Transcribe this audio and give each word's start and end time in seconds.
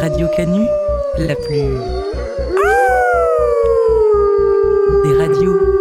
Radio 0.00 0.28
Canu, 0.34 0.66
la 1.18 1.34
plus. 1.36 1.76
des 5.04 5.12
radios. 5.16 5.77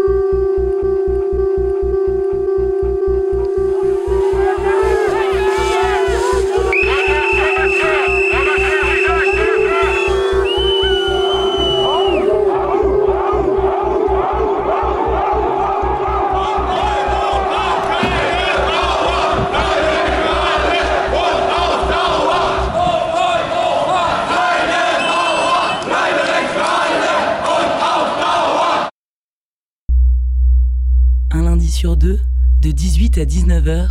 Sur 31.78 31.96
deux, 31.96 32.20
de 32.60 32.72
18 32.72 33.20
à 33.20 33.26
19h, 33.26 33.88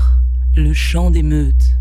le 0.56 0.72
chant 0.72 1.12
des 1.12 1.22
meutes. 1.22 1.75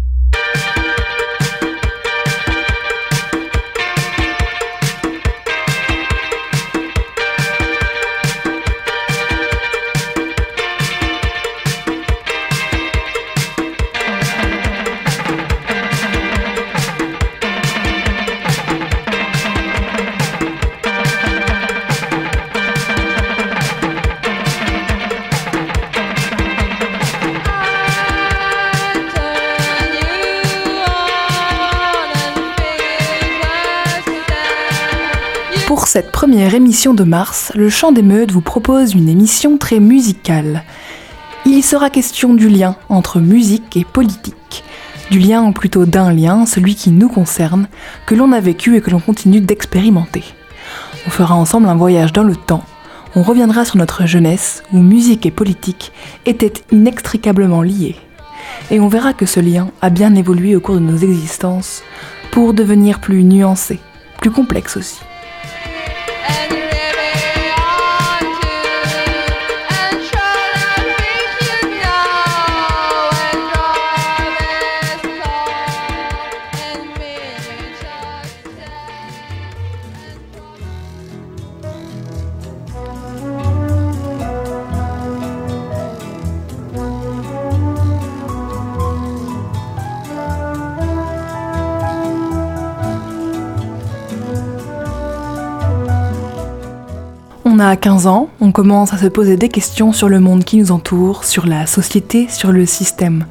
Cette 35.96 36.12
première 36.12 36.54
émission 36.54 36.94
de 36.94 37.06
mars, 37.06 37.54
le 37.56 37.70
Chant 37.70 37.94
des 37.94 38.02
Meutes 38.02 38.34
vous 38.34 38.42
propose 38.42 38.94
une 38.94 39.08
émission 39.08 39.58
très 39.58 39.80
musicale. 39.80 40.66
Il 41.46 41.64
sera 41.64 41.90
question 41.90 42.34
du 42.34 42.50
lien 42.50 42.76
entre 42.90 43.22
musique 43.22 43.78
et 43.78 43.86
politique. 43.86 44.66
Du 45.10 45.20
lien 45.20 45.46
ou 45.46 45.54
plutôt 45.54 45.86
d'un 45.86 46.12
lien, 46.12 46.46
celui 46.46 46.76
qui 46.76 46.92
nous 46.92 47.08
concerne, 47.08 47.70
que 48.08 48.14
l'on 48.14 48.34
a 48.34 48.42
vécu 48.42 48.76
et 48.76 48.82
que 48.82 48.92
l'on 48.92 49.00
continue 49.00 49.40
d'expérimenter. 49.40 50.26
On 51.08 51.12
fera 51.12 51.34
ensemble 51.34 51.70
un 51.70 51.78
voyage 51.78 52.12
dans 52.12 52.26
le 52.26 52.36
temps. 52.36 52.66
On 53.16 53.22
reviendra 53.22 53.64
sur 53.64 53.78
notre 53.78 54.06
jeunesse 54.06 54.64
où 54.74 54.80
musique 54.80 55.26
et 55.26 55.32
politique 55.32 55.94
étaient 56.26 56.52
inextricablement 56.74 57.62
liés. 57.62 57.96
Et 58.70 58.82
on 58.82 58.90
verra 58.90 59.14
que 59.14 59.26
ce 59.26 59.40
lien 59.40 59.70
a 59.82 59.90
bien 59.90 60.14
évolué 60.16 60.58
au 60.58 60.60
cours 60.60 60.76
de 60.76 60.80
nos 60.82 60.98
existences 60.98 61.84
pour 62.32 62.54
devenir 62.54 63.00
plus 63.00 63.24
nuancé, 63.24 63.80
plus 64.20 64.32
complexe 64.32 64.76
aussi. 64.76 65.00
A 97.70 97.76
15 97.76 98.06
ans, 98.06 98.30
on 98.42 98.52
commence 98.52 98.94
à 98.94 98.98
se 98.98 99.08
poser 99.08 99.38
des 99.38 99.50
questions 99.50 99.92
sur 99.92 100.08
le 100.08 100.20
monde 100.20 100.44
qui 100.44 100.58
nous 100.58 100.72
entoure, 100.72 101.24
sur 101.24 101.48
la 101.48 101.66
société, 101.66 102.28
sur 102.30 102.52
le 102.52 102.66
système. 102.68 103.26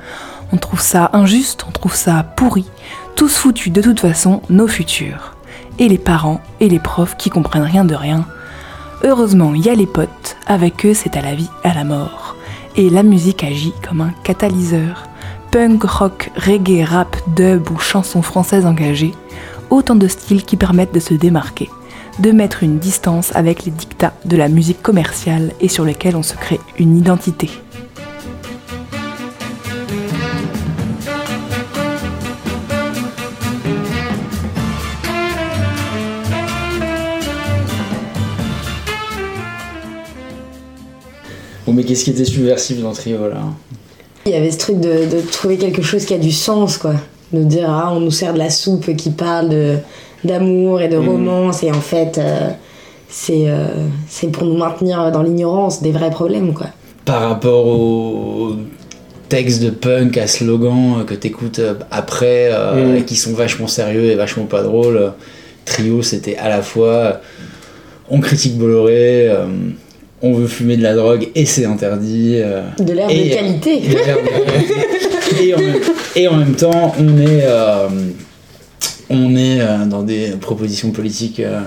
On 0.53 0.57
trouve 0.57 0.81
ça 0.81 1.11
injuste, 1.13 1.65
on 1.69 1.71
trouve 1.71 1.95
ça 1.95 2.25
pourri, 2.37 2.69
tous 3.15 3.37
foutus 3.37 3.73
de 3.73 3.81
toute 3.81 4.01
façon, 4.01 4.43
nos 4.51 4.67
futurs. 4.67 5.37
Et 5.79 5.89
les 5.89 5.99
parents 5.99 6.41
et 6.59 6.69
les 6.69 6.81
profs 6.81 7.17
qui 7.17 7.31
comprennent 7.31 7.63
rien 7.63 7.85
de 7.85 7.95
rien. 7.95 8.27
Heureusement, 9.05 9.55
il 9.55 9.65
y 9.65 9.71
a 9.71 9.75
les 9.75 9.87
potes, 9.87 10.37
avec 10.47 10.85
eux 10.85 10.95
c'est 10.95 11.17
à 11.17 11.23
la 11.23 11.37
vie, 11.37 11.51
à 11.63 11.73
la 11.73 11.85
mort. 11.85 12.35
Et 12.77 12.91
la 12.91 13.05
musique 13.05 13.45
agit 13.45 13.75
comme 13.89 14.01
un 14.01 14.13
catalyseur. 14.25 15.05
Punk, 15.53 15.85
rock, 15.85 16.33
reggae, 16.37 16.85
rap, 16.85 17.17
dub 17.37 17.71
ou 17.71 17.79
chansons 17.79 18.23
françaises 18.23 18.67
engagées, 18.67 19.15
autant 19.71 19.95
de 19.95 20.09
styles 20.09 20.45
qui 20.45 20.57
permettent 20.57 20.95
de 20.95 21.01
se 21.01 21.15
démarquer 21.15 21.71
de 22.21 22.31
mettre 22.31 22.63
une 22.63 22.79
distance 22.79 23.35
avec 23.35 23.65
les 23.65 23.73
dictats 23.73 24.15
de 24.25 24.37
la 24.37 24.49
musique 24.49 24.83
commerciale 24.83 25.53
et 25.61 25.69
sur 25.69 25.85
lesquels 25.85 26.17
on 26.17 26.23
se 26.23 26.35
crée 26.35 26.61
une 26.79 26.97
identité. 26.97 27.49
Bon, 41.67 41.73
mais 41.73 41.83
qu'est-ce 41.85 42.05
qui 42.05 42.11
était 42.11 42.25
subversif 42.25 42.81
dans 42.81 42.93
Trio 42.93 43.29
là 43.29 43.43
Il 44.27 44.33
y 44.33 44.35
avait 44.35 44.51
ce 44.51 44.59
truc 44.59 44.81
de, 44.81 45.07
de 45.07 45.21
trouver 45.33 45.57
quelque 45.57 45.83
chose 45.83 46.05
qui 46.05 46.15
a 46.15 46.19
du 46.19 46.31
sens, 46.33 46.77
quoi. 46.77 46.95
De 47.33 47.43
dire, 47.43 47.69
ah, 47.71 47.91
on 47.93 48.01
nous 48.01 48.11
sert 48.11 48.35
de 48.35 48.39
la 48.39 48.51
soupe 48.51 48.95
qui 48.95 49.11
parle 49.11 49.49
de, 49.49 49.79
d'amour 50.25 50.81
et 50.81 50.89
de 50.89 50.97
Mhm. 50.99 51.09
romance, 51.09 51.63
et 51.63 51.71
en 51.71 51.81
fait, 51.81 52.19
euh, 52.19 52.51
c'est, 53.09 53.45
euh, 53.49 53.67
c'est 54.09 54.29
pour 54.29 54.45
nous 54.45 54.57
maintenir 54.57 55.11
dans 55.13 55.23
l'ignorance 55.23 55.83
des 55.83 55.93
vrais 55.93 56.11
problèmes, 56.11 56.53
quoi. 56.55 56.67
Par 57.05 57.21
rapport 57.29 57.67
aux 57.67 58.53
textes 59.29 59.63
de 59.63 59.71
punk 59.71 60.17
à 60.19 60.27
slogan 60.27 60.97
euh, 61.01 61.05
que 61.05 61.15
t'écoutes 61.15 61.59
euh, 61.59 61.75
après, 61.91 62.49
euh, 62.53 62.93
Mm. 62.93 62.97
et 62.99 63.03
qui 63.05 63.17
sont 63.17 63.33
vachement 63.35 63.67
sérieux 63.67 64.05
et 64.11 64.15
vachement 64.15 64.45
pas 64.47 64.63
drôles, 64.63 65.13
Trio 65.65 66.03
c'était 66.03 66.37
à 66.37 66.49
la 66.51 66.61
fois 66.63 67.21
on 68.11 68.21
critique 68.21 68.59
Bolloré, 68.59 69.29
euh, 69.29 69.47
on 70.21 70.33
veut 70.35 70.47
fumer 70.47 70.77
de 70.77 70.83
la 70.83 70.95
drogue 70.95 71.29
et 71.35 71.47
c'est 71.47 71.65
interdit. 71.65 72.35
euh, 72.37 72.61
De 72.79 72.93
l'herbe 72.93 73.11
Et- 73.11 73.31
de 73.31 73.35
qualité. 73.35 73.83
et, 75.41 75.45
et 75.49 75.55
en, 75.55 75.59
même- 75.59 75.81
et 76.17 76.29
en 76.29 76.37
même 76.37 76.55
temps, 76.55 76.95
on 76.99 77.19
est, 77.19 77.43
euh, 77.45 77.89
on 79.11 79.37
est 79.37 79.61
euh, 79.61 79.85
dans 79.87 80.03
des 80.03 80.31
propositions 80.41 80.91
politiques 80.91 81.41
euh, 81.41 81.61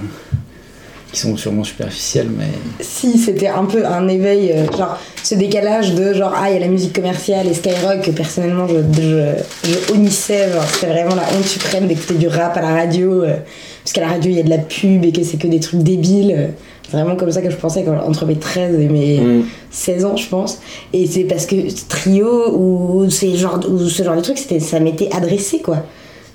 qui 1.12 1.20
sont 1.20 1.38
sûrement 1.38 1.64
superficielles, 1.64 2.28
mais 2.38 2.48
Si 2.82 3.18
c'était 3.18 3.48
un 3.48 3.64
peu 3.66 3.86
un 3.86 4.08
éveil, 4.08 4.52
euh, 4.52 4.66
genre 4.78 4.98
ce 5.24 5.36
décalage 5.36 5.94
de 5.94 6.14
genre 6.14 6.34
ah 6.36 6.50
il 6.50 6.54
y 6.54 6.58
a 6.58 6.60
la 6.60 6.68
musique 6.68 6.94
commerciale 6.94 7.48
et 7.48 7.54
Skyrock 7.54 8.02
que 8.02 8.12
personnellement 8.12 8.68
je, 8.68 8.76
je, 9.02 9.70
je 9.70 9.94
honnissais, 9.94 10.52
genre 10.52 10.64
c'était 10.66 10.88
vraiment 10.92 11.16
la 11.16 11.24
honte 11.38 11.46
suprême 11.46 11.88
d'écouter 11.88 12.16
du 12.16 12.28
rap 12.28 12.58
à 12.58 12.62
la 12.62 12.70
radio 12.76 13.24
euh, 13.24 13.36
parce 13.84 13.94
qu'à 13.94 14.02
la 14.02 14.08
radio 14.10 14.32
il 14.32 14.38
y 14.38 14.40
a 14.40 14.44
de 14.44 14.50
la 14.50 14.58
pub 14.58 15.06
et 15.06 15.12
que 15.14 15.24
c'est 15.24 15.38
que 15.38 15.48
des 15.48 15.60
trucs 15.62 15.82
débiles. 15.82 16.34
euh, 16.38 16.48
C'est 16.90 16.98
vraiment 16.98 17.16
comme 17.16 17.32
ça 17.32 17.42
que 17.42 17.50
je 17.50 17.56
pensais 17.56 17.84
quand- 17.84 18.00
entre 18.06 18.26
mes 18.26 18.36
13 18.38 18.80
et 18.80 18.88
mes 18.90 19.20
Mm. 19.20 19.44
16 19.72 20.06
ans 20.06 20.18
je 20.18 20.28
pense. 20.28 20.60
Et 20.94 21.06
c'est 21.08 21.24
parce 21.24 21.46
que 21.46 21.56
ce 21.70 21.86
trio 21.88 22.52
ou, 22.54 23.10
ces 23.10 23.36
genres, 23.38 23.60
ou 23.70 23.80
ce 23.88 24.04
genre 24.04 24.16
de 24.18 24.22
trucs 24.22 24.38
c'était, 24.40 24.60
ça 24.60 24.80
m'était 24.82 25.10
adressé 25.16 25.60
quoi. 25.60 25.86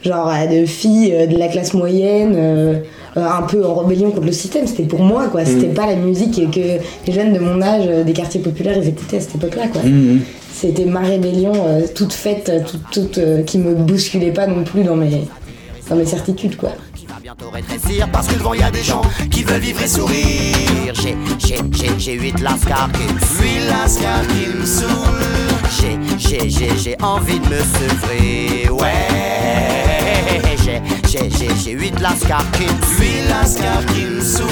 Genre 0.05 0.27
à 0.29 0.47
de 0.47 0.67
filles 0.67 1.13
euh, 1.15 1.27
de 1.27 1.37
la 1.39 1.49
classe 1.49 1.75
moyenne. 1.75 2.34
euh, 2.37 2.75
euh, 3.19 3.27
un 3.28 3.43
peu 3.43 3.63
en 3.66 3.75
rébellion 3.75 4.10
contre 4.10 4.25
le 4.27 4.33
système, 4.33 4.66
c'était 4.66 4.84
pour 4.84 5.01
moi 5.03 5.28
quoi, 5.28 5.45
c'était 5.45 5.66
Mm. 5.66 5.75
pas 5.75 5.84
la 5.87 5.97
musique 5.97 6.51
que 6.51 6.60
les 7.07 7.13
jeunes 7.13 7.34
de 7.34 7.39
mon 7.39 7.60
âge 7.60 7.84
euh, 7.87 8.04
des 8.04 8.15
quartiers 8.15 8.41
populaires 8.41 8.75
ils 8.78 8.89
écoutaient 8.89 9.19
à 9.19 9.21
cette 9.21 9.34
époque-là 9.34 9.69
quoi. 9.69 9.83
Mhm. 9.83 10.21
C'était 10.51 10.87
ma 10.87 11.01
rébellion 11.01 11.53
euh, 11.54 11.83
toute 11.95 12.15
faite, 12.15 12.49
euh, 12.49 12.60
toute, 12.66 12.91
toute 12.91 13.19
euh, 13.19 13.43
qui 13.43 13.59
me 13.59 13.75
bousculait 13.75 14.31
pas 14.31 14.47
non 14.47 14.65
plus 14.65 14.83
dans 14.83 14.97
mes, 14.97 15.25
dans 15.91 15.97
mes 15.97 16.07
certitudes 16.07 16.57
quoi. 16.57 16.71
bientôt 17.22 17.51
rétrécir 17.53 18.09
parce 18.10 18.28
que 18.28 18.34
devant 18.39 18.55
y 18.55 18.63
a 18.63 18.71
des 18.71 18.83
gens 18.83 19.03
qui 19.31 19.45
veulent 19.45 19.60
vivre 19.60 19.83
et 19.83 19.89
sourire. 19.89 20.95
J'ai, 20.95 21.15
j'ai, 21.39 21.57
j'ai, 21.72 21.91
j'ai 21.98 22.13
huit 22.15 22.41
lascars 22.41 22.89
qui. 22.95 23.43
Huit 23.43 23.69
lascars 23.69 24.27
qui 24.28 24.59
me 24.59 24.65
saoulent. 24.65 24.89
J'ai, 25.78 25.98
j'ai, 26.19 26.48
j'ai, 26.48 26.71
j'ai 26.78 26.97
envie 27.03 27.39
de 27.41 27.45
me 27.45 27.60
sevrer. 27.60 28.71
Ouais. 28.71 29.82
J'ai, 30.65 30.81
j'ai, 31.11 31.31
j'ai, 31.31 31.49
j'ai 31.63 31.73
huit 31.73 32.01
lascars 32.01 32.51
qui 32.53 32.63
me 32.63 32.69
saoulent. 32.69 33.01
Huit 33.01 33.29
lascars 33.29 33.87
qui 33.87 34.05
me 34.05 34.21
saoulent. 34.21 34.49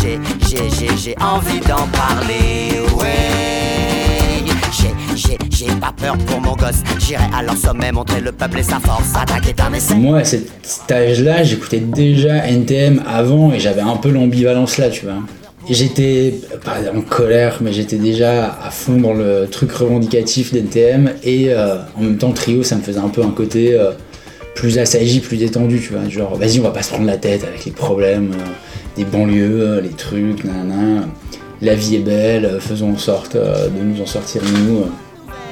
J'ai, 0.00 0.18
j'ai, 0.48 0.70
j'ai, 0.70 0.96
j'ai 0.96 1.16
envie 1.18 1.60
d'en 1.60 1.86
parler. 1.88 2.80
Ouais. 2.98 4.42
J'ai, 4.72 4.90
j'ai, 5.16 5.38
j'ai 5.50 5.72
pas 5.80 5.92
peur 5.96 6.18
pour 6.26 6.40
mon 6.40 6.54
gosse. 6.56 6.82
J'irai 6.98 7.24
à 7.34 7.42
leur 7.42 7.56
sommet 7.56 7.92
montrer 7.92 8.20
le 8.20 8.32
peuple 8.32 8.58
et 8.58 8.62
sa 8.62 8.80
force. 8.80 9.14
Attaquer 9.14 9.54
un 9.66 9.72
essai. 9.72 9.94
Moi, 9.94 10.18
à 10.18 10.24
cet 10.24 10.50
âge-là, 10.90 11.42
j'écoutais 11.42 11.80
déjà 11.80 12.46
NTM 12.46 13.02
avant 13.06 13.52
et 13.52 13.60
j'avais 13.60 13.80
un 13.80 13.96
peu 13.96 14.10
l'ambivalence 14.10 14.76
là, 14.78 14.90
tu 14.90 15.06
vois. 15.06 15.14
J'étais 15.70 16.34
pas 16.64 16.78
en 16.94 17.02
colère, 17.02 17.58
mais 17.60 17.72
j'étais 17.72 17.96
déjà 17.96 18.58
à 18.62 18.70
fond 18.70 18.96
dans 18.96 19.14
le 19.14 19.46
truc 19.48 19.70
revendicatif 19.72 20.52
d'NTM 20.52 21.12
et 21.22 21.50
euh, 21.50 21.76
en 21.96 22.02
même 22.02 22.18
temps, 22.18 22.32
Trio, 22.32 22.64
ça 22.64 22.74
me 22.76 22.82
faisait 22.82 22.98
un 22.98 23.08
peu 23.08 23.22
un 23.22 23.30
côté 23.30 23.74
euh, 23.74 23.92
plus 24.54 24.78
assagi, 24.78 25.20
plus 25.20 25.36
détendu, 25.36 25.80
tu 25.80 25.92
vois. 25.92 26.08
Genre, 26.08 26.34
vas-y, 26.36 26.60
on 26.60 26.64
va 26.64 26.70
pas 26.70 26.82
se 26.82 26.90
prendre 26.90 27.06
la 27.06 27.16
tête 27.16 27.44
avec 27.44 27.64
les 27.64 27.72
problèmes 27.72 28.32
euh, 28.32 28.44
des 28.96 29.04
banlieues, 29.04 29.60
euh, 29.62 29.80
les 29.80 29.88
trucs, 29.90 30.44
nanana. 30.44 31.06
La 31.60 31.74
vie 31.74 31.96
est 31.96 32.00
belle, 32.00 32.44
euh, 32.44 32.60
faisons 32.60 32.92
en 32.92 32.98
sorte 32.98 33.36
euh, 33.36 33.68
de 33.68 33.82
nous 33.82 34.00
en 34.02 34.06
sortir 34.06 34.42
nous. 34.44 34.78
euh. 34.80 34.86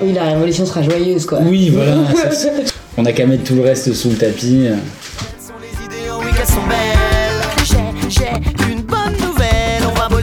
Oui, 0.03 0.13
la 0.13 0.25
révolution 0.25 0.67
sera 0.67 0.83
joyeuse, 0.83 1.27
quoi. 1.27 1.39
Oui, 1.43 1.71
voilà. 1.71 1.97
ça, 2.33 2.49
on 2.97 3.05
a 3.05 3.13
qu'à 3.13 3.27
mettre 3.27 3.45
tout 3.45 3.55
le 3.55 3.63
reste 3.63 3.93
sous 3.95 4.11
le 4.11 4.17
tapis. 4.17 4.67
euh. 4.67 4.75
sont 6.47 6.67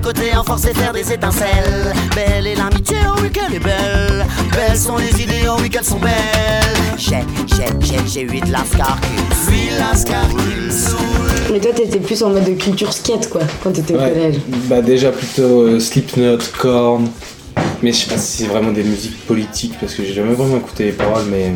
boycotter 0.08 0.36
en 0.38 0.44
force 0.44 0.66
et 0.66 0.74
faire 0.74 0.94
des 0.94 1.12
étincelles. 1.12 1.94
Belle 2.16 2.48
est 2.48 2.56
l'amitié, 2.56 2.98
oh 3.10 3.20
oui 3.22 3.30
qu'elle 3.30 3.54
est 3.54 3.60
belle. 3.60 4.26
Belles 4.54 4.78
sont 4.78 4.98
les 4.98 5.22
idées, 5.22 5.44
oh 5.50 5.58
oui 5.62 5.70
qu'elles 5.70 5.84
sont 5.84 6.00
belles. 6.00 6.12
J'ai, 6.98 7.18
j'ai, 7.48 7.66
j'ai, 7.82 7.98
j'ai 8.08 8.22
huit 8.22 8.48
lascars 8.50 8.98
qui 9.02 9.12
me 9.12 9.36
saoulent. 9.36 9.54
Huit 9.54 9.80
lascars 9.80 10.30
qui 10.30 10.36
me. 10.36 11.54
Mais 11.54 11.60
toi, 11.60 11.72
t'étais 11.74 12.00
plus 12.00 12.22
en 12.24 12.30
mode 12.30 12.46
de 12.46 12.54
culture 12.54 12.92
skate, 12.94 13.30
quoi, 13.30 13.42
quand 13.64 13.72
t'étais 13.72 13.94
au 13.96 13.98
Ouais. 14.00 14.10
collège. 14.12 14.36
Bah 14.70 14.82
déjà 14.82 15.12
plutôt 15.12 15.62
euh, 15.62 15.80
Slipknot, 15.80 16.38
Korn. 16.58 17.08
Mais 17.84 17.92
je 17.92 17.98
sais 17.98 18.10
pas 18.10 18.18
si 18.18 18.44
c'est 18.44 18.50
vraiment 18.50 18.72
des 18.72 18.84
musiques 18.84 19.26
politiques 19.26 19.74
parce 19.80 19.94
que 19.94 20.04
j'ai 20.04 20.14
jamais 20.14 20.34
vraiment 20.34 20.58
écouté 20.58 20.86
les 20.86 20.92
paroles 20.92 21.26
mais 21.30 21.54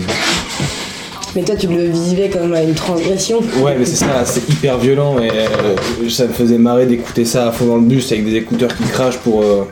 Mais 1.35 1.43
toi, 1.43 1.55
tu 1.55 1.67
le 1.67 1.85
vivais 1.87 2.29
comme 2.29 2.53
une 2.55 2.73
transgression. 2.73 3.39
ouais 3.63 3.75
mais 3.79 3.85
c'est 3.85 3.95
ça 3.95 4.23
c'est 4.25 4.47
hyper 4.49 4.77
violent 4.77 5.17
et 5.19 5.29
euh, 5.29 6.09
ça 6.09 6.25
me 6.27 6.33
faisait 6.33 6.57
marrer 6.57 6.85
d'écouter 6.85 7.23
ça 7.25 7.47
à 7.47 7.51
fond 7.51 7.65
dans 7.65 7.75
le 7.77 7.83
bus 7.83 8.11
avec 8.11 8.25
des 8.25 8.35
écouteurs 8.35 8.75
qui 8.75 8.83
crachent 8.83 9.17
pour 9.19 9.41
euh, 9.41 9.63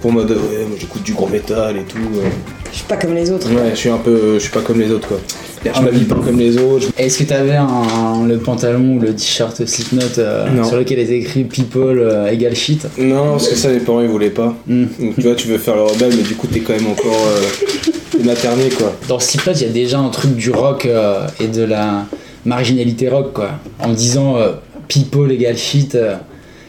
pour 0.00 0.12
mode 0.12 0.30
ouais 0.30 0.64
moi 0.68 0.76
j'écoute 0.78 1.02
du 1.04 1.12
gros 1.14 1.28
métal 1.28 1.76
et 1.76 1.82
tout 1.84 1.98
euh. 1.98 2.22
Je 2.70 2.76
suis 2.78 2.86
pas 2.86 2.96
comme 2.96 3.14
les 3.14 3.30
autres. 3.30 3.48
ouais 3.50 3.70
je 3.72 3.76
suis 3.76 3.88
un 3.90 3.96
peu 3.98 4.34
je 4.34 4.38
suis 4.40 4.50
pas 4.50 4.60
comme 4.60 4.78
les 4.80 4.90
autres 4.90 5.08
quoi 5.08 5.18
je 5.64 5.82
m'habille 5.82 6.04
pas 6.04 6.14
comme 6.16 6.38
les 6.38 6.56
autres 6.58 6.86
je- 6.96 7.02
Est-ce 7.02 7.18
que 7.18 7.24
t'avais 7.24 7.56
un, 7.56 8.26
le 8.26 8.38
pantalon 8.38 8.96
ou 8.96 9.00
le 9.00 9.14
t-shirt 9.14 9.64
Slipknot 9.66 10.18
euh, 10.18 10.64
sur 10.64 10.76
lequel 10.76 10.98
était 11.00 11.16
écrit 11.18 11.44
People 11.44 11.98
euh, 11.98 12.28
égale 12.30 12.54
shit? 12.54 12.86
Non 12.98 13.32
parce 13.32 13.48
que 13.48 13.56
ça 13.56 13.70
les 13.70 13.80
parents 13.80 14.00
ils 14.00 14.08
voulaient 14.08 14.30
pas 14.30 14.54
Hmm. 14.68 14.84
donc 15.00 15.14
tu 15.16 15.22
vois 15.22 15.34
tu 15.34 15.48
veux 15.48 15.58
faire 15.58 15.74
le 15.76 15.82
rebelle 15.82 16.12
mais 16.16 16.22
du 16.22 16.34
coup 16.34 16.46
t'es 16.46 16.60
quand 16.60 16.74
même 16.74 16.86
encore 16.88 17.16
euh, 17.26 17.90
materné 18.24 18.68
quoi 18.70 18.94
Dans 19.08 19.18
Slipknot, 19.18 19.52
il 19.54 19.62
y 19.62 19.66
a 19.66 19.72
déjà 19.72 19.98
un 19.98 20.08
truc 20.10 20.34
du 20.36 20.50
rock 20.50 20.86
euh, 20.86 21.26
et 21.40 21.46
de 21.48 21.62
la 21.62 22.06
marginalité 22.44 23.08
rock, 23.08 23.32
quoi. 23.32 23.50
En 23.80 23.92
disant 23.92 24.36
euh, 24.36 24.52
People 24.88 25.30
égale 25.32 25.56
shit, 25.58 25.94
euh, 25.94 26.16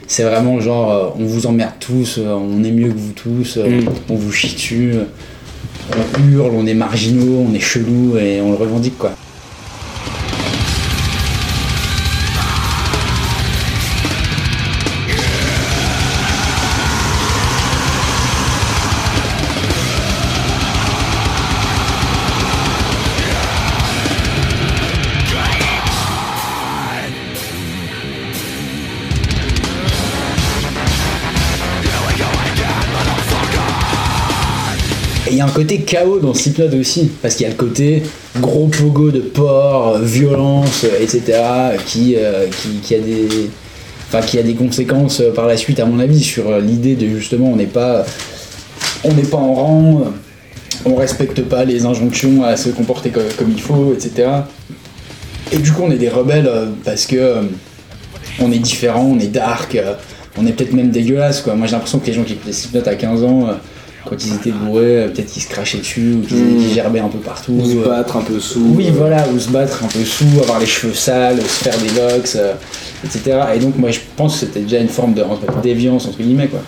c'est 0.07 0.24
vraiment 0.24 0.60
genre 0.60 0.92
euh, 0.92 1.22
on 1.22 1.25
vous 1.25 1.46
emmerde 1.48 1.74
tous, 1.80 2.18
euh, 2.18 2.34
on 2.34 2.63
est 2.63 2.72
mieux 2.72 2.90
que 2.90 2.98
vous 2.98 3.13
tous, 3.13 3.57
euh, 3.57 3.81
Mm. 3.81 3.86
on 4.10 4.16
vous 4.16 4.31
chie 4.31 4.54
dessus, 4.56 4.92
euh, 4.96 5.04
on 5.96 6.31
hurle, 6.31 6.51
on 6.56 6.66
est 6.68 6.74
marginaux, 6.74 7.46
on 7.50 7.54
est 7.54 7.60
chelou 7.60 8.18
et 8.18 8.42
on 8.42 8.51
le 8.51 8.57
revendique, 8.57 8.98
quoi. 8.98 9.12
Y 35.39 35.41
a 35.41 35.45
un 35.45 35.50
côté 35.50 35.80
chaos 35.80 36.19
dans 36.19 36.33
Slipknot 36.33 36.77
aussi, 36.77 37.12
parce 37.21 37.36
qu'il 37.36 37.45
y 37.45 37.47
a 37.47 37.51
le 37.51 37.56
côté 37.56 38.03
gros 38.41 38.68
pogo 38.68 39.09
de 39.09 39.21
porc, 39.21 39.97
violence, 40.00 40.83
euh, 40.83 41.01
etc., 41.01 41.39
qui, 41.86 42.15
euh, 42.18 42.47
qui, 42.83 42.95
a 42.95 43.00
des. 43.00 44.53
Conséquences 44.56 45.21
euh, 45.21 45.31
par 45.31 45.47
la 45.47 45.56
suite, 45.56 45.80
à 45.80 45.86
mon 45.86 46.00
avis, 46.00 46.21
sur 46.21 46.59
l'idée 46.59 46.95
de 46.95 47.07
justement, 47.07 47.51
on 47.51 47.56
n'est 47.56 47.68
pas, 47.68 48.06
en 49.06 49.53
rang, 49.53 50.03
on 50.83 50.95
respecte 50.95 51.41
pas 51.44 51.63
les 51.63 51.86
injonctions 51.86 52.44
à 52.44 52.57
se 52.57 52.69
comporter 52.69 53.09
co- 53.09 53.21
comme, 53.38 53.51
il 53.51 53.62
faut, 53.62 53.94
etc. 53.94 54.27
Et 55.53 55.57
du 55.57 55.71
coup, 55.71 55.83
on 55.86 55.91
est 55.91 55.97
des 55.97 56.09
rebelles 56.09 56.51
parce 56.83 57.06
que 57.06 57.36
on 58.41 58.51
est 58.51 58.59
différent, 58.59 59.06
on 59.15 59.19
est 59.19 59.27
dark, 59.27 59.77
on 60.38 60.45
est 60.45 60.51
peut-être 60.51 60.74
même 60.74 60.91
dégueulasse, 60.91 61.41
quoi. 61.41 61.56
Moi, 61.56 61.68
j'ai 61.68 61.74
l'impression 61.74 62.00
que 62.00 62.07
les 62.07 62.13
gens 62.13 62.24
qui 62.24 62.33
écoutaient 62.33 62.51
Slipknot 62.51 62.89
à 62.89 62.95
15 62.95 63.24
ans, 63.24 63.47
quand 64.06 64.16
ils 64.25 64.34
étaient 64.36 64.51
bourrés, 64.51 65.04
euh, 65.04 65.07
peut-être 65.10 65.31
qu'ils 65.31 65.42
se 65.44 65.50
crachaient 65.50 65.80
dessus 65.80 66.16
ou 66.16 66.25
qu'ils 66.25 66.38
Mm. 66.38 66.57
qu'ils 66.57 66.74
gerbaient 66.74 67.00
un 67.00 67.10
peu 67.10 67.19
partout. 67.19 67.54
ou 67.54 67.66
se 67.66 67.78
euh. 67.78 67.86
battre 67.86 68.18
un 68.18 68.22
peu 68.22 68.40
sous 68.40 68.74
Oui, 68.75 68.88
euh. 68.88 68.94
voilà, 68.96 69.28
ou 69.30 69.40
se 69.40 69.50
battre 69.50 69.84
un 69.84 69.88
peu 69.88 70.04
sous, 70.04 70.25
avoir 70.42 70.60
les 70.60 70.66
cheveux 70.66 70.94
sales, 70.94 71.42
se 71.42 71.63
faire 71.63 71.78
des 71.78 71.90
locks, 71.90 72.38
etc. 73.04 73.40
Et 73.56 73.60
donc, 73.60 73.78
moi, 73.78 73.92
je 73.92 74.00
pense 74.16 74.34
que 74.40 74.46
c'était 74.46 74.62
déjà 74.62 74.80
une 74.80 74.90
forme 74.90 75.13
de 75.13 75.24
déviance, 75.62 76.07
entre 76.07 76.19
guillemets, 76.19 76.48
quoi. 76.48 76.62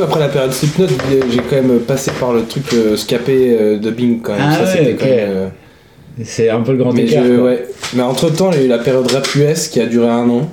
Coup, 0.00 0.06
après 0.06 0.20
la 0.20 0.28
période 0.28 0.52
Slipknot, 0.52 0.86
j'ai 1.30 1.38
quand 1.38 1.56
même 1.56 1.80
passé 1.80 2.10
par 2.18 2.32
le 2.32 2.44
truc 2.44 2.64
euh, 2.74 2.96
scapé 2.96 3.56
euh, 3.60 3.78
de 3.78 3.90
Bing 3.90 4.20
quand 4.22 4.32
même. 4.32 4.42
Ah 4.44 4.66
ça, 4.66 4.74
ouais, 4.80 4.96
euh, 5.02 5.48
C'est 6.24 6.48
un 6.50 6.60
peu 6.60 6.72
le 6.72 6.78
grand 6.78 6.92
Mais, 6.92 7.04
écart. 7.04 7.24
je- 7.24 7.34
quoi. 7.36 7.44
ouais. 7.44 7.64
mais 7.94 8.02
entre 8.02 8.30
temps, 8.30 8.50
il 8.52 8.58
y 8.58 8.62
a 8.62 8.64
eu 8.64 8.68
la 8.68 8.78
période 8.78 9.10
rap 9.10 9.26
US 9.36 9.68
qui 9.68 9.80
a 9.80 9.86
duré 9.86 10.08
un 10.08 10.28
an. 10.28 10.48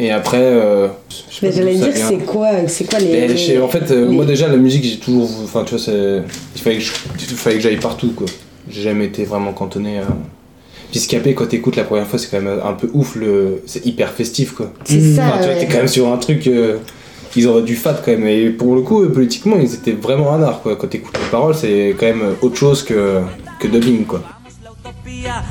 Et 0.00 0.12
après. 0.12 0.38
euh, 0.40 0.86
je 1.30 1.38
Mais 1.46 1.52
j'allais 1.52 1.74
dire, 1.74 1.88
c'est 1.92 2.18
quoi, 2.24 2.50
c'est 2.68 2.88
quoi 2.88 3.00
les. 3.00 3.36
Sais, 3.36 3.58
en 3.58 3.66
fait, 3.68 3.90
euh, 3.90 4.06
les- 4.08 4.14
moi 4.14 4.24
déjà, 4.24 4.46
la 4.46 4.56
musique, 4.56 4.84
j'ai 4.84 4.98
toujours. 4.98 5.28
Enfin, 5.42 5.64
tu 5.64 5.74
vois, 5.74 5.84
c'est- 5.84 6.22
il 6.54 6.60
fallait 6.62 6.76
que 6.76 6.82
je- 6.84 6.92
il 7.18 7.36
fallait 7.36 7.56
que 7.56 7.62
j'aille 7.62 7.76
partout, 7.78 8.12
quoi. 8.14 8.26
J'ai 8.70 8.82
jamais 8.82 9.06
été 9.06 9.24
vraiment 9.24 9.52
cantonné 9.52 9.98
à. 9.98 10.04
Puis 10.92 11.00
Scapé, 11.00 11.34
quand 11.34 11.46
t'écoutes 11.46 11.74
la 11.76 11.82
première 11.84 12.06
fois, 12.06 12.18
c'est 12.18 12.30
quand 12.30 12.40
même 12.40 12.60
un 12.64 12.72
peu 12.74 12.88
ouf, 12.94 13.14
le... 13.16 13.60
c'est 13.66 13.84
hyper 13.84 14.10
festif, 14.12 14.52
quoi. 14.52 14.72
C'est 14.84 15.00
ça. 15.16 15.22
Enfin, 15.26 15.32
tu 15.38 15.44
vois, 15.44 15.54
ouais. 15.54 15.58
t'es 15.60 15.66
quand 15.66 15.78
même 15.78 15.88
sur 15.88 16.06
un 16.12 16.16
truc. 16.16 16.46
euh, 16.46 16.76
Ils 17.36 17.46
auraient 17.46 17.62
du 17.62 17.76
fat 17.76 18.00
quand 18.04 18.10
même. 18.12 18.26
Et 18.26 18.50
pour 18.50 18.74
le 18.74 18.82
coup, 18.82 19.06
politiquement, 19.08 19.56
ils 19.60 19.74
étaient 19.74 19.92
vraiment 19.92 20.32
un 20.32 20.42
art, 20.42 20.60
quoi. 20.62 20.76
Quand 20.76 20.88
t'écoutes 20.88 21.18
les 21.18 21.30
paroles, 21.30 21.54
c'est 21.54 21.94
quand 21.98 22.06
même 22.06 22.34
autre 22.40 22.56
chose 22.56 22.82
que, 22.82 23.20
que 23.60 23.68
dubbing, 23.68 24.04
quoi. 24.04 24.22
utopía, 24.88 25.42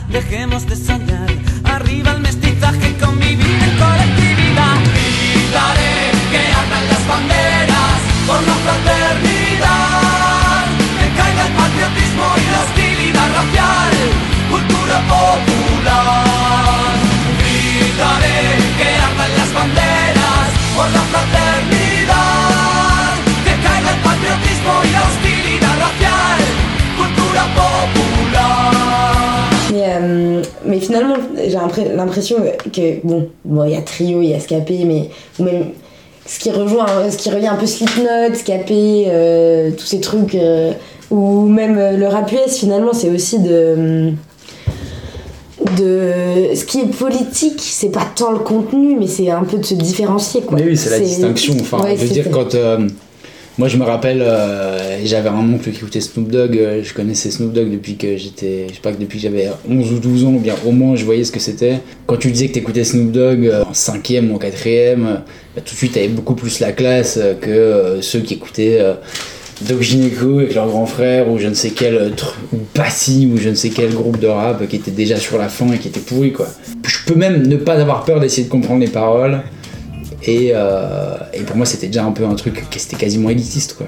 l'impression 31.95 32.37
que, 32.73 33.05
bon, 33.05 33.27
bon, 33.45 33.63
il 33.65 33.71
y 33.71 33.75
a 33.75 33.81
Trio, 33.81 34.21
il 34.21 34.29
y 34.29 34.33
a 34.33 34.39
Scapé, 34.39 34.83
mais 34.85 35.09
ou 35.39 35.43
même 35.43 35.65
ce 36.25 36.39
qui 36.39 36.51
rejoint, 36.51 36.85
ce 37.09 37.17
qui 37.17 37.29
revient 37.29 37.47
un 37.47 37.55
peu 37.55 37.65
Slipknot, 37.65 38.33
Scapé, 38.35 39.05
euh, 39.07 39.71
tous 39.71 39.85
ces 39.85 39.99
trucs, 40.01 40.35
euh, 40.35 40.71
ou 41.09 41.47
même 41.47 41.77
euh, 41.77 41.95
le 41.97 42.07
rap 42.07 42.31
US, 42.31 42.57
finalement, 42.57 42.91
c'est 42.93 43.09
aussi 43.09 43.39
de. 43.39 44.11
de 45.77 46.53
ce 46.55 46.65
qui 46.65 46.79
est 46.81 46.85
politique, 46.85 47.59
c'est 47.61 47.89
pas 47.89 48.05
tant 48.15 48.31
le 48.31 48.39
contenu, 48.39 48.97
mais 48.99 49.07
c'est 49.07 49.29
un 49.29 49.43
peu 49.43 49.57
de 49.57 49.65
se 49.65 49.73
différencier, 49.75 50.41
quoi. 50.41 50.57
Mais 50.59 50.65
oui, 50.65 50.77
c'est 50.77 50.89
la 50.89 50.99
distinction. 50.99 51.55
Enfin, 51.61 51.81
Ouais, 51.83 51.95
je 51.97 52.05
veux 52.05 52.09
dire, 52.09 52.29
quand. 52.31 52.55
euh, 52.55 52.87
moi, 53.57 53.67
je 53.67 53.77
me 53.77 53.83
rappelle, 53.83 54.21
euh, 54.21 54.99
j'avais 55.03 55.29
un 55.29 55.53
oncle 55.53 55.71
qui 55.71 55.77
écoutait 55.77 55.99
Snoop 56.01 56.29
Dogg. 56.29 56.55
euh, 56.57 56.83
je 56.83 56.93
connaissais 56.93 57.31
Snoop 57.31 57.53
Dogg 57.53 57.71
depuis 57.71 57.95
que 57.97 58.15
j'étais. 58.15 58.67
Je 58.69 58.75
sais 58.75 58.81
pas, 58.81 58.91
depuis 58.91 59.17
que 59.17 59.23
j'avais 59.23 59.49
11 59.69 59.93
ou 59.93 59.99
12 59.99 60.25
ans, 60.25 60.33
ou 60.33 60.39
bien 60.39 60.55
au 60.65 60.71
moins 60.71 60.95
je 60.95 61.05
voyais 61.05 61.23
ce 61.23 61.31
que 61.31 61.39
c'était. 61.39 61.79
Quand 62.05 62.17
tu 62.17 62.29
disais 62.31 62.47
que 62.49 62.53
t'écoutais 62.53 62.83
Snoop 62.83 63.11
Dogg 63.11 63.47
euh, 63.47 63.63
en 63.63 63.71
5ème 63.71 64.29
ou 64.29 64.35
en 64.35 64.39
4ème, 64.39 65.03
bah, 65.55 65.61
tout 65.65 65.73
de 65.73 65.77
suite 65.77 65.93
t'avais 65.93 66.07
beaucoup 66.07 66.35
plus 66.35 66.59
la 66.59 66.71
classe 66.71 67.19
que 67.41 67.97
ceux 68.01 68.19
qui 68.19 68.35
écoutaient. 68.35 68.79
Doc 69.67 69.81
Gineco 69.81 70.37
avec 70.37 70.53
leur 70.53 70.67
grand 70.67 70.85
frère 70.85 71.31
ou 71.31 71.39
je 71.39 71.47
ne 71.47 71.55
sais 71.55 71.71
quel 71.71 71.95
euh, 71.95 72.09
tr- 72.11 72.35
ou 72.53 72.57
Passy 72.75 73.27
ou 73.33 73.37
je 73.37 73.49
ne 73.49 73.55
sais 73.55 73.69
quel 73.69 73.91
groupe 73.91 74.19
de 74.19 74.27
rap 74.27 74.67
qui 74.67 74.75
était 74.75 74.91
déjà 74.91 75.17
sur 75.17 75.39
la 75.39 75.49
fin 75.49 75.71
et 75.71 75.79
qui 75.79 75.87
était 75.87 75.99
pourri 75.99 76.31
quoi. 76.31 76.45
Je 76.85 76.97
peux 77.11 77.17
même 77.17 77.47
ne 77.47 77.55
pas 77.55 77.73
avoir 77.73 78.05
peur 78.05 78.19
d'essayer 78.19 78.43
de 78.45 78.51
comprendre 78.51 78.81
les 78.81 78.87
paroles 78.87 79.41
et, 80.23 80.51
euh, 80.53 81.15
et 81.33 81.41
pour 81.41 81.55
moi 81.57 81.65
c'était 81.65 81.87
déjà 81.87 82.03
un 82.05 82.11
peu 82.11 82.25
un 82.25 82.35
truc 82.35 82.69
qui 82.69 82.79
c'était 82.79 82.95
quasiment 82.97 83.29
élitiste 83.29 83.75
quoi. 83.77 83.87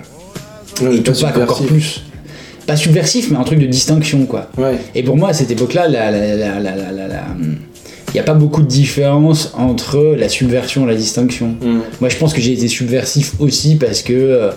Ouais, 0.88 0.96
et 0.98 1.04
Tupac 1.04 1.38
encore 1.38 1.58
subversif. 1.58 1.68
plus. 1.68 2.02
Pas 2.68 2.76
subversif 2.76 3.32
mais 3.32 3.38
un 3.38 3.44
truc 3.44 3.60
de 3.60 3.66
distinction 3.66 4.26
quoi. 4.26 4.48
Ouais. 4.58 4.78
Et 4.96 5.04
pour 5.04 5.18
moi, 5.18 5.30
à 5.30 5.34
cette 5.34 5.50
époque-là, 5.52 5.88
la- 5.88 6.12
la- 6.12 6.36
la- 6.36 6.60
la- 6.60 6.76
la- 6.76 6.92
la- 6.92 7.08
la- 7.08 7.24
il 7.40 8.14
n'y 8.14 8.20
a 8.20 8.24
pas 8.24 8.34
beaucoup 8.34 8.62
de 8.62 8.68
différence 8.68 9.52
entre 9.56 10.16
la 10.18 10.30
subversion 10.30 10.86
et 10.86 10.88
la 10.92 10.96
distinction. 10.96 11.50
Mm. 11.62 11.80
Moi, 12.00 12.10
je 12.10 12.16
pense 12.18 12.34
que 12.34 12.42
j'ai 12.42 12.54
été 12.54 12.68
subversif 12.68 13.34
aussi 13.40 13.76
parce 13.76 14.02
que 14.02 14.14
euh, 14.14 14.50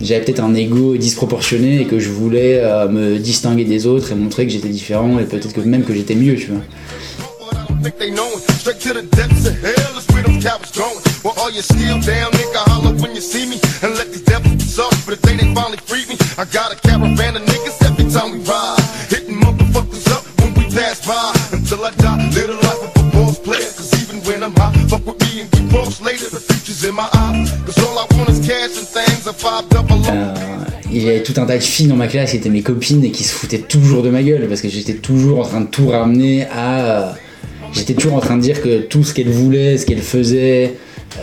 j'avais 0.00 0.20
peut-être 0.24 0.42
un 0.42 0.54
ego 0.54 0.96
disproportionné 0.96 1.80
et 1.82 1.84
que 1.84 1.98
je 2.00 2.08
voulais 2.08 2.60
euh, 2.62 2.88
me 2.88 3.18
distinguer 3.18 3.64
des 3.64 3.86
autres 3.86 4.10
et 4.12 4.14
montrer 4.16 4.44
que 4.46 4.52
j'étais 4.52 4.68
différent 4.68 5.18
et 5.20 5.24
peut-être 5.24 5.52
que 5.52 5.60
même 5.60 5.82
que 5.84 5.94
j'étais 5.94 6.14
mieux, 6.16 6.34
tu 6.36 6.48
vois. 6.52 6.62
I 7.76 7.78
don't 7.78 7.92
think 7.92 7.98
they 7.98 8.10
know 8.10 8.32
it. 8.32 8.40
Straight 8.56 8.80
to 8.88 8.94
the 8.94 9.02
depths 9.02 9.44
of 9.44 9.52
hell 9.60 9.98
is 10.00 10.08
where 10.08 10.22
them 10.22 10.40
cowards 10.40 10.72
going. 10.72 10.96
Well, 11.22 11.34
all 11.36 11.50
you 11.50 11.60
still 11.60 12.00
down, 12.00 12.32
nigga, 12.32 12.64
holler 12.72 12.96
when 12.96 13.14
you 13.14 13.20
see 13.20 13.44
me. 13.44 13.60
And 13.84 13.92
let 14.00 14.08
these 14.08 14.24
devils 14.24 14.56
be 14.56 14.64
sorry 14.64 14.96
for 15.04 15.12
the 15.12 15.20
day 15.20 15.36
they 15.36 15.52
finally 15.52 15.76
freed 15.84 16.08
me. 16.08 16.16
I 16.40 16.48
got 16.48 16.72
a 16.72 16.76
caravan 16.80 17.36
of 17.36 17.44
niggas 17.44 17.76
every 17.84 18.08
time 18.08 18.32
we 18.32 18.40
ride. 18.48 18.80
Hitting 19.12 19.36
motherfuckers 19.36 20.08
up 20.08 20.24
when 20.40 20.56
we 20.56 20.64
pass 20.72 21.04
by. 21.04 21.36
Until 21.52 21.84
I 21.84 21.90
die, 22.00 22.16
live 22.32 22.48
the 22.48 22.56
life 22.64 22.80
of 22.80 22.96
a 22.96 23.04
boss 23.12 23.38
player. 23.44 23.68
Cause 23.76 23.92
even 24.00 24.24
when 24.24 24.40
I'm 24.42 24.56
high, 24.56 24.72
fuck 24.88 25.04
with 25.04 25.20
me 25.28 25.44
and 25.44 25.52
we 25.52 25.68
cross 25.68 26.00
later. 26.00 26.32
The 26.32 26.40
future's 26.40 26.82
in 26.82 26.94
my 26.94 27.10
eyes. 27.12 27.52
Cause 27.68 27.76
all 27.84 27.98
I 28.00 28.08
want 28.16 28.32
is 28.32 28.40
cash 28.40 28.72
and 28.80 28.88
things. 28.88 29.28
And 29.28 29.36
five 29.36 29.68
double. 29.68 30.00
Euh, 30.08 30.32
il 30.90 31.02
y 31.02 31.10
avait 31.10 31.22
tout 31.22 31.36
un 31.36 31.44
tas 31.44 31.58
de 31.58 31.62
filles 31.62 31.88
dans 31.88 31.96
ma 31.96 32.08
classe 32.08 32.30
qui 32.30 32.38
étaient 32.38 32.48
mes 32.48 32.62
copines 32.62 33.04
et 33.04 33.10
qui 33.10 33.22
se 33.22 33.34
foutaient 33.34 33.68
toujours 33.68 34.02
de 34.02 34.08
ma 34.08 34.22
gueule 34.22 34.48
parce 34.48 34.62
que 34.62 34.68
j'étais 34.70 34.94
toujours 34.94 35.40
en 35.40 35.48
train 35.48 35.60
de 35.60 35.66
tout 35.66 35.88
ramener 35.90 36.46
à. 36.46 37.16
J'étais 37.76 37.94
toujours 37.94 38.14
en 38.14 38.20
train 38.20 38.36
de 38.36 38.42
dire 38.42 38.62
que 38.62 38.78
tout 38.78 39.04
ce 39.04 39.12
qu'elles 39.14 39.28
voulaient, 39.28 39.76
ce 39.76 39.84
qu'elles 39.86 39.98
faisaient, 39.98 40.74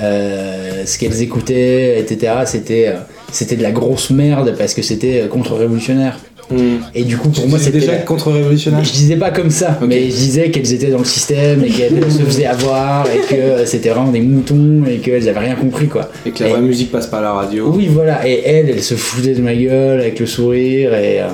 euh, 0.01 0.83
ce 0.85 0.97
qu'elles 0.97 1.21
écoutaient, 1.21 1.99
etc., 1.99 2.33
c'était 2.45 2.87
euh, 2.89 2.99
c'était 3.31 3.55
de 3.55 3.63
la 3.63 3.71
grosse 3.71 4.11
merde 4.11 4.53
parce 4.57 4.73
que 4.73 4.81
c'était 4.81 5.21
euh, 5.21 5.27
contre-révolutionnaire. 5.27 6.19
Mm. 6.51 6.57
Et 6.93 7.03
du 7.03 7.17
coup, 7.17 7.29
pour 7.29 7.47
moi, 7.47 7.57
c'était. 7.57 7.79
déjà 7.79 7.93
la- 7.93 7.97
contre-révolutionnaire. 7.99 8.83
Je 8.83 8.91
disais 8.91 9.15
pas 9.15 9.31
comme 9.31 9.49
ça, 9.49 9.79
mais 9.87 10.09
je 10.11 10.15
disais 10.15 10.51
qu'elles 10.51 10.71
étaient 10.73 10.91
dans 10.91 10.99
le 10.99 11.05
système 11.05 11.63
et 11.63 11.69
qu'elles 11.69 12.11
se 12.11 12.19
faisaient 12.23 12.45
avoir 12.45 13.05
et 13.07 13.19
que 13.33 13.65
c'était 13.65 13.89
vraiment 13.89 14.11
des 14.11 14.19
moutons 14.21 14.83
et 14.85 14.97
qu'elles 14.97 15.27
avaient 15.29 15.39
rien 15.39 15.55
compris 15.55 15.87
quoi. 15.87 16.11
Et 16.25 16.31
que 16.31 16.43
la 16.43 16.49
vraie 16.51 16.61
musique 16.61 16.91
passe 16.91 17.07
par 17.07 17.21
la 17.21 17.31
radio. 17.33 17.71
Oui, 17.75 17.87
voilà, 17.91 18.27
et 18.27 18.41
elle, 18.45 18.69
elle 18.69 18.83
se 18.83 18.95
foutait 18.95 19.33
de 19.33 19.41
ma 19.41 19.55
gueule 19.55 19.99
avec 20.01 20.19
le 20.19 20.25
sourire 20.25 20.93
et. 20.93 21.21
euh, 21.21 21.27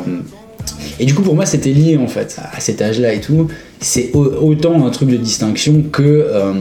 et 1.01 1.05
du 1.05 1.13
coup, 1.13 1.21
pour 1.21 1.33
moi, 1.35 1.45
c'était 1.45 1.71
lié 1.71 1.97
en 1.97 2.07
fait, 2.07 2.37
à 2.55 2.59
cet 2.59 2.81
âge-là 2.81 3.13
et 3.13 3.21
tout. 3.21 3.47
C'est 3.81 4.11
au- 4.13 4.25
autant 4.49 4.85
un 4.85 4.89
truc 4.89 5.09
de 5.09 5.17
distinction 5.17 5.83
que 5.91 6.03
euh, 6.03 6.53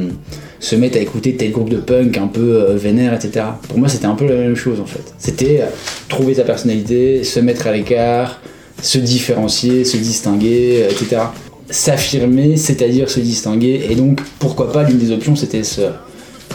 se 0.60 0.76
mettre 0.76 0.96
à 0.98 1.00
écouter 1.00 1.34
tel 1.36 1.50
groupe 1.52 1.70
de 1.70 1.76
punk 1.78 2.16
un 2.16 2.26
peu 2.28 2.62
euh, 2.62 2.76
vénère, 2.76 3.12
etc. 3.14 3.44
Pour 3.68 3.78
moi, 3.78 3.88
c'était 3.88 4.06
un 4.06 4.14
peu 4.14 4.26
la 4.26 4.36
même 4.36 4.54
chose 4.56 4.80
en 4.80 4.86
fait. 4.86 5.02
C'était 5.18 5.60
euh, 5.62 5.66
trouver 6.08 6.34
sa 6.34 6.42
personnalité, 6.44 7.24
se 7.24 7.40
mettre 7.40 7.66
à 7.66 7.72
l'écart, 7.72 8.40
se 8.82 8.98
différencier, 8.98 9.84
se 9.84 9.96
distinguer, 9.96 10.82
euh, 10.84 10.90
etc. 10.90 11.22
S'affirmer, 11.70 12.56
c'est-à-dire 12.56 13.10
se 13.10 13.20
distinguer, 13.20 13.86
et 13.90 13.94
donc 13.94 14.20
pourquoi 14.38 14.72
pas 14.72 14.84
l'une 14.84 14.98
des 14.98 15.10
options 15.12 15.36
c'était 15.36 15.64
se, 15.64 15.82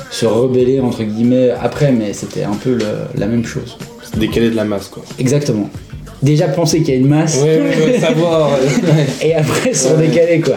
se 0.09 0.25
rebeller 0.25 0.79
entre 0.79 1.03
guillemets 1.03 1.51
après, 1.51 1.91
mais 1.91 2.13
c'était 2.13 2.43
un 2.43 2.55
peu 2.55 2.71
le- 2.73 2.85
la 3.17 3.27
même 3.27 3.45
chose. 3.45 3.77
C'est 4.03 4.17
décalé 4.19 4.49
de 4.49 4.55
la 4.55 4.63
masse, 4.65 4.87
quoi. 4.87 5.03
Exactement. 5.19 5.69
Déjà 6.23 6.47
penser 6.47 6.79
qu'il 6.81 6.93
y 6.93 6.97
a 6.97 6.99
une 6.99 7.07
masse, 7.07 7.37
Ouais, 7.43 7.59
ouais, 7.59 7.85
ouais, 7.93 7.99
savoir. 7.99 8.51
ouais. 8.51 9.05
et 9.27 9.35
après 9.35 9.73
se 9.73 9.89
Ouais. 9.89 9.95
redécaler 10.07 10.39
quoi. 10.41 10.55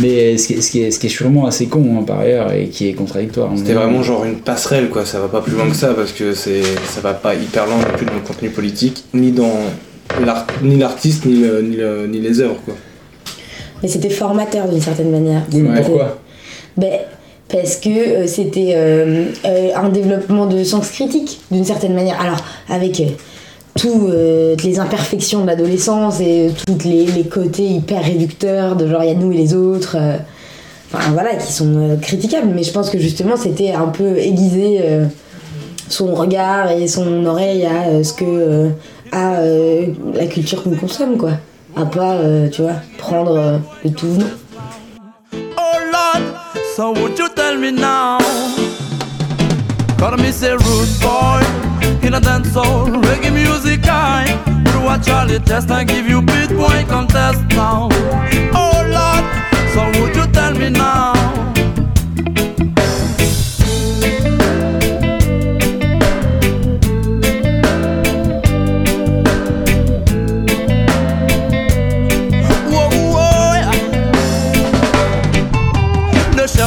Mais 0.00 0.38
ce 0.38 0.46
qui, 0.46 0.54
est, 0.54 0.60
ce, 0.60 0.70
qui 0.70 0.82
est, 0.82 0.90
ce 0.92 0.98
qui 1.00 1.06
est 1.06 1.10
sûrement 1.10 1.46
assez 1.46 1.66
con 1.66 1.84
hein, 1.98 2.04
par 2.06 2.20
ailleurs 2.20 2.52
et 2.52 2.68
qui 2.68 2.88
est 2.88 2.92
contradictoire. 2.92 3.50
C'était 3.56 3.72
vraiment 3.74 4.02
genre 4.04 4.24
une 4.24 4.36
passerelle, 4.36 4.88
quoi. 4.88 5.04
Ça 5.04 5.18
va 5.20 5.26
pas 5.28 5.40
plus 5.40 5.52
loin 5.54 5.68
que 5.68 5.74
ça 5.76 5.94
parce 5.94 6.12
que 6.12 6.32
c'est, 6.32 6.62
ça 6.62 7.00
va 7.02 7.12
pas 7.14 7.34
hyper 7.34 7.66
loin 7.66 7.76
non 7.78 7.96
plus 7.96 8.06
dans 8.06 8.14
le 8.14 8.20
contenu 8.20 8.50
politique, 8.50 9.04
ni 9.12 9.32
dans 9.32 9.52
l'art, 10.24 10.46
ni 10.62 10.76
l'artiste, 10.78 11.26
ni, 11.26 11.40
le- 11.40 11.60
ni, 11.62 11.76
le- 11.76 12.06
ni 12.06 12.20
les 12.20 12.40
œuvres, 12.40 12.60
quoi. 12.64 12.74
Mais 13.82 13.88
c'était 13.88 14.10
formateur 14.10 14.68
d'une 14.68 14.80
certaine 14.80 15.10
manière. 15.10 15.42
Oui, 15.52 15.62
mais 15.62 15.76
C'était- 15.76 15.88
pourquoi? 15.88 16.18
Ben, 16.76 16.92
parce 17.48 17.76
que 17.76 17.88
euh, 17.88 18.26
c'était 18.28 18.74
euh, 18.76 19.24
euh, 19.44 19.70
un 19.74 19.88
développement 19.88 20.46
de 20.46 20.62
sens 20.62 20.88
critique 20.90 21.40
d'une 21.50 21.64
certaine 21.64 21.94
manière. 21.94 22.20
Alors, 22.20 22.36
avec 22.68 23.02
euh, 23.76 24.54
tout, 24.54 24.56
toutes 24.56 24.64
les 24.64 24.78
imperfections 24.78 25.42
de 25.42 25.46
l'adolescence 25.46 26.20
et 26.20 26.50
tous 26.66 26.88
les, 26.88 27.24
côtés 27.24 27.66
hyper 27.66 28.04
réducteurs 28.04 28.76
de 28.76 28.86
genre 28.88 29.02
il 29.02 29.08
y 29.08 29.12
a 29.12 29.14
nous 29.14 29.32
et 29.32 29.36
les 29.36 29.54
autres. 29.54 29.96
euh, 29.98 30.16
Enfin 30.92 31.12
voilà, 31.12 31.36
qui 31.36 31.52
sont 31.52 31.72
euh, 31.76 31.96
critiquables. 31.96 32.48
Mais 32.52 32.64
je 32.64 32.72
pense 32.72 32.90
que 32.90 32.98
justement 32.98 33.36
c'était 33.36 33.72
un 33.72 33.86
peu 33.86 34.18
aiguiser 34.18 34.80
euh, 34.82 35.06
son 35.88 36.14
regard 36.14 36.72
et 36.72 36.88
son 36.88 37.24
oreille 37.26 37.64
à 37.64 38.02
ce 38.02 38.12
que 38.12 38.70
à 39.12 39.40
la 40.14 40.26
culture 40.26 40.62
qu'on 40.62 40.74
consomme 40.76 41.16
quoi. 41.16 41.32
À 41.76 41.84
pas, 41.84 42.18
tu 42.50 42.62
vois, 42.62 42.74
prendre 42.98 43.60
le 43.84 43.90
tout. 43.90 44.06
Oh 45.32 45.78
Lord, 45.92 46.22
so 46.76 46.92
would 46.92 47.16
you 47.18 47.28
tell 47.34 47.56
me 47.56 47.70
now? 47.70 48.18
In 52.04 52.14
a 52.14 52.20
dance 52.20 52.54
hall, 52.54 52.86
reggae 52.86 53.32
music 53.32 53.80
I 53.84 54.24
Would 54.66 54.84
watch 54.84 55.06
Charlie 55.06 55.38
test 55.40 55.70
and 55.70 55.88
give 55.88 56.06
you 56.08 56.22
beat 56.22 56.50
boy 56.50 56.84
contest 56.88 57.42
now. 57.50 57.88
Oh 58.54 58.78
Lord, 58.96 59.24
so 59.74 60.00
would 60.00 60.14
you 60.16 60.26
tell 60.32 60.54
me 60.54 60.70
now? 60.70 61.49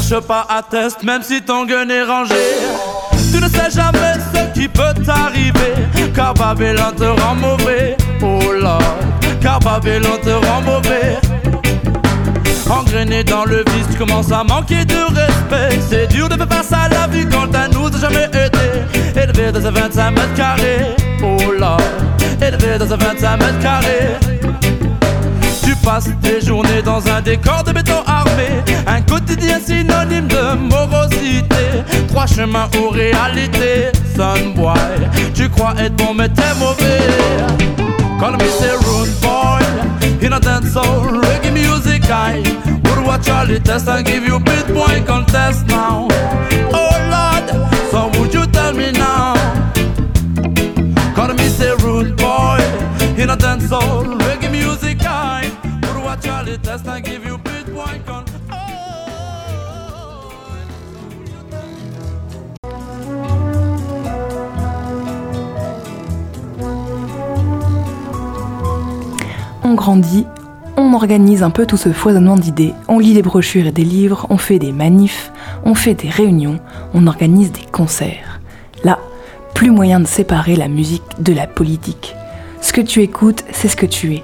Cherche 0.03 0.25
pas 0.25 0.45
à 0.49 0.61
test, 0.61 1.03
même 1.03 1.21
si 1.21 1.41
ton 1.41 1.65
gun 1.65 1.87
est 1.89 2.03
rangé. 2.03 2.35
Tu 3.31 3.39
ne 3.39 3.47
sais 3.47 3.71
jamais 3.71 4.13
ce 4.33 4.59
qui 4.59 4.67
peut 4.67 4.93
t'arriver. 5.05 5.73
Car 6.13 6.33
Babylone 6.33 6.95
te 6.95 7.21
rend 7.21 7.35
mauvais. 7.35 7.97
Oh 8.21 8.39
Lord, 8.53 8.97
car 9.41 9.59
Babylone 9.59 10.19
te 10.21 10.29
rend 10.29 10.61
mauvais. 10.61 11.17
Engrainé 12.69 13.23
dans 13.23 13.45
le 13.45 13.57
vice, 13.57 13.87
tu 13.91 13.97
commences 13.97 14.31
à 14.31 14.43
manquer 14.43 14.85
de 14.85 15.03
respect. 15.15 15.79
C'est 15.89 16.07
dur 16.07 16.29
de 16.29 16.35
faire 16.35 16.47
face 16.47 16.71
à 16.71 16.87
la 16.89 17.07
vie 17.07 17.25
quand 17.25 17.47
elle 17.53 17.71
nous 17.71 17.87
a 17.87 17.99
jamais 17.99 18.25
été. 18.25 19.19
Élevé 19.19 19.51
dans 19.51 19.65
un 19.65 19.71
25 19.71 20.11
mètres 20.11 20.33
carrés. 20.35 20.95
Oh 21.21 21.51
Lord, 21.57 21.81
élevé 22.41 22.77
dans 22.77 22.91
un 22.93 22.97
25 22.97 23.37
mètres 23.37 23.59
carrés. 23.59 24.42
Tu 25.83 25.89
passes 25.89 26.09
tes 26.21 26.39
journées 26.39 26.81
dans 26.81 27.05
un 27.09 27.21
décor 27.21 27.61
de 27.65 27.73
béton 27.73 28.03
armé. 28.05 28.47
Un 28.87 29.01
quotidien 29.01 29.59
synonyme 29.59 30.27
de 30.27 30.55
morosité. 30.55 31.83
Trois 32.07 32.25
chemins 32.25 32.69
aux 32.79 32.89
réalités 32.89 33.91
Sunboy 34.15 34.73
Tu 35.33 35.49
crois 35.49 35.73
être 35.77 35.95
bon 35.95 36.13
mais 36.13 36.29
t'es 36.29 36.53
mauvais. 36.57 37.01
Call 38.17 38.33
me 38.33 38.47
say 38.47 38.71
rude 38.85 39.11
boy. 39.21 40.25
In 40.25 40.31
a 40.31 40.39
dance 40.39 40.73
hall 40.73 41.19
reggae 41.21 41.51
music 41.51 42.03
I 42.09 42.41
Would 42.85 43.05
watch 43.05 43.27
all 43.29 43.45
the 43.45 43.59
test 43.59 43.89
and 43.89 44.05
give 44.05 44.25
you 44.25 44.39
beat 44.39 44.67
boy 44.73 45.03
contest 45.05 45.67
now. 45.67 46.07
Oh 46.71 46.95
Lord 47.11 47.71
So 47.91 48.19
would 48.19 48.33
you 48.33 48.45
tell 48.47 48.73
me 48.73 48.91
now? 48.93 49.33
Call 51.13 51.33
me 51.33 51.49
say 51.49 51.73
rude 51.83 52.15
boy. 52.15 52.59
In 53.17 53.29
a 53.29 53.35
dance 53.35 53.69
I 53.69 54.22
On 69.63 69.73
grandit, 69.73 70.27
on 70.77 70.93
organise 70.93 71.41
un 71.41 71.49
peu 71.49 71.65
tout 71.65 71.77
ce 71.77 71.91
foisonnement 71.91 72.35
d'idées, 72.35 72.73
on 72.87 72.99
lit 72.99 73.15
des 73.15 73.23
brochures 73.23 73.65
et 73.65 73.71
des 73.71 73.83
livres, 73.83 74.27
on 74.29 74.37
fait 74.37 74.59
des 74.59 74.71
manifs, 74.71 75.31
on 75.65 75.73
fait 75.73 75.95
des 75.95 76.09
réunions, 76.09 76.59
on 76.93 77.07
organise 77.07 77.51
des 77.51 77.65
concerts. 77.71 78.39
Là, 78.83 78.99
plus 79.55 79.71
moyen 79.71 79.99
de 79.99 80.07
séparer 80.07 80.55
la 80.55 80.67
musique 80.67 81.01
de 81.19 81.33
la 81.33 81.47
politique. 81.47 82.15
Ce 82.61 82.73
que 82.73 82.81
tu 82.81 83.01
écoutes, 83.01 83.43
c'est 83.51 83.69
ce 83.69 83.75
que 83.75 83.87
tu 83.87 84.13
es. 84.13 84.23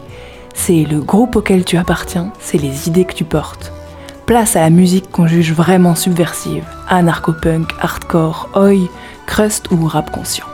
C'est 0.62 0.84
le 0.84 1.00
groupe 1.00 1.38
auquel 1.38 1.64
tu 1.64 1.78
appartiens, 1.78 2.32
c'est 2.40 2.58
les 2.58 2.90
idées 2.90 3.06
que 3.06 3.14
tu 3.14 3.24
portes. 3.24 3.72
Place 4.26 4.58
à 4.58 4.60
la 4.60 4.70
musique 4.70 5.10
qu'on 5.10 5.26
juge 5.26 5.54
vraiment 5.54 5.96
subversive, 5.96 6.66
anarcho-punk, 6.90 7.72
hardcore, 7.80 8.50
oi, 8.56 8.90
crust 9.26 9.72
ou 9.72 9.88
rap 9.88 10.12
conscient. 10.12 10.46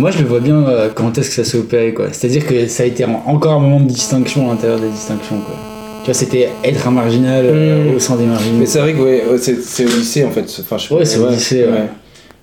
Moi, 0.00 0.10
je 0.10 0.18
le 0.22 0.24
vois 0.28 0.40
bien 0.40 0.66
euh, 0.66 0.88
quand 0.94 1.18
est-ce 1.18 1.28
que 1.28 1.34
ça 1.36 1.44
s'est 1.44 1.58
opéré, 1.58 1.92
quoi. 1.92 2.06
C'est-à-dire 2.10 2.46
que 2.46 2.66
ça 2.68 2.84
a 2.84 2.86
été 2.86 3.04
en- 3.04 3.22
encore 3.26 3.52
un 3.52 3.58
moment 3.60 3.80
de 3.80 3.86
distinction 3.88 4.48
à 4.48 4.54
l'intérieur 4.54 4.80
des 4.80 4.88
distinctions, 4.88 5.36
quoi. 5.44 5.54
Tu 6.02 6.06
vois, 6.06 6.14
c'était 6.14 6.48
être 6.64 6.88
un 6.88 6.90
marginal 6.90 7.44
euh, 7.46 7.92
Mm. 7.92 7.96
au 7.96 7.98
sein 7.98 8.16
des 8.16 8.24
marginaux. 8.24 8.58
Mais 8.60 8.64
c'est 8.64 8.78
vrai 8.78 8.94
que 8.94 9.00
ouais, 9.02 9.22
c'est 9.38 9.84
au 9.84 9.88
lycée 9.88 10.24
en 10.24 10.30
fait. 10.30 10.46
Enfin, 10.60 10.78
je 10.78 10.94
Ouais, 10.94 11.04
c'est 11.04 11.18
au 11.18 11.28
lycée, 11.28 11.64
ouais. 11.64 11.88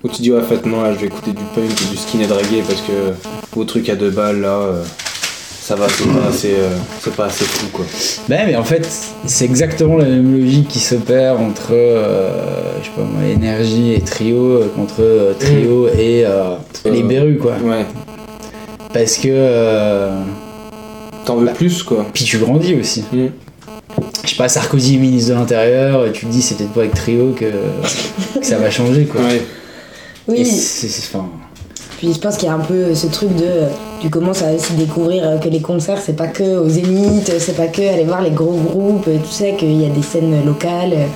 Où 0.04 0.08
tu 0.08 0.22
dis, 0.22 0.30
ouais, 0.30 0.38
en 0.40 0.44
fait, 0.44 0.64
non, 0.64 0.82
là, 0.82 0.92
je 0.94 1.00
vais 1.00 1.06
écouter 1.06 1.32
du 1.32 1.42
punk 1.56 1.64
et 1.64 1.90
du 1.90 1.96
skinhead 1.96 2.30
reggae 2.30 2.62
parce 2.64 2.80
que 2.82 2.92
vos 3.56 3.64
trucs 3.64 3.88
à 3.88 3.96
deux 3.96 4.10
balles 4.10 4.40
là, 4.40 4.50
euh, 4.60 4.82
ça 5.68 5.74
va, 5.74 5.86
c'est 5.88 6.06
pas 6.08 6.28
assez, 6.30 6.54
euh, 6.54 6.70
c'est 7.04 7.14
pas 7.14 7.26
assez 7.26 7.44
fou 7.44 7.66
quoi. 7.72 7.84
Ben, 8.26 8.46
mais 8.46 8.56
en 8.56 8.64
fait, 8.64 8.88
c'est 9.26 9.44
exactement 9.44 9.98
la 9.98 10.06
même 10.06 10.40
logique 10.40 10.66
qui 10.68 10.78
s'opère 10.78 11.38
entre, 11.38 11.72
euh, 11.72 12.30
je 12.80 12.86
sais 12.86 12.90
pas 12.96 13.02
moi, 13.02 13.28
énergie 13.28 13.92
et 13.92 14.00
trio, 14.00 14.36
euh, 14.62 14.72
contre 14.74 14.94
euh, 15.00 15.34
trio 15.38 15.88
et 15.88 16.24
euh, 16.24 16.54
les 16.86 17.02
Euh, 17.02 17.06
berrues, 17.06 17.36
quoi. 17.36 17.52
Ouais. 17.62 17.84
Parce 18.94 19.18
que. 19.18 19.28
euh, 19.28 20.22
T'en 21.26 21.36
veux 21.36 21.44
Bah. 21.46 21.52
plus 21.54 21.82
quoi. 21.82 22.06
puis 22.14 22.24
tu 22.24 22.38
grandis 22.38 22.74
aussi. 22.80 23.04
Mm. 23.12 23.26
Je 24.24 24.30
sais 24.30 24.36
pas, 24.36 24.48
Sarkozy 24.48 24.94
est 24.94 24.98
ministre 24.98 25.30
de 25.30 25.34
l'Intérieur, 25.34 26.06
et 26.06 26.12
tu 26.12 26.24
te 26.24 26.30
dis 26.32 26.40
c'est 26.40 26.54
peut-être 26.56 26.72
pas 26.72 26.80
avec 26.80 26.94
trio 26.94 27.32
que, 27.38 27.44
que 28.40 28.46
ça 28.46 28.56
va 28.56 28.70
changer, 28.70 29.04
quoi. 29.04 29.20
Ouais. 30.28 30.36
Et 30.38 30.42
Oui, 30.44 30.50
enfin, 31.12 31.26
puis 31.98 32.12
je 32.14 32.18
pense 32.18 32.36
qu'il 32.38 32.48
y 32.48 32.50
a 32.50 32.54
un 32.54 32.58
peu 32.60 32.94
ce 32.94 33.06
truc 33.08 33.34
de. 33.36 33.44
Tu 34.00 34.10
commences 34.10 34.42
à 34.42 34.52
aussi 34.52 34.74
découvrir 34.74 35.26
euh, 35.26 35.38
que 35.38 35.48
les 35.48 35.60
concerts, 35.60 35.98
c'est 36.00 36.14
pas 36.16 36.28
que 36.28 36.58
au 36.58 36.68
Zénith, 36.68 37.32
c'est 37.38 37.56
pas 37.56 37.66
que 37.66 37.82
aller 37.82 38.04
voir 38.04 38.22
les 38.22 38.30
gros 38.30 38.56
groupes, 38.56 39.04
tout 39.06 39.30
ça, 39.30 39.50
qu'il 39.52 39.80
y 39.80 39.84
a 39.84 39.88
des 39.88 40.02
scènes 40.02 40.44
locales, 40.46 40.92
euh, 40.92 41.06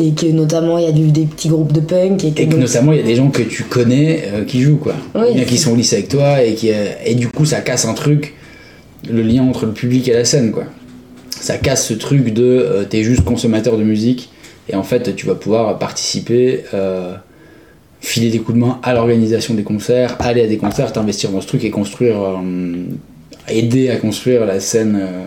et 0.00 0.12
que 0.12 0.26
notamment 0.26 0.78
il 0.78 0.84
y 0.84 0.88
a 0.88 0.92
du- 0.92 1.10
des 1.10 1.24
petits 1.26 1.48
groupes 1.48 1.72
de 1.72 1.80
punk. 1.80 2.24
Et 2.24 2.30
que, 2.32 2.40
Et 2.42 2.46
que 2.46 2.50
donc- 2.52 2.60
notamment, 2.60 2.92
il 2.92 2.98
y 2.98 3.02
a 3.02 3.06
des 3.06 3.16
gens 3.16 3.28
que 3.28 3.42
tu 3.42 3.64
connais 3.64 4.22
euh, 4.32 4.44
qui 4.44 4.62
jouent, 4.62 4.78
quoi. 4.78 4.94
Oui, 5.14 5.22
Ou 5.30 5.34
bien 5.34 5.44
qui 5.44 5.58
sont 5.58 5.72
au 5.72 5.76
lycée 5.76 5.96
avec 5.96 6.08
toi, 6.08 6.42
et, 6.42 6.54
qui, 6.54 6.70
euh, 6.72 6.86
et 7.04 7.14
du 7.14 7.28
coup, 7.28 7.44
ça 7.44 7.60
casse 7.60 7.84
un 7.84 7.94
truc, 7.94 8.34
le 9.08 9.22
lien 9.22 9.42
entre 9.42 9.66
le 9.66 9.72
public 9.72 10.08
et 10.08 10.12
la 10.14 10.24
scène, 10.24 10.52
quoi. 10.52 10.64
Ça 11.38 11.58
casse 11.58 11.86
ce 11.86 11.94
truc 11.94 12.32
de 12.32 12.44
euh, 12.44 12.84
t'es 12.84 13.02
juste 13.02 13.24
consommateur 13.24 13.76
de 13.76 13.82
musique, 13.82 14.30
et 14.70 14.74
en 14.74 14.82
fait, 14.84 15.14
tu 15.16 15.26
vas 15.26 15.34
pouvoir 15.34 15.78
participer, 15.78 16.64
filer 18.00 18.30
des 18.30 18.38
coups 18.38 18.56
de 18.56 18.64
main 18.64 18.78
à 18.82 18.94
l'organisation 18.94 19.54
des 19.54 19.62
concerts, 19.62 20.16
aller 20.20 20.42
à 20.42 20.46
des 20.46 20.56
concerts, 20.56 20.92
t'investir 20.92 21.30
dans 21.30 21.40
ce 21.40 21.46
truc 21.46 21.64
et 21.64 21.70
construire, 21.70 22.16
euh, 22.20 22.38
aider 23.48 23.90
à 23.90 23.96
construire 23.96 24.46
la 24.46 24.58
scène 24.60 24.98
euh, 25.00 25.22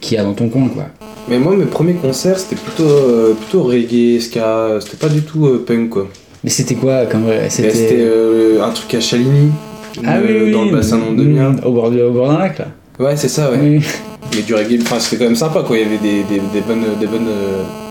qu'il 0.00 0.16
y 0.16 0.20
a 0.20 0.24
dans 0.24 0.34
ton 0.34 0.48
coin, 0.48 0.68
quoi. 0.68 0.84
Mais 1.28 1.38
moi, 1.38 1.56
mes 1.56 1.64
premiers 1.64 1.94
concerts, 1.94 2.38
c'était 2.38 2.56
plutôt, 2.56 2.84
euh, 2.84 3.32
plutôt 3.32 3.62
reggae, 3.62 4.20
ska, 4.20 4.78
c'était 4.80 4.98
pas 4.98 5.08
du 5.08 5.22
tout 5.22 5.62
punk 5.66 5.88
quoi. 5.88 6.08
Mais 6.42 6.50
c'était 6.50 6.74
quoi 6.74 7.06
comme 7.06 7.24
C'était 7.48 8.06
un 8.60 8.70
truc 8.70 8.92
à 8.94 9.00
Chaligny, 9.00 9.50
ah, 10.04 10.18
oui, 10.20 10.42
oui, 10.44 10.52
dans 10.52 10.64
oui, 10.64 10.70
le 10.70 10.76
bassin 10.76 10.98
non 10.98 11.12
mm, 11.12 11.24
mien. 11.24 11.56
Au 11.64 11.72
bord, 11.72 11.86
au 11.86 12.10
bord 12.10 12.28
d'un 12.28 12.38
lac, 12.38 12.58
là. 12.58 12.66
Ouais, 12.98 13.16
c'est 13.16 13.28
ça, 13.28 13.50
ouais. 13.50 13.58
Oui. 13.58 13.80
Mais 14.34 14.42
du 14.42 14.54
reggae, 14.54 14.82
enfin, 14.82 15.00
c'était 15.00 15.16
quand 15.16 15.30
même 15.30 15.36
sympa 15.36 15.62
quoi. 15.66 15.78
Il 15.78 15.82
y 15.82 15.86
avait 15.86 15.98
des, 15.98 16.24
des, 16.24 16.40
des 16.52 16.60
bonnes, 16.60 16.84
des, 17.00 17.06
bonnes, 17.06 17.28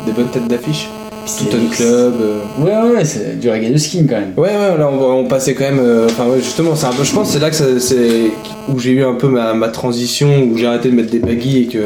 des 0.06 0.12
bonnes 0.12 0.30
têtes 0.30 0.48
d'affiche. 0.48 0.88
Stoughton 1.26 1.68
Club. 1.72 2.14
euh. 2.22 2.40
Ouais, 2.60 2.72
ouais, 2.90 2.98
ouais, 2.98 3.06
c'est 3.06 3.40
du 3.40 3.50
reggae 3.50 3.72
de 3.72 3.78
skin 3.78 4.06
quand 4.08 4.20
même. 4.20 4.34
Ouais, 4.38 4.50
ouais, 4.50 4.78
là 4.78 4.90
on, 4.92 5.20
on 5.22 5.26
passait 5.26 5.54
quand 5.54 5.64
même. 5.64 5.80
euh, 5.80 6.06
Enfin, 6.08 6.26
ouais, 6.28 6.40
justement, 6.40 6.76
c'est 6.76 6.86
un 6.86 6.92
peu. 6.92 7.04
Je 7.04 7.14
pense 7.14 7.28
que 7.28 7.34
c'est 7.34 7.40
là 7.40 7.50
que 7.50 7.56
ça- 7.56 7.80
c'est 7.80 8.32
où 8.70 8.78
j'ai 8.80 8.92
eu 8.92 9.04
un 9.04 9.16
peu 9.16 9.28
ma, 9.28 9.54
ma 9.54 9.70
transition, 9.70 10.44
où 10.44 10.58
j'ai 10.58 10.68
arrêté 10.68 10.90
de 10.90 10.96
mettre 10.96 11.12
des 11.12 11.20
baggy 11.20 11.64
et 11.64 11.68
que 11.68 11.86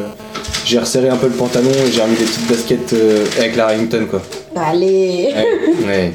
j'ai 0.65 0.79
resserré 0.79 1.09
un 1.09 1.15
peu 1.17 1.27
le 1.27 1.33
pantalon 1.33 1.69
et 1.69 1.91
j'ai 1.91 2.01
remis 2.01 2.15
des 2.15 2.25
petites 2.25 2.47
baskets 2.49 2.93
euh, 2.93 3.25
avec 3.37 3.55
la 3.55 3.67
Remington 3.67 4.05
quoi. 4.09 4.21
Allez 4.55 5.29
Ouais. 5.35 5.85
ouais. 5.87 6.11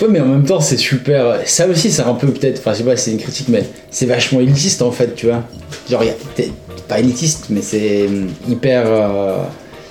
Ouais, 0.00 0.08
mais 0.08 0.20
en 0.20 0.26
même 0.26 0.44
temps, 0.44 0.60
c'est 0.60 0.76
super. 0.76 1.40
Ça 1.46 1.66
aussi, 1.66 1.90
c'est 1.90 2.02
un 2.02 2.14
peu 2.14 2.28
peut-être. 2.28 2.58
Enfin, 2.60 2.72
je 2.72 2.78
sais 2.78 2.84
pas, 2.84 2.96
c'est 2.96 3.10
une 3.10 3.18
critique, 3.18 3.48
mais 3.48 3.64
c'est 3.90 4.06
vachement 4.06 4.40
élitiste 4.40 4.80
en 4.82 4.92
fait, 4.92 5.14
tu 5.16 5.26
vois. 5.26 5.42
Genre, 5.90 6.04
y 6.04 6.10
a- 6.10 6.14
t'es 6.36 6.50
pas 6.86 7.00
élitiste, 7.00 7.46
mais 7.50 7.62
c'est 7.62 8.08
hyper 8.48 8.82
euh, 8.86 9.36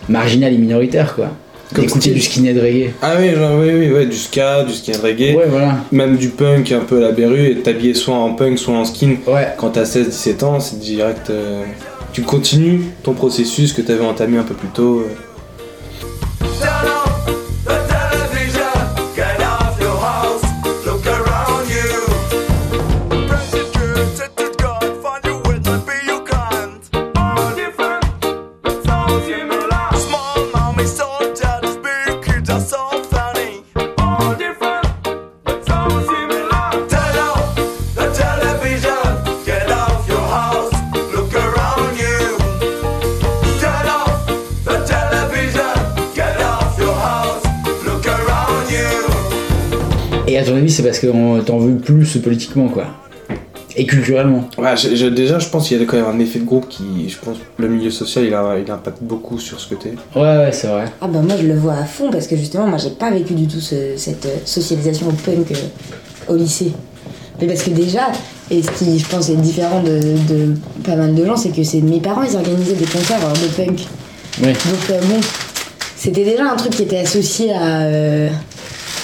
marginal 0.08 0.54
et 0.54 0.58
minoritaire, 0.58 1.13
quoi. 1.15 1.30
Comme 1.73 1.86
D'écouter 1.86 2.12
du 2.12 2.21
skinhead 2.21 2.58
reggae. 2.58 2.91
Ah 3.01 3.15
oui, 3.19 3.32
genre, 3.36 3.60
oui, 3.60 3.71
oui, 3.73 3.91
ouais, 3.91 4.06
du 4.06 4.15
ska, 4.15 4.63
du 4.63 4.73
skin 4.73 4.93
reggae, 5.03 5.36
Ouais, 5.36 5.47
voilà. 5.49 5.77
même 5.91 6.15
du 6.15 6.30
punk 6.30 6.71
un 6.71 6.80
peu 6.80 6.97
à 6.97 7.01
la 7.01 7.12
berrue 7.12 7.47
et 7.47 7.56
t'habiller 7.58 7.93
soit 7.93 8.15
en 8.15 8.34
punk, 8.36 8.58
soit 8.58 8.73
en 8.75 8.86
skin. 8.86 9.15
Ouais. 9.27 9.49
Quand 9.58 9.71
t'as 9.71 9.84
16-17 9.84 10.43
ans, 10.45 10.60
c'est 10.62 10.80
direct. 10.80 11.30
euh, 11.30 11.63
tu 12.13 12.21
continues 12.21 12.82
ton 13.03 13.13
processus 13.13 13.73
que 13.73 13.82
t'avais 13.82 14.06
entamé 14.06 14.38
un 14.38 14.43
peu 14.43 14.53
plus 14.56 14.69
tôt. 14.69 15.01
euh. 15.01 15.13
Parce 50.99 51.13
qu'on 51.13 51.41
t'en 51.43 51.57
veut 51.60 51.75
plus 51.75 52.17
politiquement, 52.17 52.67
quoi. 52.69 52.86
Et 53.75 53.86
culturellement. 53.86 54.49
Ouais, 54.57 54.73
déjà, 55.12 55.38
je 55.38 55.47
pense 55.49 55.67
qu'il 55.67 55.79
y 55.79 55.83
a 55.83 55.86
quand 55.86 55.97
même 55.97 56.07
un 56.07 56.19
effet 56.19 56.39
de 56.39 56.45
groupe 56.45 56.67
qui, 56.67 57.07
je 57.10 57.17
pense, 57.23 57.38
le 57.57 57.67
milieu 57.67 57.91
social, 57.91 58.25
il, 58.25 58.33
a, 58.33 58.55
il 58.57 58.71
impacte 58.71 59.03
beaucoup 59.03 59.38
sur 59.38 59.60
ce 59.60 59.67
que 59.67 59.75
t'es. 59.75 59.93
Ouais, 60.15 60.21
ouais, 60.21 60.49
c'est 60.51 60.65
vrai. 60.67 60.86
Ah 60.99 61.07
bah 61.07 61.19
moi 61.21 61.36
je 61.39 61.45
le 61.45 61.53
vois 61.55 61.73
à 61.75 61.86
fond 61.86 62.10
parce 62.10 62.25
que 62.25 62.36
justement 62.36 62.65
moi 62.65 62.79
j'ai 62.79 62.89
pas 62.89 63.12
vécu 63.12 63.33
du 63.36 63.45
tout 63.47 63.60
ce- 63.60 63.95
cette 63.97 64.25
euh, 64.25 64.36
socialisation 64.45 65.07
au 65.10 65.12
punk 65.12 65.51
euh, 65.51 66.33
au 66.33 66.36
lycée. 66.36 66.71
Mais 67.39 67.45
parce 67.45 67.62
que 67.62 67.69
déjà, 67.69 68.07
et 68.49 68.63
ce 68.63 68.71
qui 68.71 68.97
je 68.97 69.07
pense 69.07 69.29
est 69.29 69.36
différent 69.36 69.83
de, 69.83 69.99
de 70.27 70.55
pas 70.83 70.95
mal 70.95 71.13
de 71.13 71.23
gens, 71.23 71.38
c'est 71.38 71.49
que 71.55 71.63
c'est 71.63 71.81
mes 71.81 71.99
parents 71.99 72.23
ils 72.23 72.36
organisaient 72.36 72.73
des 72.73 72.86
concerts 72.86 73.19
de 73.19 73.63
punk. 73.63 73.81
Oui. 74.41 74.47
Donc 74.47 74.89
euh, 74.89 74.99
bon, 75.01 75.19
c'était 75.95 76.23
déjà 76.25 76.51
un 76.51 76.55
truc 76.55 76.71
qui 76.71 76.81
était 76.81 76.97
associé 76.97 77.53
à... 77.53 77.81
euh, 77.83 78.29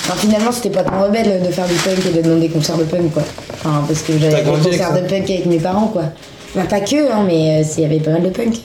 Enfin 0.06 0.16
finalement 0.18 0.52
c'était 0.52 0.70
pas 0.70 0.84
tant 0.84 1.02
rebelle 1.02 1.42
de 1.42 1.50
faire 1.50 1.66
du 1.66 1.76
punk 1.76 2.06
et 2.06 2.18
de 2.18 2.22
demander 2.22 2.48
des 2.48 2.54
concerts 2.54 2.78
de 2.78 2.84
punk 2.84 3.14
quoi. 3.14 3.24
Enfin 3.54 3.86
parce 3.88 4.02
que 4.02 4.12
j'avais 4.20 4.44
des 4.44 4.50
concerts 4.50 4.94
de 4.94 5.08
punk 5.08 5.30
avec 5.30 5.46
mes 5.46 5.60
parents 5.60 5.88
quoi. 5.88 6.04
Pas 6.54 6.82
que 6.82 7.10
hein, 7.10 7.24
mais 7.26 7.62
euh, 7.62 7.68
il 7.78 7.84
y 7.84 7.86
avait 7.86 8.00
pas 8.00 8.12
mal 8.12 8.24
de 8.24 8.30
punk. 8.30 8.60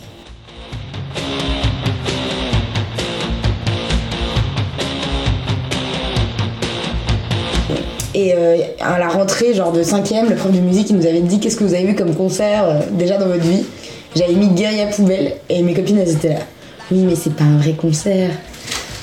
Et 8.14 8.34
euh, 8.34 8.56
à 8.80 8.98
la 8.98 9.08
rentrée, 9.08 9.54
genre 9.54 9.70
de 9.70 9.84
5ème, 9.84 10.28
le 10.28 10.34
prof 10.34 10.50
de 10.50 10.58
musique 10.58 10.90
il 10.90 10.96
nous 10.96 11.06
avait 11.06 11.20
dit 11.20 11.38
qu'est-ce 11.38 11.56
que 11.56 11.62
vous 11.62 11.74
avez 11.74 11.84
vu 11.84 11.94
comme 11.94 12.16
concert 12.16 12.64
euh, 12.64 12.80
déjà 12.90 13.16
dans 13.16 13.28
votre 13.28 13.44
vie? 13.44 13.64
J'avais 14.16 14.34
mis 14.34 14.48
Guerrier 14.48 14.82
à 14.82 14.86
poubelle 14.86 15.34
et 15.48 15.62
mes 15.62 15.72
copines 15.72 15.98
elles 15.98 16.14
étaient 16.14 16.30
là. 16.30 16.40
Oui, 16.90 17.04
mais 17.04 17.14
c'est 17.14 17.32
pas 17.32 17.44
un 17.44 17.58
vrai 17.58 17.74
concert. 17.74 18.30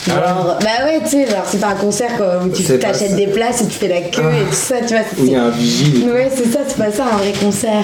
Genre, 0.08 0.58
bah 0.62 0.86
ouais, 0.86 1.00
tu 1.04 1.10
sais, 1.10 1.26
genre 1.28 1.44
c'est 1.48 1.60
pas 1.60 1.70
un 1.70 1.76
concert 1.76 2.16
quoi, 2.16 2.40
où 2.46 2.50
tu 2.50 2.62
t'achètes 2.78 3.16
des 3.16 3.26
places 3.28 3.62
et 3.62 3.66
tu 3.66 3.72
fais 3.74 3.88
la 3.88 4.02
queue 4.02 4.22
Ah. 4.24 4.38
et 4.40 4.44
tout 4.46 4.54
ça, 4.54 4.76
tu 4.82 4.94
vois. 4.94 5.04
c'est- 5.10 5.22
Où 5.22 5.26
il 5.26 5.32
y 5.32 5.36
a 5.36 5.44
un 5.46 5.50
vigile. 5.50 6.10
Ouais, 6.12 6.30
c'est 6.36 6.46
ça, 6.52 6.60
c'est 6.68 6.78
pas 6.78 6.92
ça 6.92 7.06
un 7.12 7.18
vrai 7.18 7.32
concert. 7.40 7.84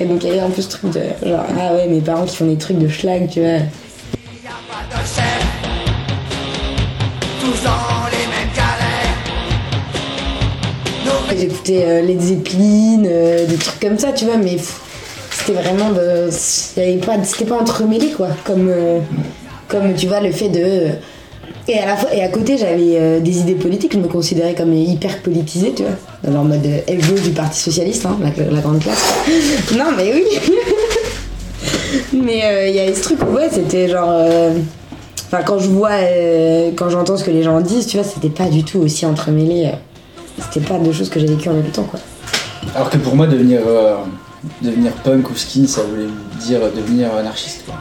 Et 0.00 0.04
donc 0.04 0.22
il 0.22 0.28
y 0.28 0.32
avait 0.32 0.40
un 0.40 0.50
peu 0.50 0.62
ce 0.62 0.68
truc 0.68 0.92
de 0.92 1.00
genre, 1.28 1.44
ah 1.58 1.74
ouais, 1.74 1.88
mes 1.88 2.00
parents 2.00 2.24
qui 2.24 2.36
font 2.36 2.46
des 2.46 2.56
trucs 2.56 2.78
de 2.78 2.88
schlag, 2.88 3.28
tu 3.28 3.40
vois. 3.40 3.58
Pas 3.58 4.96
de 4.96 5.06
chef, 5.06 5.42
tous 7.40 7.64
dans 7.64 8.06
les 8.12 8.26
mêmes 8.28 8.54
galères. 8.54 9.16
J'écoutais 11.38 11.84
euh, 11.86 12.02
Led 12.02 12.20
Zeppelin, 12.20 13.02
euh, 13.06 13.46
des 13.46 13.56
trucs 13.56 13.80
comme 13.80 13.98
ça, 13.98 14.12
tu 14.12 14.24
vois, 14.26 14.36
mais 14.36 14.56
c'était 15.30 15.60
vraiment 15.60 15.90
de. 15.90 16.28
C'était 16.30 17.44
pas 17.46 17.56
entremêlé, 17.60 18.10
quoi. 18.16 18.28
Comme, 18.44 18.68
euh, 18.68 19.00
comme 19.68 19.94
tu 19.94 20.06
vois, 20.06 20.20
le 20.20 20.30
fait 20.32 20.48
de. 20.48 20.88
Et 21.68 21.78
à, 21.78 21.86
la 21.86 21.96
fois, 21.96 22.12
et 22.12 22.22
à 22.22 22.28
côté, 22.28 22.58
j'avais 22.58 22.96
euh, 22.98 23.20
des 23.20 23.38
idées 23.38 23.54
politiques, 23.54 23.92
je 23.92 23.98
me 23.98 24.08
considérais 24.08 24.54
comme 24.54 24.72
hyper 24.72 25.22
politisée, 25.22 25.72
tu 25.74 25.82
vois, 25.82 25.92
dans 26.24 26.32
leur 26.32 26.44
mode 26.44 26.66
gauche 26.88 27.22
du 27.22 27.30
Parti 27.30 27.60
Socialiste, 27.60 28.06
hein, 28.06 28.18
la, 28.20 28.60
grande 28.60 28.80
classe. 28.80 29.14
Non, 29.76 29.92
mais 29.96 30.12
oui 30.12 30.24
Mais 32.12 32.44
euh, 32.44 32.68
il 32.68 32.74
y 32.74 32.80
avait 32.80 32.94
ce 32.94 33.02
truc 33.02 33.18
où, 33.22 33.34
ouais, 33.34 33.48
c'était 33.50 33.88
genre. 33.88 34.10
euh, 34.10 34.54
Enfin, 35.26 35.44
quand 35.44 35.60
je 35.60 35.68
vois, 35.68 35.92
quand 36.74 36.90
j'entends 36.90 37.16
ce 37.16 37.22
que 37.22 37.30
les 37.30 37.44
gens 37.44 37.60
disent, 37.60 37.86
tu 37.86 37.98
vois, 37.98 38.04
c'était 38.04 38.30
pas 38.30 38.48
du 38.48 38.64
tout 38.64 38.80
aussi 38.80 39.06
entremêlé. 39.06 39.70
c'était 40.42 40.66
pas 40.66 40.76
deux 40.76 40.90
choses 40.90 41.08
que 41.08 41.20
j'ai 41.20 41.26
vécues 41.28 41.48
en 41.48 41.54
même 41.54 41.70
temps, 41.70 41.84
quoi. 41.84 42.00
Alors 42.74 42.90
que 42.90 42.96
pour 42.96 43.14
moi, 43.14 43.28
devenir, 43.28 43.60
devenir 44.60 44.90
punk 45.04 45.30
ou 45.30 45.36
skin, 45.36 45.68
ça 45.68 45.82
voulait 45.82 46.08
dire 46.40 46.58
devenir 46.74 47.14
anarchiste, 47.14 47.64
quoi. 47.64 47.76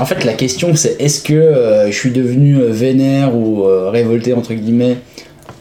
En 0.00 0.06
fait, 0.06 0.24
la 0.24 0.32
question 0.32 0.74
c'est 0.74 0.96
est-ce 0.98 1.22
que 1.22 1.34
euh, 1.34 1.90
je 1.90 1.96
suis 1.96 2.10
devenu 2.10 2.56
euh, 2.56 2.70
vénère 2.70 3.36
ou 3.36 3.64
euh, 3.64 3.90
révolté 3.90 4.32
entre 4.32 4.54
guillemets 4.54 4.96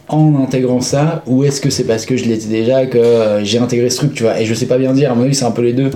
en 0.07 0.41
intégrant 0.41 0.79
ça 0.79 1.23
ou 1.27 1.43
est-ce 1.43 1.59
que 1.59 1.69
c'est 1.69 1.83
parce 1.83 2.05
que 2.05 2.15
je 2.15 2.23
l'étais 2.23 2.47
déjà 2.47 2.85
que 2.85 2.97
euh, 2.97 3.43
j'ai 3.43 3.59
intégré 3.59 3.89
ce 3.89 3.97
truc, 3.97 4.13
tu 4.13 4.23
vois? 4.23 4.39
Et 4.39 4.45
je 4.45 4.53
sais 4.53 4.65
pas 4.65 4.77
bien 4.77 4.93
dire, 4.93 5.11
à 5.11 5.15
mon 5.15 5.23
avis, 5.23 5.35
c'est 5.35 5.43
un 5.43 5.51
peu 5.51 5.61
les 5.61 5.73
deux. 5.73 5.91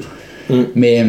Mm. 0.49 0.61
Mais, 0.75 1.05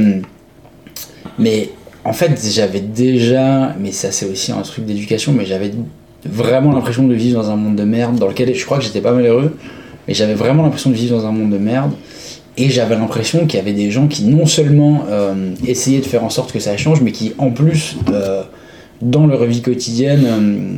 mais 1.40 1.70
en 2.04 2.12
fait, 2.12 2.40
j'avais 2.54 2.80
déjà, 2.80 3.74
mais 3.80 3.90
ça 3.90 4.12
c'est 4.12 4.26
aussi 4.26 4.52
un 4.52 4.62
truc 4.62 4.86
d'éducation, 4.86 5.32
mais 5.32 5.44
j'avais 5.44 5.72
vraiment 6.24 6.72
l'impression 6.72 7.02
de 7.02 7.14
vivre 7.14 7.42
dans 7.42 7.50
un 7.50 7.56
monde 7.56 7.74
de 7.74 7.84
merde 7.84 8.16
dans 8.16 8.28
lequel 8.28 8.54
je 8.54 8.64
crois 8.64 8.78
que 8.78 8.84
j'étais 8.84 9.00
pas 9.00 9.12
malheureux, 9.12 9.56
mais 10.06 10.14
j'avais 10.14 10.34
vraiment 10.34 10.62
l'impression 10.62 10.90
de 10.90 10.94
vivre 10.94 11.16
dans 11.16 11.26
un 11.26 11.32
monde 11.32 11.50
de 11.50 11.58
merde. 11.58 11.90
Et 12.56 12.70
j'avais 12.70 12.94
l'impression 12.94 13.46
qu'il 13.46 13.58
y 13.58 13.62
avait 13.62 13.72
des 13.72 13.90
gens 13.90 14.06
qui 14.06 14.24
non 14.24 14.46
seulement 14.46 15.04
euh, 15.08 15.54
essayaient 15.66 16.00
de 16.00 16.06
faire 16.06 16.22
en 16.22 16.30
sorte 16.30 16.52
que 16.52 16.60
ça 16.60 16.76
change, 16.76 17.00
mais 17.00 17.10
qui 17.10 17.32
en 17.38 17.50
plus, 17.50 17.96
euh, 18.12 18.42
dans 19.02 19.26
leur 19.26 19.44
vie 19.44 19.60
quotidienne, 19.60 20.24
euh, 20.24 20.76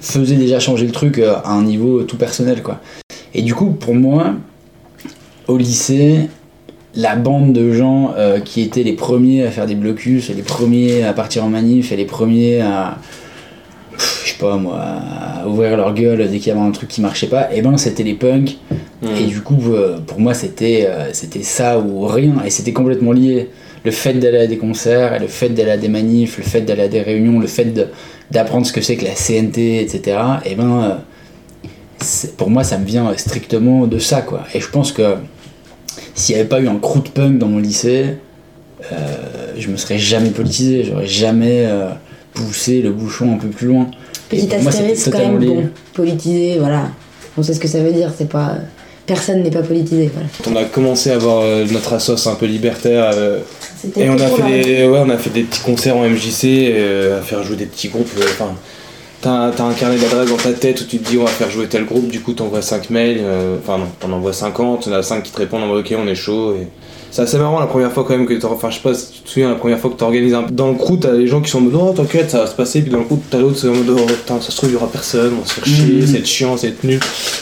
faisaient 0.00 0.36
déjà 0.36 0.60
changer 0.60 0.86
le 0.86 0.92
truc 0.92 1.18
à 1.18 1.50
un 1.50 1.62
niveau 1.62 2.02
tout 2.04 2.16
personnel. 2.16 2.62
Quoi. 2.62 2.80
Et 3.34 3.42
du 3.42 3.54
coup, 3.54 3.70
pour 3.70 3.94
moi, 3.94 4.34
au 5.46 5.58
lycée, 5.58 6.28
la 6.94 7.16
bande 7.16 7.52
de 7.52 7.72
gens 7.72 8.14
qui 8.44 8.60
étaient 8.60 8.82
les 8.82 8.92
premiers 8.92 9.44
à 9.44 9.50
faire 9.50 9.66
des 9.66 9.74
blocus, 9.74 10.28
les 10.30 10.42
premiers 10.42 11.02
à 11.02 11.12
partir 11.12 11.44
en 11.44 11.48
manif, 11.48 11.90
les 11.90 12.04
premiers 12.04 12.60
à, 12.60 12.98
pas 14.44 14.56
moi, 14.56 14.78
à 14.78 15.46
ouvrir 15.46 15.76
leur 15.76 15.94
gueule 15.94 16.28
dès 16.30 16.38
qu'il 16.38 16.48
y 16.48 16.50
avait 16.50 16.66
un 16.66 16.70
truc 16.70 16.88
qui 16.88 17.00
marchait 17.00 17.26
pas, 17.26 17.52
et 17.54 17.62
ben 17.62 17.76
c'était 17.76 18.02
les 18.02 18.14
punks. 18.14 18.56
Et 19.18 19.24
du 19.24 19.42
coup, 19.42 19.58
euh, 19.68 19.98
pour 19.98 20.18
moi, 20.18 20.32
c'était 20.32 20.86
euh, 20.88 21.10
c'était 21.12 21.42
ça 21.42 21.78
ou 21.78 22.06
rien, 22.06 22.36
et 22.44 22.50
c'était 22.50 22.72
complètement 22.72 23.12
lié. 23.12 23.50
Le 23.84 23.90
fait 23.90 24.14
d'aller 24.14 24.38
à 24.38 24.46
des 24.46 24.56
concerts, 24.56 25.20
le 25.20 25.26
fait 25.26 25.50
d'aller 25.50 25.72
à 25.72 25.76
des 25.76 25.88
manifs, 25.88 26.38
le 26.38 26.44
fait 26.44 26.62
d'aller 26.62 26.84
à 26.84 26.88
des 26.88 27.02
réunions, 27.02 27.38
le 27.38 27.46
fait 27.46 27.66
d'apprendre 28.30 28.66
ce 28.66 28.72
que 28.72 28.80
c'est 28.80 28.96
que 28.96 29.04
la 29.04 29.14
CNT, 29.14 29.82
etc. 29.82 30.18
Et 30.46 30.54
ben, 30.54 30.82
euh, 30.82 32.28
pour 32.38 32.48
moi, 32.48 32.64
ça 32.64 32.78
me 32.78 32.86
vient 32.86 33.12
strictement 33.16 33.86
de 33.86 33.98
ça, 33.98 34.22
quoi. 34.22 34.44
Et 34.54 34.60
je 34.60 34.68
pense 34.70 34.90
que 34.90 35.16
s'il 36.14 36.34
n'y 36.34 36.40
avait 36.40 36.48
pas 36.48 36.60
eu 36.60 36.68
un 36.68 36.78
crew 36.78 37.02
de 37.02 37.08
punk 37.08 37.38
dans 37.38 37.48
mon 37.48 37.58
lycée, 37.58 38.16
euh, 38.92 38.96
je 39.56 39.68
me 39.68 39.76
serais 39.76 39.98
jamais 39.98 40.30
politisé, 40.30 40.84
j'aurais 40.84 41.06
jamais 41.06 41.64
euh, 41.66 41.90
poussé 42.34 42.82
le 42.82 42.92
bouchon 42.92 43.34
un 43.34 43.38
peu 43.38 43.48
plus 43.48 43.68
loin. 43.68 43.90
Et 44.32 44.36
Petit 44.36 44.54
astérisque 44.54 45.10
quand 45.10 45.18
même, 45.18 45.38
bon, 45.38 45.68
politisé, 45.92 46.58
voilà. 46.58 46.88
On 47.36 47.42
sait 47.42 47.54
ce 47.54 47.60
que 47.60 47.68
ça 47.68 47.80
veut 47.80 47.92
dire, 47.92 48.10
c'est 48.16 48.28
pas. 48.28 48.56
Personne 49.06 49.42
n'est 49.42 49.50
pas 49.50 49.62
politisé, 49.62 50.10
voilà. 50.12 50.28
On 50.50 50.64
a 50.64 50.64
commencé 50.64 51.10
à 51.10 51.14
avoir 51.14 51.42
euh, 51.42 51.66
notre 51.70 51.92
assos 51.92 52.26
un 52.26 52.34
peu 52.36 52.46
libertaire. 52.46 53.10
euh, 53.14 53.40
et 53.96 54.08
on 54.08 54.14
a, 54.18 54.26
fait 54.28 54.62
des, 54.64 54.86
ouais, 54.86 54.98
on 55.04 55.10
a 55.10 55.18
fait 55.18 55.28
des 55.28 55.42
petits 55.42 55.60
concerts 55.60 55.96
en 55.96 56.08
MJC, 56.08 56.44
euh, 56.44 57.18
à 57.18 57.22
faire 57.22 57.42
jouer 57.42 57.56
des 57.56 57.66
petits 57.66 57.88
groupes. 57.88 58.08
Enfin, 58.18 58.54
t'as 59.24 59.50
t'as 59.50 59.64
un 59.64 59.72
carnet 59.72 59.96
d'adresses 59.98 60.28
dans 60.30 60.36
ta 60.36 60.52
tête 60.52 60.80
où 60.80 60.84
tu 60.84 60.98
te 60.98 61.10
dis 61.10 61.18
on 61.18 61.24
va 61.24 61.30
faire 61.30 61.50
jouer 61.50 61.66
tel 61.66 61.84
groupe, 61.84 62.08
du 62.08 62.20
coup 62.20 62.32
t'envoies 62.34 62.62
5 62.62 62.90
mails, 62.90 63.18
euh, 63.22 63.56
enfin 63.60 63.78
non, 63.78 63.86
t'en 63.98 64.12
envoies 64.12 64.32
50, 64.32 64.86
il 64.86 64.92
y 64.92 64.94
en 64.94 64.98
a 64.98 65.02
5 65.02 65.22
qui 65.22 65.32
te 65.32 65.38
répondent, 65.38 65.62
on 65.64 65.76
ok, 65.78 65.94
on 65.98 66.06
est 66.06 66.14
chaud. 66.14 66.54
Et... 66.54 66.68
C'est 67.10 67.22
assez 67.22 67.38
marrant 67.38 67.60
la 67.60 67.66
première 67.66 67.92
fois 67.92 68.02
quand 68.04 68.16
même 68.16 68.26
que 68.26 68.34
t'or- 68.34 68.50
Enfin, 68.52 68.70
je 68.70 68.74
sais 68.74 68.80
pas 68.82 68.92
si 68.92 69.12
tu 69.12 69.20
te 69.20 69.28
souviens, 69.30 69.48
la 69.48 69.54
première 69.54 69.78
fois 69.78 69.88
que 69.90 69.94
t'organises 69.96 70.34
un. 70.34 70.42
Dans 70.50 70.68
le 70.72 70.74
crew, 70.76 70.98
t'as 71.00 71.12
les 71.12 71.28
gens 71.28 71.40
qui 71.40 71.48
sont 71.48 71.58
en 71.58 71.60
mode 71.60 71.74
oh 71.76 71.92
t'inquiète, 71.96 72.28
ça 72.30 72.40
va 72.40 72.46
se 72.48 72.56
passer, 72.56 72.82
puis 72.82 72.90
dans 72.90 72.98
le 72.98 73.04
crew, 73.04 73.18
t'as 73.30 73.38
l'autre, 73.38 73.56
c'est 73.56 73.68
en 73.68 73.74
mode 73.74 73.88
oh 73.90 74.04
putain, 74.06 74.40
ça 74.40 74.50
se 74.50 74.56
trouve, 74.56 74.70
il 74.70 74.72
y 74.72 74.76
aura 74.76 74.88
personne, 74.88 75.32
on 75.36 75.40
va 75.42 75.46
se 75.46 75.54
faire 75.54 75.64
chier, 75.66 75.94
Mhm. 76.00 76.06
c'est 76.08 76.26
chiant, 76.26 76.56
c'est 76.56 76.82
nul. 76.84 76.98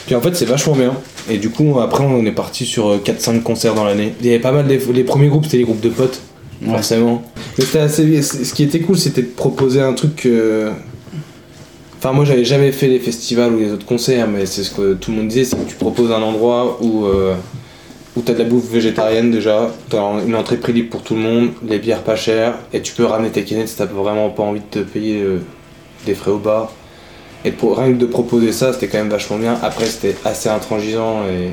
Puis 0.07 0.15
en 0.15 0.21
fait, 0.21 0.37
c'est 0.37 0.45
vachement 0.45 0.75
bien. 0.75 0.93
Et 1.31 1.39
du 1.39 1.49
coup, 1.51 1.81
après, 1.81 2.05
on 2.05 2.25
est 2.27 2.33
parti 2.33 2.67
sur 2.67 2.89
euh, 2.91 2.99
4-5 3.03 3.43
concerts 3.43 3.75
dans 3.75 3.85
l'année. 3.85 4.13
Il 4.21 4.27
y 4.27 4.31
avait 4.31 4.41
pas 4.41 4.53
mal, 4.53 4.67
les, 4.69 4.79
les 4.93 5.05
premiers 5.05 5.29
groupes, 5.29 5.45
c'était 5.45 5.57
les 5.59 5.65
groupes 5.65 5.81
de 5.81 5.89
potes, 5.89 6.21
Ouais. 6.61 6.69
forcément. 6.75 7.23
Mais 7.59 7.65
c'était 7.65 7.79
assez 7.81 8.23
Ce 8.23 8.53
qui 8.55 8.63
était 8.65 8.81
cool, 8.81 8.99
c'était 8.99 9.23
de 9.23 9.27
proposer 9.35 9.81
un 9.81 9.95
truc 9.95 10.17
que. 10.17 10.69
Enfin, 12.05 12.11
moi, 12.11 12.25
j'avais 12.25 12.45
jamais 12.45 12.73
fait 12.73 12.89
les 12.89 12.99
festivals 12.99 13.53
ou 13.53 13.61
les 13.61 13.71
autres 13.71 13.87
concerts, 13.87 14.27
mais 14.27 14.45
c'est 14.45 14.65
ce 14.65 14.73
que 14.73 14.95
tout 14.95 15.13
le 15.13 15.19
monde 15.19 15.29
disait 15.29 15.45
c'est 15.45 15.55
que 15.55 15.71
tu 15.71 15.77
proposes 15.77 16.11
un 16.11 16.21
endroit 16.21 16.79
où. 16.81 17.07
euh, 17.07 17.35
où 18.17 18.21
t'as 18.21 18.33
de 18.33 18.41
la 18.41 18.45
bouffe 18.45 18.69
végétarienne 18.69 19.31
déjà, 19.31 19.71
t'as 19.89 20.03
une 20.27 20.35
entrée 20.35 20.57
prix 20.57 20.73
libre 20.73 20.91
pour 20.91 21.03
tout 21.03 21.15
le 21.15 21.21
monde, 21.21 21.51
les 21.67 21.79
bières 21.79 22.03
pas 22.03 22.17
chères, 22.17 22.57
et 22.73 22.83
tu 22.83 22.93
peux 22.93 23.05
ramener 23.05 23.31
tes 23.31 23.43
canettes 23.45 23.69
si 23.69 23.77
t'as 23.77 23.87
vraiment 23.87 24.31
pas 24.31 24.43
envie 24.43 24.61
de 24.61 24.81
te 24.81 24.81
payer 24.81 25.23
euh, 25.23 25.39
des 26.05 26.15
frais 26.15 26.33
au 26.33 26.39
bar. 26.39 26.73
Et 27.45 27.53
de 27.53 27.57
rien 27.63 27.93
que 27.93 27.99
de 27.99 28.07
proposer 28.07 28.53
ça, 28.53 28.73
c'était 28.73 28.89
quand 28.89 28.99
même 28.99 29.09
vachement 29.09 29.39
bien. 29.39 29.57
Après, 29.63 29.87
c'était 29.87 30.17
assez 30.25 30.49
intransigeant 30.49 31.23
et 31.25 31.51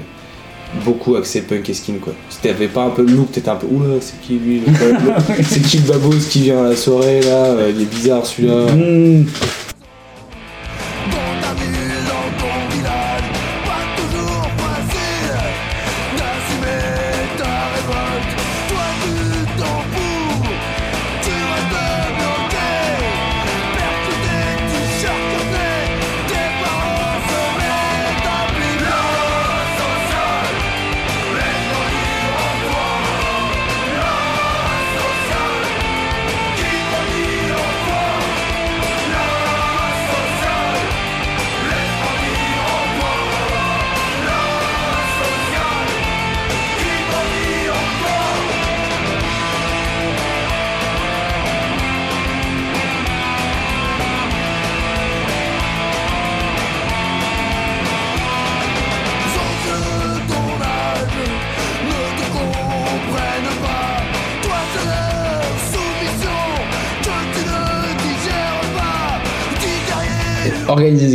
beaucoup 0.84 1.16
axé 1.16 1.42
punk 1.42 1.70
et 1.70 1.74
skin 1.74 1.94
quoi. 2.02 2.14
Si 2.30 2.40
t'avais 2.40 2.68
pas 2.68 2.84
un 2.84 2.90
peu 2.90 3.04
le 3.04 3.14
look, 3.14 3.32
t'étais 3.32 3.50
un 3.50 3.56
peu 3.56 3.68
oula, 3.68 3.96
c'est 4.02 4.20
qui 4.20 4.34
lui 4.34 4.64
C'est 5.48 5.62
qui 5.62 5.78
le 5.78 5.94
babos 5.94 6.16
qui 6.30 6.42
vient 6.42 6.66
à 6.66 6.70
la 6.70 6.76
soirée 6.76 7.22
là 7.22 7.46
euh, 7.46 7.72
Il 7.74 7.82
est 7.84 7.86
bizarre 7.86 8.26
celui-là. 8.26 8.66
Mmh. 8.74 9.26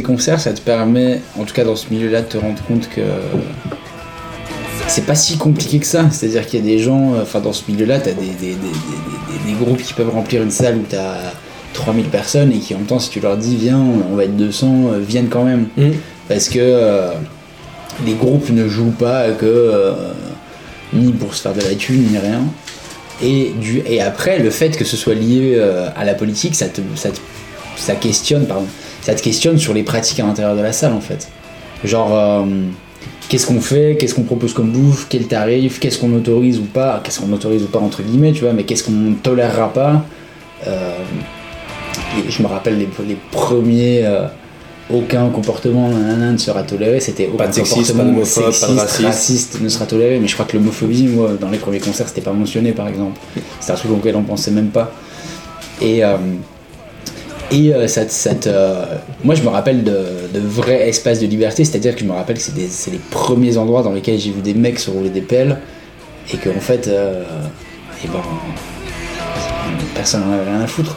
Concerts, 0.04 0.38
ça 0.40 0.52
te 0.52 0.60
permet, 0.60 1.20
en 1.38 1.42
tout 1.44 1.52
cas 1.54 1.64
dans 1.64 1.74
ce 1.76 1.86
milieu-là, 1.90 2.20
de 2.22 2.26
te 2.26 2.36
rendre 2.38 2.62
compte 2.68 2.88
que 2.88 3.00
c'est 4.88 5.06
pas 5.06 5.14
si 5.14 5.36
compliqué 5.36 5.78
que 5.78 5.86
ça. 5.86 6.08
C'est-à-dire 6.10 6.46
qu'il 6.46 6.60
y 6.60 6.62
a 6.62 6.76
des 6.76 6.78
gens, 6.82 7.14
euh, 7.14 7.22
enfin 7.22 7.40
dans 7.40 7.52
ce 7.52 7.62
milieu-là, 7.68 7.98
t'as 7.98 8.12
des, 8.12 8.26
des, 8.26 8.30
des, 8.40 8.54
des, 8.54 8.54
des- 8.54 9.52
des 9.52 9.64
groupes 9.64 9.82
qui 9.82 9.92
peuvent 9.94 10.10
remplir 10.10 10.42
une 10.42 10.50
salle 10.50 10.76
où 10.76 10.84
t'as 10.88 11.16
3000 11.72 12.06
personnes 12.06 12.52
et 12.52 12.58
qui 12.58 12.74
en 12.74 12.78
même 12.78 12.86
temps, 12.86 12.98
si 13.00 13.10
tu 13.10 13.20
leur 13.20 13.36
dis 13.36 13.56
viens, 13.56 13.78
on 13.78 14.14
va 14.14 14.24
être 14.24 14.36
200, 14.36 14.66
euh, 14.92 14.98
viennent 15.00 15.28
quand 15.28 15.44
même. 15.44 15.66
Mm. 15.76 15.90
Parce 16.28 16.48
que 16.48 16.58
euh, 16.60 17.10
les 18.06 18.14
groupes 18.14 18.50
ne 18.50 18.68
jouent 18.68 18.94
pas 18.98 19.30
que 19.30 19.44
euh, 19.46 19.92
ni 20.92 21.12
pour 21.12 21.34
se 21.34 21.42
faire 21.42 21.54
de 21.54 21.60
la 21.60 21.74
thune 21.74 22.06
ni 22.10 22.18
rien. 22.18 22.42
Et, 23.22 23.52
du, 23.60 23.82
et 23.86 24.00
après, 24.00 24.38
le 24.38 24.50
fait 24.50 24.76
que 24.76 24.84
ce 24.84 24.96
soit 24.96 25.14
lié 25.14 25.54
euh, 25.56 25.88
à 25.96 26.04
la 26.04 26.14
politique, 26.14 26.54
ça 26.54 26.66
te, 26.66 26.80
ça 26.96 27.10
te- 27.10 27.20
ça 27.76 27.94
questionne, 27.94 28.46
pardon, 28.46 28.66
ça 29.04 29.14
te 29.14 29.22
questionne 29.22 29.58
sur 29.58 29.74
les 29.74 29.82
pratiques 29.82 30.18
à 30.18 30.26
l'intérieur 30.26 30.56
de 30.56 30.62
la 30.62 30.72
salle 30.72 30.94
en 30.94 31.00
fait. 31.00 31.28
Genre, 31.84 32.16
euh, 32.16 32.44
qu'est-ce 33.28 33.46
qu'on 33.46 33.60
fait, 33.60 33.96
qu'est-ce 34.00 34.14
qu'on 34.14 34.22
propose 34.22 34.54
comme 34.54 34.70
bouffe, 34.70 35.06
quel 35.10 35.26
tarif, 35.26 35.78
qu'est-ce 35.78 35.98
qu'on 35.98 36.14
autorise 36.14 36.58
ou 36.58 36.64
pas, 36.64 37.00
qu'est-ce 37.04 37.20
qu'on 37.20 37.32
autorise 37.32 37.62
ou 37.62 37.66
pas 37.66 37.80
entre 37.80 38.02
guillemets, 38.02 38.32
tu 38.32 38.40
vois, 38.40 38.54
mais 38.54 38.64
qu'est-ce 38.64 38.82
qu'on 38.82 38.92
ne 38.92 39.14
tolérera 39.14 39.72
pas. 39.72 40.04
Euh, 40.66 40.96
je 42.26 42.42
me 42.42 42.48
rappelle 42.48 42.78
les, 42.78 42.88
les 43.06 43.18
premiers. 43.30 44.00
euh, 44.04 44.26
aucun 44.90 45.30
comportement 45.30 45.88
nanana, 45.88 46.32
ne 46.32 46.36
sera 46.36 46.62
toléré, 46.62 47.00
c'était 47.00 47.26
aucun 47.26 47.44
Pas 47.44 47.46
de 47.48 47.54
sexisme, 47.54 47.96
comportement 47.96 48.04
pas 48.04 48.10
d'homophobe, 48.10 48.44
pas 48.44 48.50
de 48.50 48.52
sexiste, 48.52 48.80
raciste. 48.80 49.04
raciste 49.04 49.60
ne 49.62 49.68
sera 49.70 49.86
toléré, 49.86 50.18
mais 50.20 50.28
je 50.28 50.34
crois 50.34 50.44
que 50.44 50.58
l'homophobie, 50.58 51.06
moi, 51.06 51.30
dans 51.40 51.48
les 51.48 51.56
premiers 51.56 51.80
concerts, 51.80 52.08
c'était 52.08 52.20
pas 52.20 52.34
mentionné 52.34 52.72
par 52.72 52.88
exemple. 52.88 53.18
C'est 53.60 53.72
un 53.72 53.76
truc 53.76 53.92
auquel 53.92 54.14
on 54.16 54.22
pensait 54.22 54.50
même 54.50 54.68
pas. 54.68 54.92
Et, 55.80 56.02
et 57.54 57.74
euh, 57.74 57.86
ça, 57.88 58.04
te- 58.04 58.10
ça 58.12 58.30
euh, 58.46 58.84
moi, 59.22 59.34
je 59.34 59.42
me 59.42 59.48
rappelle 59.48 59.84
de, 59.84 59.96
de 60.32 60.40
vrais 60.40 60.88
espaces 60.88 61.20
de 61.20 61.26
liberté, 61.26 61.64
c'est-à-dire 61.64 61.94
que 61.94 62.00
je 62.00 62.04
me 62.06 62.12
rappelle 62.12 62.36
que 62.36 62.42
c'est 62.42 62.54
des- 62.54 62.68
les 62.90 62.98
premiers 63.10 63.56
endroits 63.56 63.82
dans 63.82 63.92
lesquels 63.92 64.18
j'ai 64.18 64.30
vu 64.30 64.40
des 64.42 64.54
mecs 64.54 64.78
se 64.78 64.90
rouler 64.90 65.10
des 65.10 65.20
pelles, 65.22 65.58
et 66.32 66.36
qu'en 66.36 66.60
fait, 66.60 66.88
euh, 66.88 67.22
eh 68.04 68.08
ben, 68.08 68.20
personne 69.94 70.22
n'en 70.26 70.32
avait 70.34 70.50
rien 70.50 70.60
à 70.60 70.66
foutre. 70.66 70.96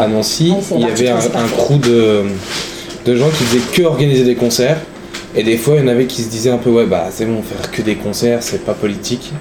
À 0.00 0.08
Nancy, 0.08 0.52
il 0.74 0.80
y 0.80 0.84
avait 0.84 1.08
un, 1.08 1.16
un 1.18 1.48
crew 1.56 1.78
de, 1.78 2.22
de 3.04 3.16
gens 3.16 3.28
qui 3.28 3.44
faisaient 3.44 3.62
que 3.72 3.82
organiser 3.82 4.24
des 4.24 4.34
concerts. 4.34 4.78
Et 5.36 5.44
des 5.44 5.56
fois, 5.56 5.74
il 5.76 5.82
y 5.82 5.84
en 5.84 5.88
avait 5.88 6.06
qui 6.06 6.22
se 6.22 6.28
disaient 6.28 6.50
un 6.50 6.58
peu, 6.58 6.70
ouais, 6.70 6.86
bah 6.86 7.08
c'est 7.12 7.24
bon, 7.24 7.40
faire 7.42 7.70
que 7.70 7.82
des 7.82 7.94
concerts, 7.94 8.42
c'est 8.42 8.64
pas 8.64 8.74
politique. 8.74 9.32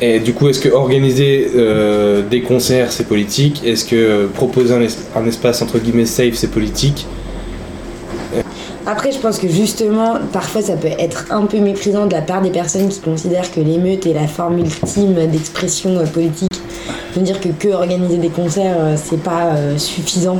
Et 0.00 0.20
du 0.20 0.34
coup, 0.34 0.48
est-ce 0.48 0.60
que 0.60 0.68
organiser 0.68 1.50
euh, 1.56 2.22
des 2.28 2.42
concerts, 2.42 2.92
c'est 2.92 3.08
politique? 3.08 3.62
Est-ce 3.64 3.84
que 3.84 4.26
proposer 4.26 4.74
un, 4.74 4.82
es- 4.82 4.88
un 5.16 5.26
espace 5.26 5.62
entre 5.62 5.78
guillemets 5.78 6.06
safe, 6.06 6.34
c'est 6.34 6.50
politique? 6.50 7.06
Après, 8.88 9.10
je 9.10 9.18
pense 9.18 9.38
que 9.40 9.48
justement, 9.48 10.14
parfois, 10.32 10.62
ça 10.62 10.74
peut 10.74 10.86
être 10.86 11.24
un 11.30 11.46
peu 11.46 11.58
méprisant 11.58 12.06
de 12.06 12.12
la 12.12 12.20
part 12.22 12.40
des 12.40 12.50
personnes 12.50 12.88
qui 12.88 13.00
considèrent 13.00 13.50
que 13.50 13.58
l'émeute 13.58 14.06
est 14.06 14.12
la 14.12 14.28
forme 14.28 14.58
ultime 14.58 15.14
d'expression 15.32 15.98
euh, 15.98 16.04
De 17.16 17.22
dire 17.22 17.40
que 17.40 17.48
que 17.48 17.68
organiser 17.68 18.18
des 18.18 18.28
concerts, 18.28 18.76
euh, 18.78 18.94
c'est 18.96 19.22
pas 19.22 19.54
euh, 19.54 19.78
suffisant. 19.78 20.38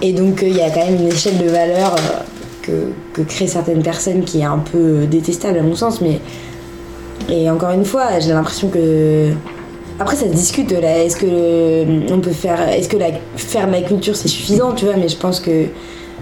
Et 0.00 0.12
donc, 0.12 0.42
euh, 0.42 0.48
il 0.48 0.56
y 0.56 0.62
a 0.62 0.70
quand 0.70 0.84
même 0.84 0.96
une 0.96 1.08
échelle 1.08 1.38
de 1.38 1.48
valeur 1.48 1.94
que, 2.62 2.90
que 3.12 3.22
créent 3.22 3.46
certaines 3.46 3.82
personnes 3.82 4.24
qui 4.24 4.40
est 4.40 4.44
un 4.44 4.58
peu 4.58 5.06
détestable 5.06 5.58
à 5.58 5.62
mon 5.62 5.76
sens. 5.76 6.00
Mais 6.00 6.20
et 7.28 7.50
encore 7.50 7.70
une 7.70 7.84
fois, 7.84 8.18
j'ai 8.18 8.32
l'impression 8.32 8.68
que 8.68 9.30
après, 9.98 10.16
ça 10.16 10.26
se 10.26 10.32
discute 10.32 10.72
là. 10.72 11.04
Est-ce 11.04 11.16
que 11.16 11.26
euh, 11.28 12.00
on 12.10 12.20
peut 12.20 12.32
faire, 12.32 12.68
est-ce 12.68 12.88
que 12.88 12.96
la, 12.96 13.10
faire 13.36 13.66
de 13.66 13.72
la 13.72 13.82
culture 13.82 14.16
c'est 14.16 14.28
suffisant, 14.28 14.72
tu 14.72 14.84
vois 14.84 14.96
Mais 14.96 15.08
je 15.08 15.16
pense 15.16 15.40
que 15.40 15.66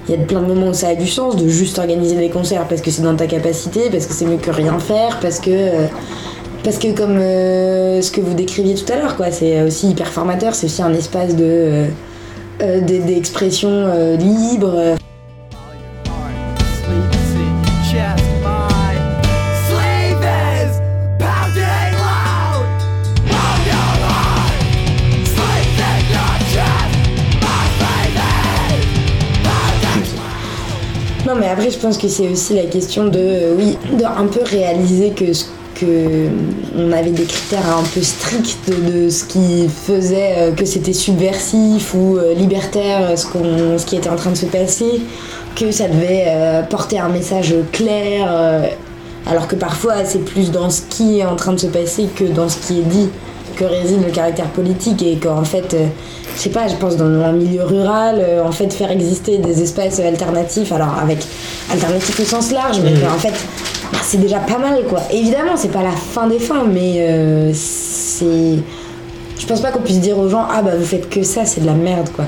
il 0.08 0.14
y 0.16 0.20
a 0.20 0.24
plein 0.24 0.40
de 0.40 0.46
moments 0.46 0.68
où 0.68 0.74
ça 0.74 0.88
a 0.88 0.94
du 0.96 1.06
sens 1.06 1.36
de 1.36 1.48
juste 1.48 1.78
organiser 1.78 2.16
des 2.16 2.28
concerts 2.28 2.66
parce 2.68 2.80
que 2.80 2.90
c'est 2.90 3.02
dans 3.02 3.14
ta 3.14 3.28
capacité, 3.28 3.88
parce 3.90 4.06
que 4.06 4.12
c'est 4.12 4.26
mieux 4.26 4.36
que 4.36 4.50
rien 4.50 4.78
faire, 4.80 5.20
parce 5.20 5.38
que 5.38 5.50
parce 6.64 6.78
que 6.78 6.92
comme 6.92 7.16
euh, 7.18 8.00
ce 8.02 8.10
que 8.10 8.20
vous 8.20 8.34
décriviez 8.34 8.74
tout 8.74 8.90
à 8.92 8.96
l'heure, 8.96 9.16
quoi, 9.16 9.30
c'est 9.30 9.62
aussi 9.62 9.90
hyper 9.90 10.08
formateur, 10.08 10.54
c'est 10.54 10.66
aussi 10.66 10.82
un 10.82 10.94
espace 10.94 11.34
de 11.34 11.44
euh, 11.44 11.86
euh, 12.62 12.80
d'expression 12.80 14.16
libre. 14.16 14.96
Non, 31.24 31.38
mais 31.38 31.48
après, 31.48 31.70
je 31.70 31.78
pense 31.78 31.96
que 31.98 32.08
c'est 32.08 32.28
aussi 32.28 32.54
la 32.54 32.64
question 32.64 33.06
de, 33.06 33.54
oui, 33.56 33.78
de 33.96 34.04
un 34.04 34.26
peu 34.26 34.42
réaliser 34.44 35.10
que 35.10 35.32
ce 35.32 35.44
que 35.82 36.28
on 36.78 36.92
avait 36.92 37.10
des 37.10 37.24
critères 37.24 37.76
un 37.76 37.82
peu 37.82 38.00
stricts 38.00 38.70
de, 38.70 39.08
ce 39.10 39.24
qui 39.24 39.68
faisait 39.68 40.34
euh, 40.36 40.52
que 40.52 40.64
c'était 40.64 40.92
subversif 40.92 41.94
ou 41.94 42.16
euh, 42.16 42.34
libertaire 42.34 43.10
euh, 43.10 43.16
ce, 43.16 43.26
qu'on, 43.26 43.78
ce 43.78 43.84
qui 43.84 43.96
était 43.96 44.08
en 44.08 44.16
train 44.16 44.30
de 44.30 44.36
se 44.36 44.46
passer, 44.46 45.00
que 45.56 45.70
ça 45.72 45.88
devait 45.88 46.24
euh, 46.28 46.62
porter 46.62 46.98
un 46.98 47.08
message 47.08 47.54
clair, 47.72 48.26
euh, 48.30 48.66
alors 49.26 49.48
que 49.48 49.56
parfois 49.56 50.04
c'est 50.04 50.24
plus 50.24 50.50
dans 50.50 50.70
ce 50.70 50.82
qui 50.88 51.18
est 51.18 51.24
en 51.24 51.36
train 51.36 51.52
de 51.52 51.60
se 51.60 51.66
passer 51.66 52.06
que 52.14 52.24
dans 52.24 52.48
ce 52.48 52.58
qui 52.58 52.80
est 52.80 52.84
dit 52.84 53.08
que 53.56 53.64
réside 53.64 54.04
le 54.04 54.10
caractère 54.10 54.48
politique 54.48 55.02
et 55.02 55.16
qu'en 55.16 55.44
fait, 55.44 55.74
euh, 55.74 55.86
je 56.36 56.40
sais 56.40 56.50
pas, 56.50 56.68
je 56.68 56.74
pense 56.76 56.96
dans 56.96 57.04
un 57.04 57.32
milieu 57.32 57.64
rural, 57.64 58.16
euh, 58.18 58.42
en 58.42 58.52
fait, 58.52 58.72
faire 58.72 58.90
exister 58.90 59.38
des 59.38 59.62
espaces 59.62 60.00
alternatifs, 60.00 60.72
alors 60.72 60.98
avec 61.00 61.18
alternatifs 61.70 62.18
au 62.20 62.24
sens 62.24 62.50
large, 62.52 62.80
mais 62.82 62.92
que, 62.92 63.04
en 63.04 63.18
fait, 63.18 63.34
c'est 64.00 64.18
déjà 64.18 64.38
pas 64.38 64.58
mal 64.58 64.84
quoi. 64.88 65.00
Évidemment, 65.10 65.56
c'est 65.56 65.72
pas 65.72 65.82
la 65.82 65.90
fin 65.92 66.26
des 66.26 66.38
fins, 66.38 66.64
mais 66.64 66.96
euh, 66.98 67.50
c'est. 67.54 68.58
Je 69.38 69.46
pense 69.46 69.60
pas 69.60 69.72
qu'on 69.72 69.80
puisse 69.80 70.00
dire 70.00 70.18
aux 70.18 70.28
gens, 70.28 70.46
ah 70.48 70.62
bah 70.62 70.76
vous 70.76 70.84
faites 70.84 71.10
que 71.10 71.22
ça, 71.22 71.44
c'est 71.44 71.60
de 71.60 71.66
la 71.66 71.74
merde 71.74 72.08
quoi. 72.14 72.26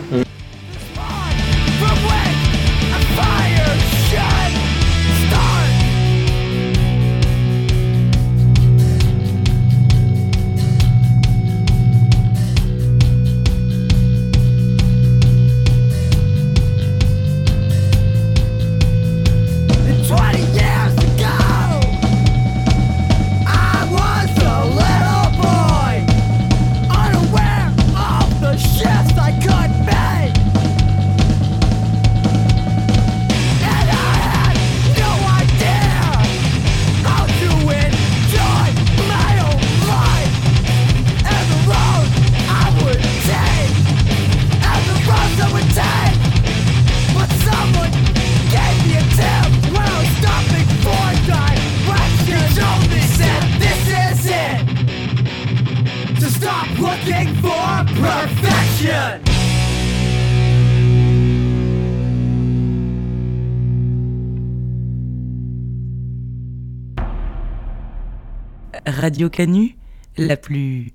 Radio 69.15 69.31
Canu, 69.31 69.77
la 70.17 70.37
plus. 70.37 70.93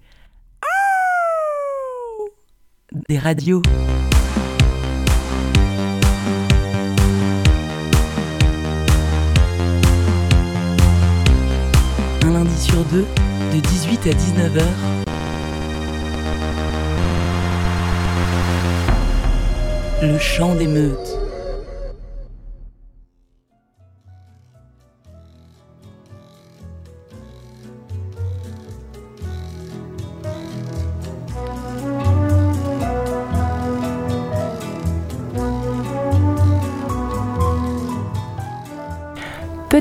des 3.08 3.17
radios. 3.17 3.62
Un 12.25 12.32
lundi 12.32 12.58
sur 12.58 12.84
deux, 12.91 13.05
de 13.53 13.60
18 13.62 14.08
à 14.08 14.10
19h. 14.10 14.65
Le 20.01 20.17
chant 20.17 20.55
des 20.55 20.67
meutes. 20.67 21.28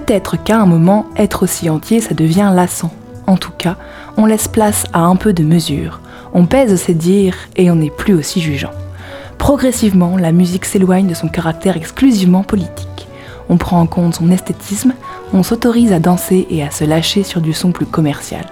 Peut-être 0.09 0.43
qu'à 0.43 0.59
un 0.59 0.65
moment, 0.65 1.05
être 1.19 1.43
aussi 1.43 1.69
entier, 1.69 2.01
ça 2.01 2.15
devient 2.15 2.51
lassant. 2.55 2.91
En 3.27 3.37
tout 3.37 3.53
cas, 3.53 3.77
on 4.17 4.25
laisse 4.25 4.49
place 4.49 4.85
à 4.95 5.01
un 5.01 5.17
peu 5.17 5.35
de 5.35 5.43
mesure. 5.43 6.01
On 6.33 6.47
pèse 6.47 6.75
ses 6.77 6.95
dires 6.95 7.37
et 7.57 7.71
on 7.71 7.75
n'est 7.75 7.91
plus 7.91 8.15
aussi 8.15 8.41
jugeant. 8.41 8.71
Progressivement, 9.37 10.17
la 10.17 10.33
musique 10.33 10.65
s'éloigne 10.65 11.09
de 11.09 11.13
son 11.13 11.29
caractère 11.29 11.77
exclusivement 11.77 12.43
politique. 12.43 13.07
On 13.51 13.59
prend 13.59 13.83
en 13.83 13.87
compte 13.87 14.15
son 14.15 14.31
esthétisme, 14.31 14.95
on 15.35 15.43
s'autorise 15.43 15.93
à 15.93 16.01
danser 16.01 16.47
et 16.49 16.63
à 16.63 16.71
se 16.71 16.85
lâcher 16.85 17.23
sur 17.23 17.43
du 17.43 17.53
son 17.53 17.73
plus 17.73 17.85
commercial. 17.85 18.47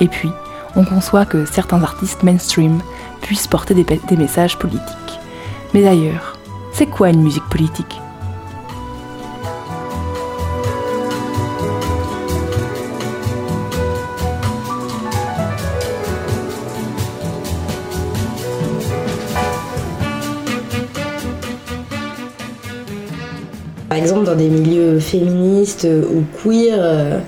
Et 0.00 0.08
puis, 0.08 0.30
on 0.76 0.86
conçoit 0.86 1.26
que 1.26 1.44
certains 1.44 1.82
artistes 1.82 2.22
mainstream 2.22 2.80
puissent 3.20 3.48
porter 3.48 3.74
des, 3.74 4.16
messages 4.16 4.58
politiques. 4.58 5.20
Mais 5.74 5.82
d'ailleurs, 5.82 6.38
c'est 6.72 6.86
quoi 6.86 7.10
une 7.10 7.22
musique 7.22 7.50
politique? 7.50 8.00
Exemple, 24.06 24.24
dans 24.26 24.36
des 24.36 24.48
milieux 24.48 24.98
féministes 25.00 25.86
ou 25.86 26.22
queer, 26.42 26.76
euh, 26.78 27.18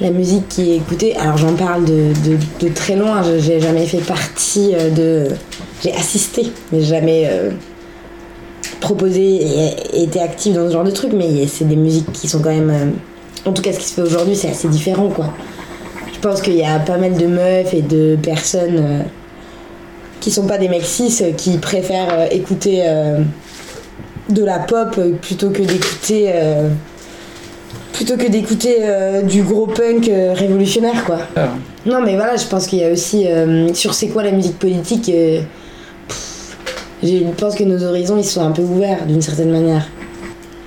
la 0.00 0.10
musique 0.10 0.48
qui 0.48 0.72
est 0.72 0.76
écoutée, 0.76 1.14
alors 1.16 1.36
j'en 1.38 1.54
parle 1.54 1.84
de, 1.84 2.12
de- 2.60 2.68
très 2.74 2.96
loin, 2.96 3.22
j'ai 3.38 3.60
jamais 3.60 3.86
fait 3.86 3.98
partie 4.04 4.72
euh, 4.74 4.90
de. 4.90 5.34
J'ai 5.82 5.92
assisté, 5.94 6.46
mais 6.72 6.80
jamais 6.82 7.26
euh, 7.30 7.50
proposé 8.80 9.40
et 9.92 10.02
été 10.02 10.20
active 10.20 10.54
dans 10.54 10.66
ce 10.68 10.72
genre 10.72 10.84
de 10.84 10.90
truc, 10.90 11.12
mais 11.12 11.46
c'est 11.46 11.64
des 11.66 11.76
musiques 11.76 12.10
qui 12.12 12.28
sont 12.28 12.40
quand 12.40 12.50
même. 12.50 12.92
en 13.46 13.52
tout 13.52 13.62
cas, 13.62 13.72
ce 13.72 13.78
qui 13.78 13.86
se 13.86 13.94
fait 13.94 14.02
aujourd'hui, 14.02 14.36
c'est 14.36 14.48
assez 14.50 14.68
différent, 14.68 15.08
quoi. 15.08 15.26
Je 16.12 16.18
pense 16.20 16.40
qu'il 16.40 16.54
y 16.54 16.64
a 16.64 16.78
pas 16.78 16.98
mal 16.98 17.14
de 17.16 17.26
meufs 17.26 17.74
et 17.74 17.82
de 17.82 18.16
personnes. 18.22 19.04
qui 20.20 20.30
sont 20.30 20.46
pas 20.46 20.58
des 20.58 20.68
mecs 20.68 20.84
cis 20.84 21.12
qui 21.36 21.58
préfèrent 21.58 22.32
écouter 22.32 22.82
de 24.28 24.44
la 24.44 24.58
pop 24.60 24.98
plutôt 25.20 25.50
que 25.50 25.62
d'écouter 25.62 26.30
euh, 26.34 26.68
plutôt 27.92 28.16
que 28.16 28.28
d'écouter 28.30 28.76
euh, 28.80 29.22
du 29.22 29.42
gros 29.42 29.66
punk 29.66 30.08
euh, 30.08 30.32
révolutionnaire 30.34 31.04
quoi. 31.04 31.18
Ah. 31.36 31.48
Non 31.86 32.00
mais 32.00 32.14
voilà, 32.14 32.36
je 32.36 32.46
pense 32.46 32.66
qu'il 32.66 32.78
y 32.78 32.84
a 32.84 32.90
aussi 32.90 33.26
sur 33.74 33.92
c'est 33.94 34.08
quoi 34.08 34.22
la 34.22 34.30
musique 34.32 34.58
politique. 34.58 35.06
pff, 36.08 36.56
je 37.02 37.24
pense 37.36 37.54
que 37.56 37.64
nos 37.64 37.82
horizons 37.82 38.16
ils 38.16 38.24
sont 38.24 38.42
un 38.46 38.52
peu 38.52 38.62
ouverts 38.62 39.04
d'une 39.06 39.20
certaine 39.22 39.50
manière. 39.50 39.86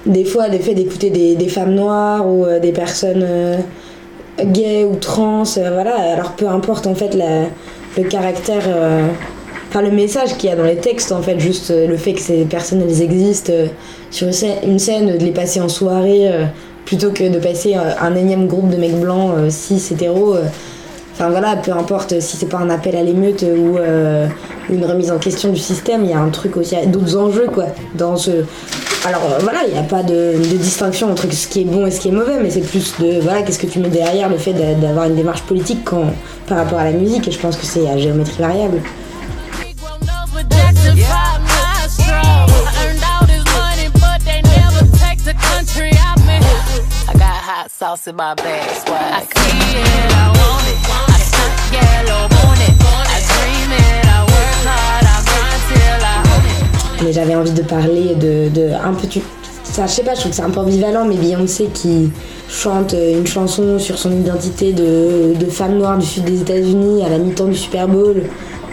Des 0.06 0.26
fois, 0.26 0.50
le 0.50 0.60
fait 0.60 0.76
d'écouter 0.76 1.10
des, 1.10 1.36
des 1.36 1.48
femmes 1.48 1.74
noires 1.74 2.28
ou 2.28 2.46
des 2.62 2.72
personnes 2.72 3.26
gays 4.40 4.84
ou 4.84 4.98
trans, 4.98 5.44
voilà. 5.56 5.96
Alors 6.14 6.34
peu 6.34 6.48
importe 6.48 6.86
en 6.86 6.94
fait 6.94 7.16
la- 7.16 7.46
le 7.98 8.04
caractère, 8.04 8.64
enfin 9.76 9.84
le 9.86 9.92
message 9.94 10.38
qu'il 10.38 10.50
y 10.50 10.54
a 10.54 10.56
dans 10.56 10.64
les 10.64 10.78
textes 10.78 11.12
en 11.12 11.22
fait, 11.22 11.38
juste 11.38 11.70
euh, 11.70 11.86
le 11.86 11.98
fait 11.98 12.14
que 12.14 12.22
ces 12.22 12.46
personnes 12.46 12.82
elles 12.82 13.02
existent 13.02 13.52
euh, 13.52 13.68
sur 14.10 14.28
une 14.64 14.80
scène, 14.80 15.18
de 15.18 15.26
les 15.26 15.32
passer 15.32 15.60
en 15.60 15.68
soirée 15.68 16.30
euh, 16.32 16.46
plutôt 16.86 17.12
que 17.12 17.28
de 17.28 17.40
passer 17.40 17.76
un 17.76 18.16
énième 18.16 18.48
groupe 18.48 18.70
de 18.70 18.78
mecs 18.78 18.98
blancs 18.98 19.34
euh, 19.38 19.50
cis 19.50 19.82
hétéros. 19.92 20.38
Enfin 21.14 21.30
voilà, 21.30 21.58
peu 21.58 21.72
importe 21.72 22.22
si 22.22 22.38
c'est 22.38 22.46
pas 22.46 22.60
un 22.60 22.70
appel 22.70 22.96
à 22.96 23.02
l'émeute 23.02 23.44
ou 23.44 23.78
une 24.70 24.86
remise 24.86 25.12
en 25.12 25.18
question 25.18 25.50
du 25.50 25.60
système, 25.60 26.04
il 26.04 26.10
y 26.10 26.14
a 26.14 26.20
un 26.20 26.30
truc 26.30 26.58
aussi, 26.58 26.76
d'autres 26.88 27.16
enjeux 27.18 27.48
quoi. 27.54 27.68
Dans 27.96 28.18
ce... 28.18 28.32
Alors 29.06 29.22
voilà, 29.40 29.60
il 29.66 29.72
n'y 29.74 29.80
a 29.80 29.84
pas 29.84 30.04
de, 30.04 30.34
de 30.38 30.58
distinction 30.58 31.10
entre 31.10 31.32
ce 31.34 31.48
qui 31.48 31.62
est 31.62 31.66
bon 31.66 31.86
et 31.86 31.92
ce 31.92 32.02
qui 32.02 32.10
est 32.10 32.12
mauvais, 32.12 32.38
mais 32.42 32.50
c'est 32.50 32.60
plus 32.60 32.96
de 33.00 33.22
voilà, 33.22 33.44
qu'est-ce 33.44 33.60
que 33.60 33.68
tu 33.68 33.80
mets 33.80 33.88
derrière 33.90 34.28
le 34.28 34.38
fait 34.38 34.52
d'a- 34.52 34.74
d'avoir 34.74 35.06
une 35.06 35.16
démarche 35.16 35.44
politique 35.44 35.86
quand, 35.86 36.04
par 36.48 36.58
rapport 36.58 36.80
à 36.80 36.84
la 36.84 36.92
musique, 36.92 37.26
et 37.30 37.32
je 37.32 37.40
pense 37.40 37.56
que 37.56 37.66
c'est 37.66 37.88
à 37.90 37.98
géométrie 37.98 38.42
variable. 38.42 38.82
Sauce 47.78 48.08
in 48.08 48.16
my 48.16 48.34
bag, 48.36 48.70
swag. 48.86 48.96
I 48.96 49.22
see 49.36 49.58
it, 49.76 50.14
I 50.16 50.28
want 50.40 50.68
it. 50.72 50.80
I 51.12 51.20
stuck 51.28 51.56
yellow 51.76 52.24
on 52.48 52.60
it. 52.68 52.76
I 53.12 53.20
dream 53.32 53.72
it, 53.76 54.06
I 54.08 54.20
work 54.32 54.60
hard, 54.64 55.04
I 55.04 55.18
grind 55.28 55.62
till 55.68 56.04
I 56.06 56.16
own 56.32 56.46
it. 56.54 57.04
Mais 57.04 57.12
j'avais 57.12 57.36
envie 57.36 57.52
de 57.52 57.64
parler 57.64 58.16
de, 58.16 58.48
de 58.48 58.72
un 58.74 58.94
peu 58.94 59.08
tu 59.08 59.20
ça 59.64 59.88
je 59.88 59.92
sais 59.92 60.04
pas 60.04 60.14
je 60.14 60.22
trouve 60.22 60.32
que 60.32 60.38
c'est 60.38 60.44
un 60.44 60.52
peu 60.52 60.62
ambivalent 60.62 61.04
mais 61.04 61.16
Beyoncé 61.18 61.66
qui 61.74 62.12
chante 62.48 62.94
euh, 62.94 63.18
une 63.18 63.28
chanson 63.28 63.78
sur 63.78 63.98
son 63.98 64.12
identité 64.14 64.72
de, 64.72 65.34
de 65.38 65.46
femme 65.48 65.78
noire 65.78 65.98
du 65.98 66.06
sud 66.06 66.24
des 66.24 66.40
États-Unis 66.42 67.04
à 67.04 67.10
la 67.10 67.18
mi-temps 67.18 67.48
du 67.48 67.58
Super 67.58 67.90
Bowl 67.90 68.24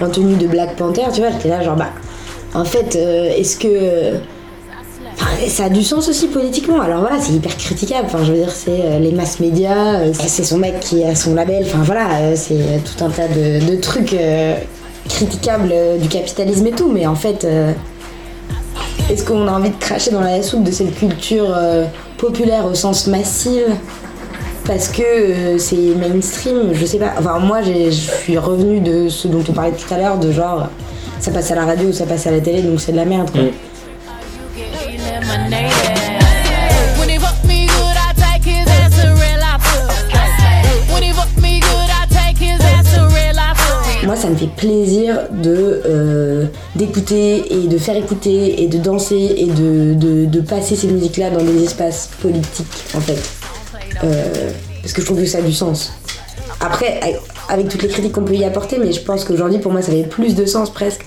en 0.01 0.09
tenue 0.11 0.37
de 0.37 0.47
Black 0.47 0.77
Panther 0.77 1.07
tu 1.12 1.23
vois 1.23 1.31
j'étais 1.33 1.49
là 1.49 1.61
genre 1.62 1.75
bah 1.75 1.91
en 2.55 2.65
fait 2.65 2.95
euh, 2.95 3.33
est-ce 3.37 3.57
que 3.57 3.67
euh, 3.69 4.19
ça 5.48 5.64
a 5.64 5.68
du 5.68 5.83
sens 5.83 6.09
aussi 6.09 6.29
politiquement 6.29 6.81
alors 6.81 7.01
voilà 7.01 7.20
c'est 7.20 7.33
hyper 7.33 7.57
critiquable 7.57 8.07
enfin 8.07 8.25
je 8.25 8.33
veux 8.33 8.38
dire 8.38 8.51
c'est 8.51 8.81
euh, 8.85 8.98
les 8.98 9.12
masses 9.12 9.40
médias 9.40 10.01
euh, 10.01 10.12
c'est 10.14 10.44
son 10.44 10.59
mec 10.59 10.81
qui 10.81 11.05
a 11.05 11.14
son 11.14 11.35
label 11.35 11.64
enfin 11.66 11.83
voilà 11.83 12.09
euh, 12.20 12.35
c'est 12.37 12.81
tout 12.85 13.05
un 13.05 13.11
tas 13.11 13.29
de, 13.29 13.77
trucs 13.77 14.16
critiquables 15.09 15.72
du 16.01 16.09
capitalisme 16.09 16.66
et 16.66 16.70
tout 16.70 16.90
mais 16.90 17.07
en 17.07 17.14
fait 17.14 17.46
est-ce 19.11 19.25
qu'on 19.25 19.46
a 19.48 19.53
envie 19.53 19.70
de 19.70 19.79
cracher 19.79 20.11
dans 20.11 20.20
la 20.20 20.42
soupe 20.42 20.62
de 20.62 20.70
cette 20.70 20.94
culture 20.94 21.55
populaire 22.18 22.66
au 22.66 22.75
sens 22.75 23.09
massif? 23.09 23.62
Parce 24.64 24.88
que 24.88 25.59
c'est 25.59 25.77
mainstream 25.77 26.72
Je 26.72 26.87
sais 26.87 26.98
pas. 26.98 27.14
Enfin, 27.18 27.40
moi, 27.40 27.62
je 27.62 27.90
suis 27.90 28.38
revenue 28.38 28.79
de 28.79 29.09
ce 29.09 29.27
dont 29.27 29.42
on 29.48 29.53
parlait 29.53 29.72
tout 29.72 29.92
à 29.92 29.98
l'heure, 29.98 30.18
de 30.18 30.31
genre, 30.31 30.68
ça 31.18 31.33
passe 31.33 31.51
à 31.51 31.57
la 31.57 31.64
radio, 31.64 31.92
ça 31.92 32.07
passe 32.07 32.29
à 32.29 32.31
la 32.31 32.40
télé, 32.40 32.62
donc 32.62 32.81
c'est 32.81 32.92
de 32.92 32.96
la 32.96 33.05
merde. 33.05 33.29
Eliminated. 33.35 33.71
Ça 44.22 44.28
me 44.28 44.37
fait 44.37 44.46
plaisir 44.56 45.18
de 45.32 45.82
euh, 45.85 46.44
d'écouter 46.76 47.42
et 47.52 47.66
de 47.66 47.76
faire 47.76 47.96
écouter 47.96 48.62
et 48.62 48.68
de 48.68 48.78
danser 48.78 49.35
et 49.37 49.46
de, 49.46 49.94
de, 49.94 50.26
de 50.26 50.40
passer 50.40 50.76
ces 50.76 50.87
musiques-là 50.87 51.30
dans 51.30 51.42
des 51.42 51.64
espaces 51.64 52.08
politiques, 52.20 52.85
en 52.96 53.00
fait. 53.00 53.18
Euh, 54.04 54.50
parce 54.80 54.92
que 54.92 55.00
je 55.00 55.06
trouve 55.06 55.18
que 55.20 55.26
ça 55.26 55.38
a 55.38 55.42
du 55.42 55.52
sens. 55.52 55.92
Après, 56.61 57.00
avec- 57.48 57.68
toutes 57.68 57.82
les 57.82 57.88
critiques 57.88 58.12
qu'on 58.12 58.22
peut 58.22 58.35
y 58.35 58.44
apporter, 58.44 58.78
mais 58.78 58.92
je 58.92 59.00
pense 59.00 59.24
qu'aujourd'hui, 59.24 59.58
pour 59.58 59.72
moi, 59.72 59.82
ça 59.82 59.90
avait 59.90 60.04
plus 60.04 60.37
de 60.37 60.46
sens 60.46 60.70
presque 60.70 61.04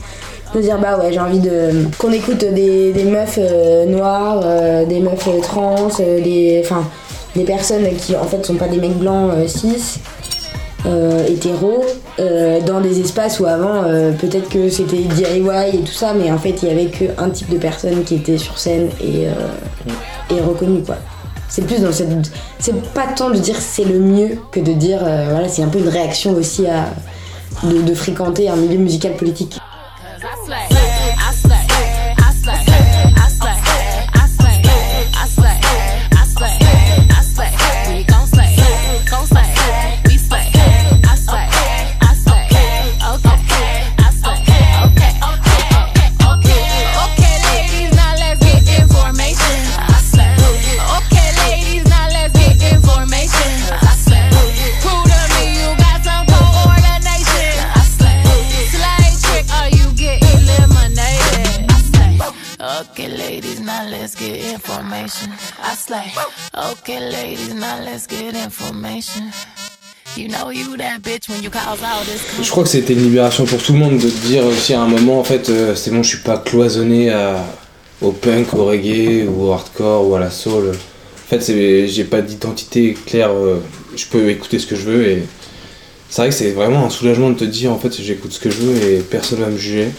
de 0.53 0.59
dire 0.61 0.77
bah 0.79 0.97
ouais, 0.99 1.11
j'ai 1.13 1.19
envie 1.19 1.39
de 1.39 1.85
qu'on 1.97 2.11
écoute 2.11 2.39
des, 2.39 2.93
meufs 3.05 3.39
euh, 3.41 3.85
noires, 3.85 4.41
euh, 4.43 4.85
des 4.85 4.99
meufs 4.99 5.27
trans, 5.41 5.87
des 5.97 6.61
enfin 6.63 6.83
des 7.35 7.43
personnes 7.43 7.87
qui 7.97 8.15
en 8.15 8.23
fait 8.25 8.45
sont 8.45 8.55
pas 8.55 8.67
des 8.67 8.77
mecs 8.77 8.97
blancs 8.97 9.31
cis 9.47 9.99
euh, 10.85 11.25
hétéros 11.27 11.83
euh, 12.19 12.61
dans 12.61 12.79
des 12.81 12.99
espaces 12.99 13.39
où 13.39 13.45
avant 13.45 13.83
euh, 13.85 14.11
peut-être 14.11 14.49
que 14.49 14.69
c'était 14.69 14.97
DIY 14.97 15.49
et 15.73 15.79
tout 15.79 15.93
ça 15.93 16.13
mais 16.13 16.31
en 16.31 16.37
fait 16.37 16.61
il 16.61 16.69
y 16.69 16.71
avait 16.71 16.85
qu'un 16.87 17.29
type 17.29 17.49
de 17.49 17.57
personne 17.57 18.03
qui 18.03 18.15
était 18.15 18.37
sur 18.37 18.57
scène 18.57 18.89
et, 19.01 19.27
euh, 19.27 20.35
et 20.35 20.41
reconnu 20.41 20.81
quoi. 20.83 20.97
C'est 21.47 21.65
plus 21.65 21.81
dans 21.81 21.91
cette. 21.91 22.09
C'est 22.59 22.75
pas 22.93 23.07
tant 23.15 23.29
de 23.29 23.37
dire 23.37 23.55
c'est 23.59 23.85
le 23.85 23.99
mieux 23.99 24.39
que 24.51 24.59
de 24.59 24.73
dire 24.73 24.99
euh, 25.03 25.27
voilà 25.31 25.47
c'est 25.47 25.61
un 25.63 25.67
peu 25.67 25.79
une 25.79 25.89
réaction 25.89 26.33
aussi 26.33 26.65
à 26.67 26.87
de, 27.63 27.81
de 27.81 27.93
fréquenter 27.93 28.49
un 28.49 28.55
milieu 28.55 28.77
musical 28.77 29.13
politique. 29.13 29.57
Let's 64.67 64.77
get 64.77 65.29
information. 65.29 65.31
I 65.61 65.75
slay, 65.75 66.11
okay, 66.71 66.99
ladies, 67.11 67.53
now 67.53 67.79
let's 67.83 68.07
get 68.07 68.35
information. 68.35 69.31
You 70.15 70.29
know 70.29 70.49
you 70.49 70.77
that 70.77 71.01
bitch 71.01 71.29
when 71.29 71.43
you 71.43 71.49
cause 71.49 71.81
all 71.83 72.03
this. 72.05 72.21
Je 72.41 72.49
crois 72.49 72.63
que 72.63 72.69
c'était 72.69 72.93
une 72.93 73.03
libération 73.03 73.45
pour 73.45 73.61
tout 73.61 73.73
le 73.73 73.79
monde 73.79 73.97
de 73.97 74.09
te 74.09 74.27
dire 74.27 74.45
aussi 74.45 74.73
à 74.73 74.81
un 74.81 74.87
moment 74.87 75.19
en 75.19 75.23
fait 75.23 75.49
euh, 75.49 75.75
c'est 75.75 75.91
bon 75.91 76.03
je 76.03 76.09
suis 76.09 76.23
pas 76.23 76.37
cloisonné 76.37 77.11
à, 77.11 77.43
au 78.01 78.11
punk, 78.11 78.53
au 78.53 78.65
reggae 78.65 79.27
ou 79.27 79.47
au 79.47 79.51
hardcore 79.51 80.07
ou 80.07 80.15
à 80.15 80.19
la 80.19 80.29
soul. 80.29 80.69
En 80.69 81.27
fait 81.27 81.41
j'ai 81.87 82.03
pas 82.05 82.21
d'identité 82.21 82.95
claire, 83.05 83.31
euh, 83.31 83.61
je 83.95 84.05
peux 84.05 84.29
écouter 84.29 84.59
ce 84.59 84.67
que 84.67 84.75
je 84.75 84.83
veux 84.83 85.05
et 85.05 85.27
c'est 86.09 86.21
vrai 86.21 86.29
que 86.29 86.35
c'est 86.35 86.51
vraiment 86.51 86.85
un 86.85 86.89
soulagement 86.89 87.31
de 87.31 87.35
te 87.37 87.45
dire 87.45 87.73
en 87.73 87.77
fait 87.79 87.93
j'écoute 88.01 88.31
ce 88.31 88.39
que 88.39 88.49
je 88.49 88.57
veux 88.57 88.83
et 88.83 88.99
personne 88.99 89.39
va 89.39 89.47
me 89.47 89.57
juger. 89.57 89.89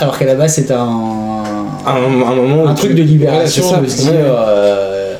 Alors 0.00 0.16
qu'à 0.16 0.26
la 0.26 0.36
base, 0.36 0.54
c'est 0.54 0.70
un, 0.70 1.37
un, 1.94 2.04
un 2.06 2.34
moment 2.34 2.64
où 2.64 2.68
un 2.68 2.74
tu- 2.74 2.82
truc 2.86 2.94
de 2.94 3.02
libération, 3.02 3.62
Ouais, 3.64 3.70
ça, 3.70 3.80
de 3.80 3.86
se 3.88 3.96
dire 4.02 4.12
euh, 4.14 5.16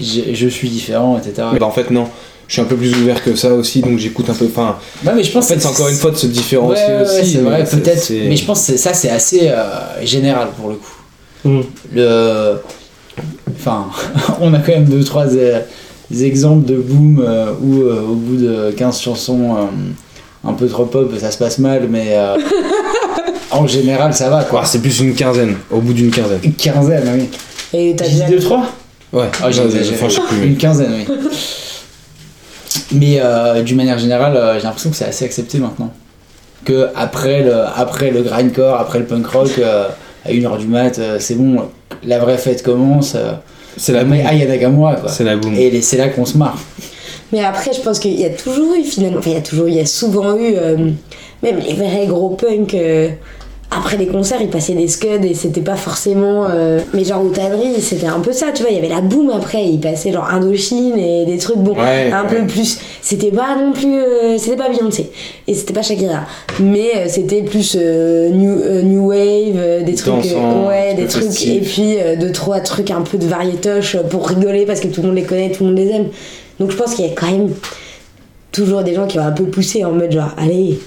je 0.00 0.48
suis 0.48 0.68
différent, 0.68 1.18
etc. 1.18 1.48
Bah 1.58 1.66
en 1.66 1.70
fait 1.70 1.90
non, 1.90 2.06
je 2.46 2.52
suis 2.54 2.62
un 2.62 2.66
peu 2.66 2.76
plus 2.76 2.94
ouvert 2.94 3.22
que 3.22 3.34
ça 3.34 3.52
aussi 3.54 3.80
donc 3.80 3.98
j'écoute 3.98 4.28
un 4.30 4.34
peu. 4.34 4.46
Enfin, 4.46 4.76
Ouais, 5.04 5.12
mais 5.14 5.22
je 5.24 5.30
en 5.30 5.34
pense 5.34 5.48
fait 5.48 5.54
que 5.56 5.60
c'est 5.62 5.68
encore 5.68 5.88
une 5.88 5.96
fois 5.96 6.10
de 6.10 6.16
se 6.16 6.26
différencier 6.26 6.84
Ouais, 6.86 7.02
aussi. 7.02 7.32
c'est 7.32 7.38
vrai, 7.38 7.58
mais 7.60 7.66
c'est- 7.66 7.76
peut-être. 7.80 8.10
Mais 8.28 8.36
je 8.36 8.44
pense 8.44 8.66
que 8.66 8.76
ça, 8.76 8.94
c'est 8.94 9.10
assez 9.10 9.48
euh, 9.48 10.04
général 10.04 10.48
pour 10.58 10.70
le 10.70 10.76
coup. 10.76 10.94
Mm. 11.44 11.60
Le... 11.94 12.54
Enfin, 13.58 13.86
on 14.40 14.52
a 14.54 14.58
quand 14.58 14.72
même 14.72 14.84
deux, 14.84 15.02
trois 15.04 15.26
euh, 15.34 15.60
exemples 16.20 16.64
de 16.66 16.76
boom 16.76 17.22
euh, 17.26 17.52
où 17.62 17.82
euh, 17.82 18.00
au 18.02 18.14
bout 18.14 18.36
de 18.36 18.70
15 18.76 19.00
chansons 19.00 19.56
euh, 19.56 20.48
un 20.48 20.52
peu 20.52 20.68
trop 20.68 20.84
pop, 20.84 21.12
ça 21.18 21.30
se 21.32 21.38
passe 21.38 21.58
mal, 21.58 21.88
mais 21.90 22.10
euh, 22.12 22.36
en 23.58 23.66
général, 23.66 24.12
ça 24.14 24.30
va 24.30 24.44
quoi. 24.44 24.60
Ah, 24.62 24.66
c'est 24.66 24.80
plus 24.80 25.00
une 25.00 25.14
quinzaine, 25.14 25.56
au 25.70 25.80
bout 25.80 25.92
d'une 25.92 26.10
quinzaine. 26.10 26.40
Une 26.42 26.52
quinzaine, 26.54 27.04
oui. 27.14 27.28
Et 27.78 27.94
t'as 27.96 28.06
dit 28.06 28.14
déjà. 28.14 28.26
deux, 28.28 28.38
trois 28.38 28.66
Ouais, 29.12 29.26
Ah, 29.42 29.50
j'ai 29.50 29.62
enfin. 29.62 30.08
Une 30.42 30.56
quinzaine, 30.56 30.92
oui. 31.08 31.14
Mais 32.92 33.18
euh, 33.20 33.62
d'une 33.62 33.76
manière 33.76 33.98
générale, 33.98 34.36
euh, 34.36 34.54
j'ai 34.58 34.64
l'impression 34.64 34.90
que 34.90 34.96
c'est 34.96 35.04
assez 35.06 35.24
accepté 35.24 35.58
maintenant. 35.58 35.92
Que 36.64 36.88
après 36.96 37.42
le, 37.42 37.54
après 37.76 38.10
le 38.10 38.22
grindcore, 38.22 38.76
après 38.78 38.98
le 38.98 39.04
punk 39.06 39.26
rock, 39.26 39.50
euh, 39.58 39.88
à 40.24 40.30
1h 40.30 40.58
du 40.58 40.66
mat, 40.66 40.98
euh, 40.98 41.16
c'est 41.18 41.34
bon, 41.34 41.62
la 42.04 42.18
vraie 42.18 42.38
fête 42.38 42.62
commence. 42.62 43.14
euh, 43.14 43.32
C'est 43.76 43.92
la 43.92 44.04
mais 44.04 44.18
boum. 44.18 44.26
Aya 44.26 44.46
Nakamura, 44.46 44.96
quoi. 44.96 45.10
C'est 45.10 45.24
la 45.24 45.36
boum. 45.36 45.54
Et 45.54 45.80
c'est 45.82 45.96
là 45.96 46.08
qu'on 46.08 46.24
se 46.26 46.36
marre. 46.36 46.58
Mais 47.32 47.44
après, 47.44 47.72
je 47.72 47.80
pense 47.80 47.98
qu'il 47.98 48.18
y 48.18 48.24
a 48.24 48.30
toujours 48.30 48.74
eu 48.74 48.82
finalement, 48.84 49.18
enfin 49.18 49.30
il 49.30 49.34
y 49.34 49.38
a 49.38 49.42
toujours, 49.42 49.68
il 49.68 49.74
y 49.74 49.80
a 49.80 49.86
souvent 49.86 50.34
eu 50.36 50.54
euh, 50.56 50.76
même 51.42 51.58
les 51.58 51.74
vrais 51.74 52.06
gros 52.06 52.30
punks. 52.30 52.74
Après 53.70 53.98
les 53.98 54.06
concerts, 54.06 54.40
ils 54.40 54.48
passaient 54.48 54.72
des 54.74 54.88
scuds 54.88 55.24
et 55.24 55.34
c'était 55.34 55.60
pas 55.60 55.76
forcément. 55.76 56.46
euh, 56.50 56.80
mais 56.94 57.04
genre 57.04 57.22
Outadri, 57.22 57.80
c'était 57.82 58.06
un 58.06 58.20
peu 58.20 58.32
ça, 58.32 58.46
tu 58.54 58.62
vois. 58.62 58.70
Il 58.70 58.76
y 58.76 58.78
avait 58.78 58.88
la 58.88 59.02
boom 59.02 59.30
après, 59.30 59.64
ils 59.66 59.78
passaient 59.78 60.10
genre 60.10 60.28
Indochine 60.30 60.96
et 60.96 61.26
des 61.26 61.36
trucs, 61.36 61.58
bon, 61.58 61.74
Ouais, 61.74 62.10
un 62.10 62.24
peu 62.24 62.46
plus. 62.46 62.78
C'était 63.02 63.30
pas 63.30 63.56
non 63.56 63.72
plus. 63.72 63.98
euh, 63.98 64.38
c'était 64.38 64.56
pas 64.56 64.70
Beyoncé 64.70 65.10
et 65.46 65.52
c'était 65.54 65.74
pas 65.74 65.82
Shakira. 65.82 66.20
Mais 66.60 66.92
euh, 66.96 67.04
c'était 67.08 67.42
plus 67.42 67.76
new, 67.76 68.82
new 68.84 69.08
Wave, 69.10 69.84
des 69.84 69.94
trucs. 69.94 70.14
Dansant, 70.14 70.66
ouais, 70.68 70.94
des 70.94 71.06
trucs. 71.06 71.24
festif. 71.24 71.50
Et 71.56 71.60
puis 71.60 71.96
deux, 72.20 72.32
trois 72.32 72.60
trucs 72.60 72.90
un 72.90 73.02
peu 73.02 73.18
de 73.18 73.26
variétoche 73.26 73.98
pour 74.10 74.26
rigoler 74.28 74.64
parce 74.64 74.80
que 74.80 74.88
tout 74.88 75.02
le 75.02 75.08
monde 75.08 75.16
les 75.16 75.24
connaît, 75.24 75.50
tout 75.52 75.64
le 75.64 75.70
monde 75.70 75.78
les 75.78 75.90
aime. 75.90 76.06
Donc 76.58 76.70
je 76.70 76.76
pense 76.76 76.94
qu'il 76.94 77.04
y 77.04 77.08
a 77.08 77.12
quand 77.14 77.30
même 77.30 77.50
toujours 78.50 78.82
des 78.82 78.94
gens 78.94 79.06
qui 79.06 79.18
vont 79.18 79.24
un 79.24 79.32
peu 79.32 79.44
pousser 79.44 79.84
en 79.84 79.92
mode 79.92 80.10
genre, 80.10 80.30
allez, 80.38 80.78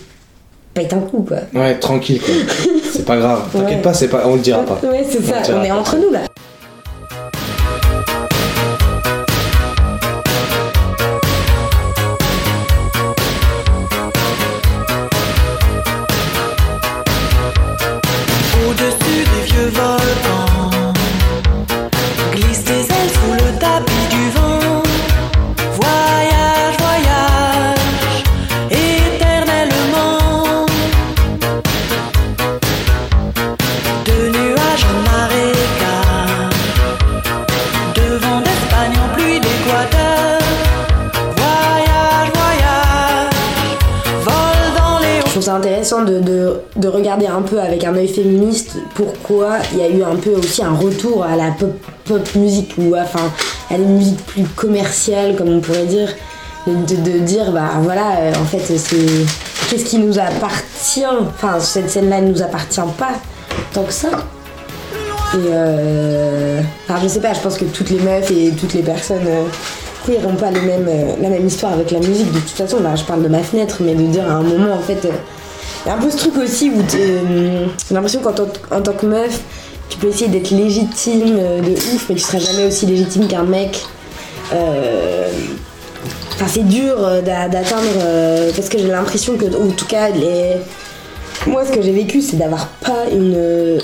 pète 0.82 0.94
un 0.94 1.00
coup 1.00 1.26
quoi. 1.28 1.38
Ouais, 1.54 1.76
tranquille 1.80 2.20
quoi. 2.22 2.34
c'est 2.92 3.06
pas 3.06 3.18
grave. 3.18 3.42
T'inquiète 3.52 3.78
Ouais. 3.78 3.82
pas, 3.82 3.94
c'est 3.94 4.08
pas, 4.08 4.24
on 4.26 4.36
le 4.36 4.42
dira 4.42 4.64
pas. 4.64 4.80
Ouais, 4.88 5.06
c'est 5.10 5.24
ça, 5.24 5.36
on 5.56 5.64
est 5.64 5.72
entre 5.72 5.98
nous 5.98 6.12
là. 6.12 6.20
Pourquoi 48.96 49.58
il 49.74 49.80
y 49.80 49.82
a 49.82 49.90
eu 49.90 50.04
un 50.04 50.16
peu 50.16 50.32
aussi 50.32 50.64
un 50.64 50.74
retour 50.74 51.24
à 51.24 51.36
la 51.36 51.52
pop, 51.52 51.74
pop 52.06 52.36
musique 52.36 52.74
ou 52.78 52.96
enfin 52.96 53.32
à 53.70 53.78
des 53.78 53.86
musiques 53.86 54.26
plus 54.26 54.44
commerciales 54.44 55.36
comme 55.36 55.50
on 55.50 55.62
pourrait 55.62 55.86
dire. 55.86 56.10
De, 56.68 57.18
dire 57.20 57.52
bah 57.52 57.72
voilà 57.82 58.18
euh, 58.20 58.34
en 58.40 58.46
fait 58.46 58.60
c'est 58.60 59.06
qu'est-ce 59.68 59.84
qui 59.84 59.98
nous 59.98 60.20
appartient? 60.20 61.04
Enfin 61.06 61.60
cette 61.60 61.90
scène 61.90 62.08
là 62.08 62.22
ne 62.22 62.32
nous 62.32 62.44
appartient 62.44 62.80
pas 63.00 63.14
tant 63.74 63.84
que 63.84 63.92
ça 63.92 64.10
et 65.34 65.38
euh, 65.38 66.62
enfin 66.84 67.00
je 67.02 67.08
sais 67.08 67.22
pas 67.22 67.34
je 67.34 67.40
pense 67.40 67.58
que 67.58 67.66
toutes 67.66 67.90
les 67.90 68.00
meufs 68.00 68.30
et 68.32 68.52
toutes 68.52 68.74
les 68.74 68.84
personnes 68.84 69.26
euh, 69.26 70.20
n'ont 70.22 70.36
pas 70.36 70.48
euh, 70.48 71.16
la 71.22 71.30
même 71.30 71.48
histoire 71.48 71.74
avec 71.74 71.92
la 71.92 72.00
musique 72.00 72.32
de 72.32 72.40
toute 72.40 72.50
façon 72.50 72.82
là 72.82 72.96
je 72.96 73.04
parle 73.04 73.24
de 73.24 73.28
ma 73.28 73.40
fenêtre 73.40 73.78
mais 73.80 73.96
de 73.96 74.04
dire 74.04 74.30
à 74.30 74.34
un 74.34 74.44
moment 74.44 74.74
en 74.74 74.80
fait 74.80 75.06
euh, 75.06 75.12
il 75.86 75.90
y 75.90 75.92
a 75.92 75.96
un 75.96 75.98
peu 76.00 76.10
ce 76.12 76.18
truc 76.18 76.38
aussi 76.38 76.70
où 76.70 76.80
euh, 76.96 77.66
j'ai 77.88 77.94
l'impression 77.96 78.22
qu'en 78.22 78.34
tant, 78.34 78.48
en 78.72 78.82
tant 78.82 78.94
que 78.94 79.06
meuf 79.06 79.40
tu 79.90 79.98
peux 79.98 80.08
essayer 80.08 80.28
d'être 80.30 80.52
légitime 80.52 81.38
euh, 81.40 81.62
de 81.62 81.72
ouf 81.72 82.06
mais 82.10 82.16
tu 82.16 82.22
seras 82.22 82.40
jamais 82.40 82.66
aussi 82.68 82.86
légitime 82.86 83.28
qu'un 83.28 83.44
mec. 83.44 83.80
Euh, 84.54 85.30
Enfin, 86.34 86.46
c'est 86.52 86.64
dur 86.68 86.96
d'a- 87.24 87.48
d'atteindre 87.50 87.84
parce 88.56 88.68
que 88.68 88.80
j'ai 88.80 88.88
l'impression 88.88 89.38
que, 89.38 89.46
en 89.46 89.70
tout 89.78 89.86
cas, 89.86 90.08
moi, 91.46 91.64
ce 91.64 91.72
que 91.72 91.84
j'ai 91.84 91.92
vécu, 91.92 92.20
c'est 92.24 92.38
d'avoir 92.38 92.66
pas 92.84 93.06
une, 93.12 93.38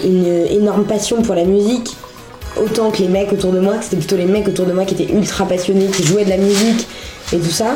une 0.03 0.25
énorme 0.49 0.85
passion 0.85 1.21
pour 1.21 1.35
la 1.35 1.43
musique, 1.43 1.95
autant 2.59 2.89
que 2.89 2.97
les 3.03 3.09
mecs 3.09 3.31
autour 3.31 3.51
de 3.51 3.59
moi, 3.59 3.75
que 3.77 3.83
c'était 3.83 3.97
plutôt 3.97 4.15
les 4.17 4.25
mecs 4.25 4.47
autour 4.47 4.65
de 4.65 4.71
moi 4.73 4.85
qui 4.85 4.95
étaient 4.95 5.13
ultra 5.13 5.45
passionnés, 5.45 5.85
qui 5.85 6.03
jouaient 6.03 6.25
de 6.25 6.31
la 6.31 6.37
musique 6.37 6.87
et 7.31 7.37
tout 7.37 7.51
ça, 7.51 7.75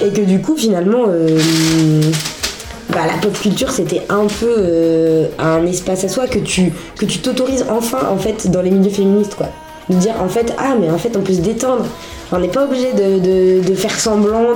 et 0.00 0.10
que 0.10 0.20
du 0.20 0.40
coup, 0.40 0.56
finalement, 0.56 1.06
bah, 2.96 3.02
la 3.06 3.18
pop 3.20 3.38
culture, 3.38 3.70
c'était 3.70 4.00
un 4.08 4.26
peu 4.26 4.54
euh, 4.56 5.26
un 5.38 5.66
espace 5.66 6.04
à 6.04 6.08
soi 6.08 6.26
que 6.26 6.38
tu 6.38 6.72
t'autorises 7.20 7.66
enfin, 7.68 7.98
en 8.10 8.16
fait, 8.16 8.50
dans 8.50 8.62
les 8.62 8.70
milieux 8.70 8.90
féministes, 8.90 9.34
quoi. 9.34 9.48
De 9.90 9.96
dire, 9.96 10.14
en 10.18 10.28
fait, 10.30 10.54
ah, 10.56 10.74
mais 10.80 10.88
en 10.88 10.96
fait, 10.96 11.14
on 11.14 11.20
peut 11.20 11.34
se 11.34 11.42
détendre. 11.42 11.84
On 12.32 12.38
n'est 12.38 12.48
pas 12.48 12.64
obligé 12.64 12.94
de, 12.94 13.74
faire 13.74 14.00
semblant 14.00 14.54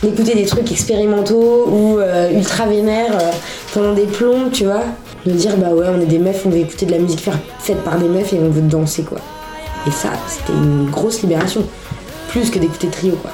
d'écouter 0.00 0.36
des 0.36 0.44
trucs 0.44 0.70
expérimentaux 0.70 1.66
ou 1.68 1.98
euh, 1.98 2.30
ultra 2.30 2.66
vénères 2.66 3.18
euh, 3.20 3.32
pendant 3.74 3.94
des 3.94 4.06
plombs, 4.06 4.48
tu 4.52 4.66
vois. 4.66 4.84
De 5.26 5.32
dire, 5.32 5.56
bah 5.56 5.70
ouais, 5.70 5.86
on 5.92 6.00
est 6.00 6.06
des 6.06 6.20
meufs, 6.20 6.46
on 6.46 6.50
veut 6.50 6.58
écouter 6.58 6.86
de 6.86 6.92
la 6.92 6.98
musique 6.98 7.28
faite 7.58 7.82
par 7.82 7.98
des 7.98 8.08
meufs 8.08 8.32
et 8.32 8.38
on 8.38 8.48
veut 8.48 8.62
danser, 8.62 9.02
quoi. 9.02 9.18
Et 9.88 9.90
ça, 9.90 10.10
c'était 10.28 10.52
une 10.52 10.88
grosse 10.88 11.20
libération. 11.22 11.64
Plus 12.28 12.48
que 12.48 12.60
d'écouter 12.60 12.86
trio, 12.86 13.16
quoi. 13.16 13.32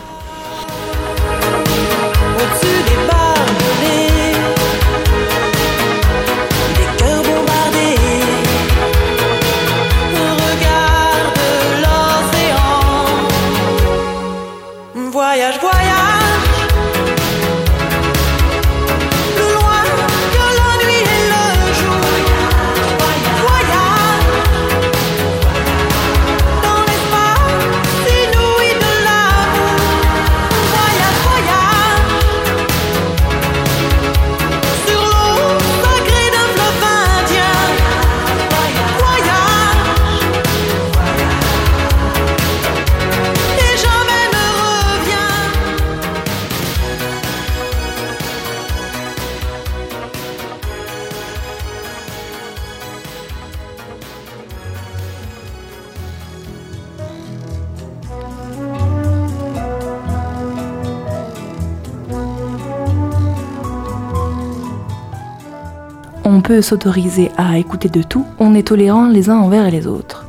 S'autoriser 66.60 67.30
à 67.38 67.56
écouter 67.58 67.88
de 67.88 68.02
tout, 68.02 68.26
on 68.38 68.54
est 68.54 68.68
tolérant 68.68 69.08
les 69.08 69.30
uns 69.30 69.38
envers 69.38 69.70
les 69.70 69.86
autres. 69.86 70.26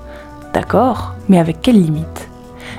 D'accord, 0.53 1.15
mais 1.28 1.39
avec 1.39 1.61
quelles 1.61 1.82
limites? 1.82 2.30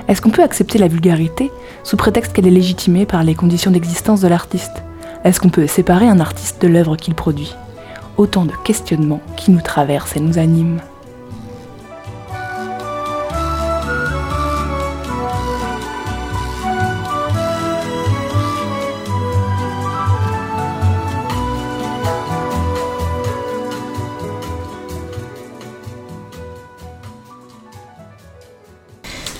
Est-ce 0.07 0.21
qu'on 0.21 0.29
peut 0.29 0.43
accepter 0.43 0.77
la 0.77 0.87
vulgarité 0.87 1.51
sous 1.83 1.97
prétexte 1.97 2.33
qu'elle 2.33 2.47
est 2.47 2.51
légitimée 2.51 3.05
par 3.05 3.23
les 3.23 3.35
conditions 3.35 3.71
d'existence 3.71 4.21
de 4.21 4.27
l'artiste? 4.27 4.83
Est-ce 5.23 5.39
qu'on 5.39 5.49
peut 5.49 5.67
séparer 5.67 6.07
un 6.07 6.19
artiste 6.19 6.61
de 6.61 6.67
l'œuvre 6.67 6.95
qu'il 6.95 7.15
produit? 7.15 7.55
Autant 8.17 8.45
de 8.45 8.53
questionnements 8.63 9.21
qui 9.35 9.51
nous 9.51 9.61
traversent 9.61 10.15
et 10.15 10.21
nous 10.21 10.37
animent. 10.37 10.79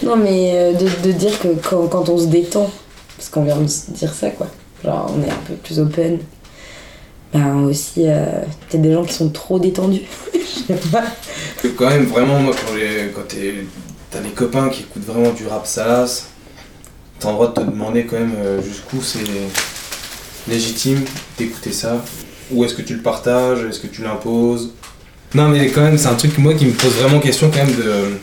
Non, 0.06 0.16
mais 0.16 0.52
euh, 0.54 0.74
de, 0.74 1.12
dire 1.12 1.38
que 1.40 1.48
quand, 1.68 1.88
quand 1.88 2.10
on 2.10 2.18
se 2.18 2.28
détend, 2.28 2.70
parce 3.18 3.30
qu'on 3.30 3.44
vient 3.44 3.58
de 3.58 3.94
dire 3.94 4.14
ça, 4.14 4.30
quoi, 4.30 4.48
genre 4.84 5.12
on 5.18 5.24
est 5.24 5.32
un 5.32 5.42
peu 5.48 5.56
plus 5.56 5.80
open, 5.80 6.20
ben 7.34 7.64
aussi, 7.64 8.04
euh, 8.08 8.42
des 8.72 8.94
gens 8.94 9.04
qui 9.04 9.14
sont 9.14 9.30
trop 9.30 9.58
détendus. 9.60 10.04
Je 10.34 10.74
sais 10.74 10.90
pas. 10.92 11.04
Quand 11.76 11.90
même, 11.90 12.06
vraiment, 12.06 12.40
moi, 12.40 12.54
quand, 13.16 13.24
t'as 14.12 14.20
des 14.20 14.30
copains 14.30 14.70
qui 14.70 14.84
écoutent 14.84 15.06
vraiment 15.06 15.32
du 15.32 15.48
rap 15.48 15.66
salace, 15.66 16.28
t'as 17.20 17.30
le 17.30 17.34
droit 17.34 17.48
de 17.48 17.54
te 17.54 17.62
demander 17.62 18.06
quand 18.06 18.20
même 18.20 18.36
euh, 18.38 18.62
jusqu'où 18.62 19.02
c'est 19.02 19.20
légitime 20.48 21.04
d'écouter 21.38 21.72
ça. 21.72 22.04
Ou 22.52 22.64
est-ce 22.64 22.76
que 22.76 22.84
tu 22.84 22.94
le 22.94 23.02
partages? 23.02 23.64
Est-ce 23.64 23.80
que 23.80 23.88
tu 23.88 24.04
l'imposes? 24.04 24.72
Non, 25.34 25.50
mais 25.50 25.68
quand 25.70 25.82
même, 25.82 25.98
c'est 25.98 26.08
un 26.08 26.16
truc, 26.16 26.38
moi, 26.38 26.54
qui 26.54 26.68
me 26.68 26.74
pose 26.74 26.94
vraiment 26.94 27.20
question 27.20 27.50
quand 27.50 27.66
même 27.66 27.76
de. 27.76 28.20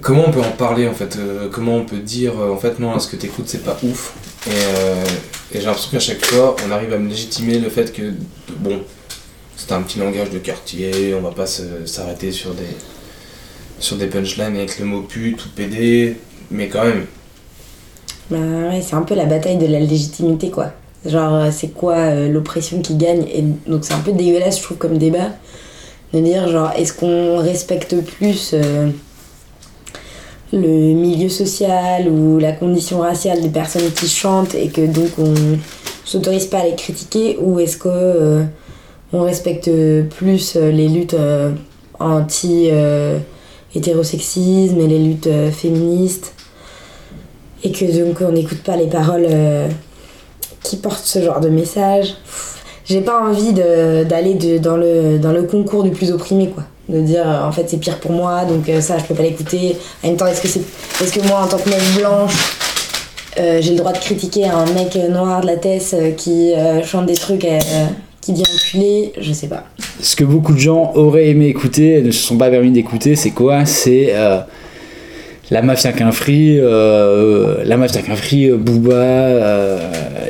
Comment 0.00 0.24
on 0.28 0.30
peut 0.30 0.40
en 0.40 0.52
parler 0.52 0.86
en 0.86 0.94
fait 0.94 1.16
euh, 1.16 1.48
Comment 1.50 1.76
on 1.76 1.84
peut 1.84 1.98
dire 1.98 2.38
euh, 2.38 2.52
en 2.52 2.56
fait 2.56 2.78
non, 2.78 2.98
ce 2.98 3.08
que 3.08 3.16
t'écoutes 3.16 3.48
c'est 3.48 3.64
pas 3.64 3.76
ouf 3.82 4.14
Et 4.46 4.50
euh, 4.50 5.04
Et 5.52 5.58
j'ai 5.60 5.66
l'impression 5.66 5.90
qu'à 5.90 5.98
chaque 6.00 6.24
fois, 6.24 6.54
on 6.66 6.70
arrive 6.70 6.92
à 6.92 6.98
me 6.98 7.08
légitimer 7.08 7.58
le 7.58 7.68
fait 7.70 7.92
que, 7.92 8.12
bon, 8.58 8.80
c'est 9.56 9.72
un 9.72 9.82
petit 9.82 9.98
langage 9.98 10.30
de 10.30 10.38
quartier, 10.38 11.14
on 11.14 11.22
va 11.22 11.32
pas 11.32 11.46
s'arrêter 11.46 12.30
sur 12.32 12.54
des, 12.54 12.76
sur 13.80 13.96
des 13.96 14.06
punchlines 14.06 14.56
avec 14.56 14.78
le 14.78 14.84
mot 14.84 15.02
pute 15.02 15.44
ou 15.46 15.48
PD, 15.50 16.16
mais 16.50 16.68
quand 16.68 16.84
même, 16.84 17.06
Bah 18.30 18.36
ouais, 18.38 18.82
c'est 18.82 18.94
un 18.94 19.02
peu 19.02 19.14
la 19.14 19.24
bataille 19.24 19.56
de 19.56 19.66
la 19.66 19.80
légitimité, 19.80 20.50
quoi. 20.50 20.72
Genre, 21.06 21.50
c'est 21.52 21.68
quoi 21.68 22.14
l'oppression 22.28 22.82
qui 22.82 22.96
gagne? 22.96 23.24
Et 23.32 23.42
donc, 23.66 23.84
c'est 23.84 23.94
un 23.94 24.00
peu 24.00 24.12
dégueulasse, 24.12 24.58
je 24.58 24.62
trouve, 24.64 24.76
comme 24.78 24.98
débat. 24.98 25.30
De 26.12 26.20
dire, 26.20 26.48
genre, 26.48 26.72
est-ce 26.76 26.92
qu'on 26.92 27.38
respecte 27.38 27.96
plus 28.02 28.54
le 30.52 30.94
milieu 30.94 31.28
social 31.28 32.08
ou 32.08 32.38
la 32.38 32.52
condition 32.52 33.00
raciale 33.00 33.42
des 33.42 33.50
personnes 33.50 33.90
qui 33.92 34.08
chantent 34.08 34.54
et 34.54 34.68
que 34.68 34.86
donc 34.86 35.10
on 35.18 35.34
s'autorise 36.04 36.46
pas 36.46 36.60
à 36.60 36.64
les 36.64 36.74
critiquer 36.74 37.36
Ou 37.40 37.60
est-ce 37.60 37.76
que 37.76 37.88
euh, 37.88 38.44
on 39.12 39.22
respecte 39.22 39.70
plus 40.16 40.56
euh, 40.56 40.70
les 40.70 40.88
luttes 40.88 41.12
euh, 41.14 41.52
anti-hétérosexisme 42.00 44.80
et 44.80 44.86
les 44.86 44.98
luttes 44.98 45.28
féministes 45.52 46.32
et 47.64 47.72
que 47.72 48.04
donc 48.04 48.20
on 48.20 48.30
n'écoute 48.32 48.62
pas 48.62 48.76
les 48.76 48.86
paroles 48.86 49.26
qui 50.62 50.76
portent 50.76 51.04
ce 51.04 51.20
genre 51.20 51.40
de 51.40 51.48
message? 51.48 52.14
J'ai 52.84 53.00
pas 53.00 53.20
envie 53.20 53.52
d'aller 53.52 54.34
dans, 54.60 54.78
dans 54.78 55.32
le 55.32 55.42
concours 55.42 55.82
du 55.82 55.90
plus 55.90 56.12
opprimé, 56.12 56.50
quoi. 56.50 56.62
De 56.88 57.00
dire 57.02 57.28
euh, 57.28 57.46
en 57.46 57.52
fait 57.52 57.64
c'est 57.68 57.76
pire 57.78 57.98
pour 58.00 58.12
moi, 58.12 58.44
donc 58.44 58.68
euh, 58.68 58.80
ça 58.80 58.98
je 58.98 59.04
peux 59.04 59.14
pas 59.14 59.22
l'écouter. 59.22 59.76
En 60.02 60.08
même 60.08 60.16
temps, 60.16 60.26
est-ce 60.26 60.40
que, 60.40 60.48
c'est, 60.48 60.60
est-ce 61.02 61.12
que 61.12 61.26
moi 61.26 61.40
en 61.42 61.46
tant 61.46 61.58
que 61.58 61.68
mec 61.68 61.80
blanche, 61.98 62.32
euh, 63.38 63.58
j'ai 63.60 63.72
le 63.72 63.76
droit 63.76 63.92
de 63.92 63.98
critiquer 63.98 64.46
un 64.46 64.64
mec 64.72 64.94
noir 65.10 65.42
de 65.42 65.46
la 65.46 65.52
euh, 65.54 66.10
qui 66.12 66.52
chante 66.84 67.06
des 67.06 67.14
trucs 67.14 67.46
qui 68.20 68.32
dit 68.32 68.42
enculé 68.42 69.12
Je 69.20 69.32
sais 69.32 69.48
pas. 69.48 69.64
Ce 70.00 70.16
que 70.16 70.24
beaucoup 70.24 70.54
de 70.54 70.58
gens 70.58 70.92
auraient 70.94 71.28
aimé 71.28 71.46
écouter 71.46 71.98
et 71.98 72.02
ne 72.02 72.10
se 72.10 72.26
sont 72.26 72.38
pas 72.38 72.48
permis 72.48 72.70
d'écouter, 72.70 73.16
c'est 73.16 73.30
quoi? 73.30 73.66
C'est 73.66 74.14
la 75.50 75.62
mafia 75.62 75.92
qu'un 75.92 76.12
free, 76.12 76.58
euh, 76.60 77.64
la 77.64 77.76
mafia 77.76 78.02
qu'un 78.02 78.16
free, 78.16 78.50
euh, 78.50 78.56
Booba, 78.56 79.78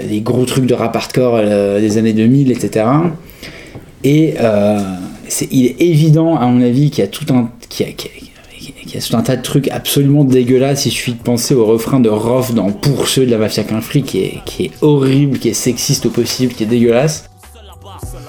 les 0.09 0.21
gros 0.21 0.45
trucs 0.45 0.67
de 0.67 0.75
rap 0.75 0.95
hardcore 0.95 1.41
des 1.43 1.99
années 1.99 2.13
2000, 2.13 2.53
etc. 2.53 2.87
Et 4.05 4.35
il 5.51 5.67
est 5.67 5.81
évident, 5.81 6.37
à 6.37 6.47
mon 6.47 6.63
avis, 6.63 6.91
qu'il 6.91 7.05
y 7.05 7.07
a 7.07 7.11
tout 7.11 7.27
un, 7.33 7.51
tout 7.71 9.17
un 9.17 9.23
tas 9.23 9.37
de 9.37 9.43
trucs 9.43 9.69
absolument 9.69 10.25
dégueulasses. 10.25 10.87
Il 10.87 10.91
suffit 10.91 11.13
de 11.13 11.23
penser 11.23 11.55
au 11.55 11.67
refrain 11.67 12.01
de 12.01 12.09
Rof 12.09 12.55
dans 12.55 12.71
Pour 12.71 13.09
ceux 13.09 13.27
de 13.27 13.31
la 13.31 13.39
mafia 13.39 13.65
qu'un 13.65 13.81
est, 14.19 14.41
qui 14.45 14.65
est 14.65 14.71
horrible, 14.81 15.39
qui 15.39 15.49
est 15.49 15.55
sexiste 15.55 16.07
au 16.07 16.11
possible, 16.11 16.53
qui 16.55 16.65
est 16.65 16.67
dégueulasse. 16.67 17.29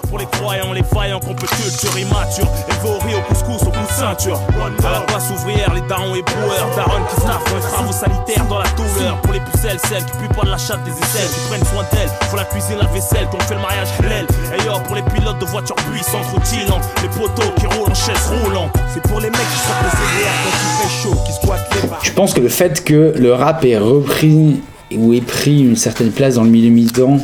Pour 0.09 0.17
les 0.17 0.25
croyants, 0.25 0.73
les 0.73 0.83
faillants, 0.83 1.19
qu'on 1.19 1.35
peut 1.35 1.45
culture 1.45 1.97
immature. 1.99 2.47
Élevé 2.67 3.15
au 3.15 3.21
couscous, 3.29 3.61
au 3.61 3.71
coup 3.71 3.85
de 3.87 3.93
ceinture. 3.93 4.39
À 4.83 4.91
la 4.91 5.01
classe 5.05 5.29
ouvrière, 5.29 5.71
les 5.75 5.81
darons 5.81 6.15
et 6.15 6.23
broueurs. 6.23 6.67
Darons 6.75 7.05
qui 7.09 7.21
staffent 7.21 7.45
dans 7.45 7.55
les 7.55 7.61
travaux 7.61 7.91
sanitaires 7.91 8.45
dans 8.49 8.57
la 8.57 8.69
douleur. 8.73 9.21
Pour 9.21 9.33
les 9.33 9.39
pucelles, 9.39 9.77
celles 9.87 10.03
qui 10.05 10.17
puent 10.17 10.35
pas 10.35 10.45
de 10.45 10.49
la 10.49 10.57
chatte 10.57 10.83
des 10.83 10.91
aisselles, 10.91 11.29
qui 11.29 11.39
prennent 11.49 11.65
soin 11.65 11.85
d'elles. 11.91 12.09
Pour 12.27 12.37
la 12.37 12.45
cuisine, 12.45 12.77
la 12.81 12.87
vaisselle, 12.87 13.27
qu'on 13.29 13.39
fait 13.41 13.53
le 13.53 13.61
mariage 13.61 13.89
halal. 13.99 14.25
Et 14.57 14.87
pour 14.87 14.95
les 14.95 15.03
pilotes 15.03 15.39
de 15.39 15.45
voitures 15.45 15.75
puissantes, 15.75 16.25
rutilantes. 16.33 16.89
Les 17.03 17.09
poteaux 17.09 17.51
qui 17.59 17.67
roulent 17.67 17.91
en 17.91 17.93
chaise 17.93 18.33
roulante. 18.41 18.73
C'est 18.93 19.03
pour 19.03 19.19
les 19.19 19.29
mecs 19.29 19.39
qui 19.39 19.59
sortent 19.61 19.83
des 19.85 19.93
CDR 19.93 20.33
quand 20.41 20.57
il 20.57 20.71
fait 20.81 21.03
chaud, 21.03 21.15
qui 21.25 21.33
squattent 21.33 21.75
les 21.75 21.87
bars. 21.87 21.99
Je 22.01 22.11
pense 22.13 22.33
que 22.33 22.41
le 22.41 22.49
fait 22.49 22.83
que 22.83 23.13
le 23.15 23.33
rap 23.33 23.63
ait 23.63 23.77
repris 23.77 24.61
ou 24.91 25.13
ait 25.13 25.21
pris 25.21 25.61
une 25.61 25.75
certaine 25.75 26.11
place 26.11 26.35
dans 26.35 26.43
le 26.43 26.49
milieu 26.49 26.71
militant, 26.71 27.19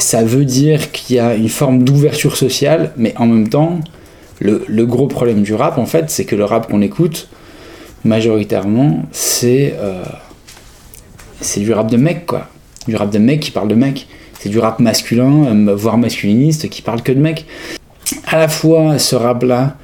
ça 0.00 0.24
veut 0.24 0.44
dire 0.44 0.92
qu'il 0.92 1.16
y 1.16 1.18
a 1.18 1.34
une 1.34 1.48
forme 1.48 1.82
d'ouverture 1.84 2.36
sociale, 2.36 2.92
mais 2.96 3.14
en 3.16 3.26
même 3.26 3.48
temps, 3.48 3.80
le, 4.40 4.64
gros 4.86 5.06
problème 5.06 5.42
du 5.42 5.54
rap, 5.54 5.78
en 5.78 5.86
fait, 5.86 6.10
c'est 6.10 6.24
que 6.24 6.34
le 6.36 6.44
rap 6.44 6.70
qu'on 6.70 6.80
écoute, 6.82 7.28
majoritairement, 8.04 9.04
c'est 9.12 9.74
euh, 9.78 10.02
du 11.56 11.72
rap 11.72 11.90
de 11.90 11.96
mec, 11.96 12.26
quoi. 12.26 12.48
Du 12.88 12.96
rap 12.96 13.10
de 13.10 13.18
mec 13.18 13.40
qui 13.40 13.50
parle 13.50 13.68
de 13.68 13.74
mec. 13.74 14.06
C'est 14.38 14.48
du 14.48 14.58
rap 14.58 14.80
masculin, 14.80 15.44
euh, 15.68 15.74
voire 15.74 15.98
masculiniste, 15.98 16.68
qui 16.70 16.80
parle 16.82 17.02
que 17.02 17.12
de 17.12 17.20
mec. 17.20 17.44
À 18.26 18.38
la 18.38 18.48
fois, 18.48 18.98
ce 18.98 19.14
rap-là, 19.16 19.76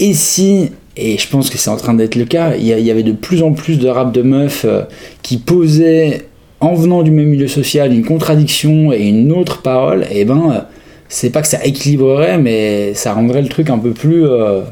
et 0.00 0.12
si, 0.14 0.72
et 0.96 1.16
je 1.18 1.28
pense 1.28 1.48
que 1.50 1.56
c'est 1.58 1.70
en 1.70 1.76
train 1.76 1.94
d'être 1.94 2.16
le 2.16 2.24
cas, 2.24 2.56
il 2.56 2.66
y, 2.66 2.72
a- 2.72 2.78
il 2.78 2.84
y 2.84 2.90
avait 2.90 3.02
de 3.04 3.12
plus 3.12 3.42
en 3.42 3.52
plus 3.52 3.78
de 3.78 3.88
rap 3.88 4.12
de 4.12 4.22
meufs 4.22 4.64
euh, 4.64 4.82
qui 5.22 5.36
posaient, 5.38 6.26
en 6.62 6.74
venant 6.74 7.02
du 7.02 7.10
même 7.10 7.28
milieu 7.28 7.48
social, 7.48 7.92
une 7.92 8.04
contradiction 8.04 8.92
et 8.92 9.08
une 9.08 9.32
autre 9.32 9.60
parole, 9.62 10.06
et 10.10 10.24
ben, 10.24 10.50
euh, 10.50 10.60
c'est 11.08 11.30
pas 11.30 11.42
que 11.42 11.48
ça 11.48 11.58
équilibrerait, 11.64 12.38
mais 12.38 12.94
ça 12.94 13.12
rendrait 13.12 13.42
le 13.42 13.48
truc 13.48 13.68
un 13.68 13.78
peu 13.78 13.90
plus 13.90 14.24
euh, 14.26 14.62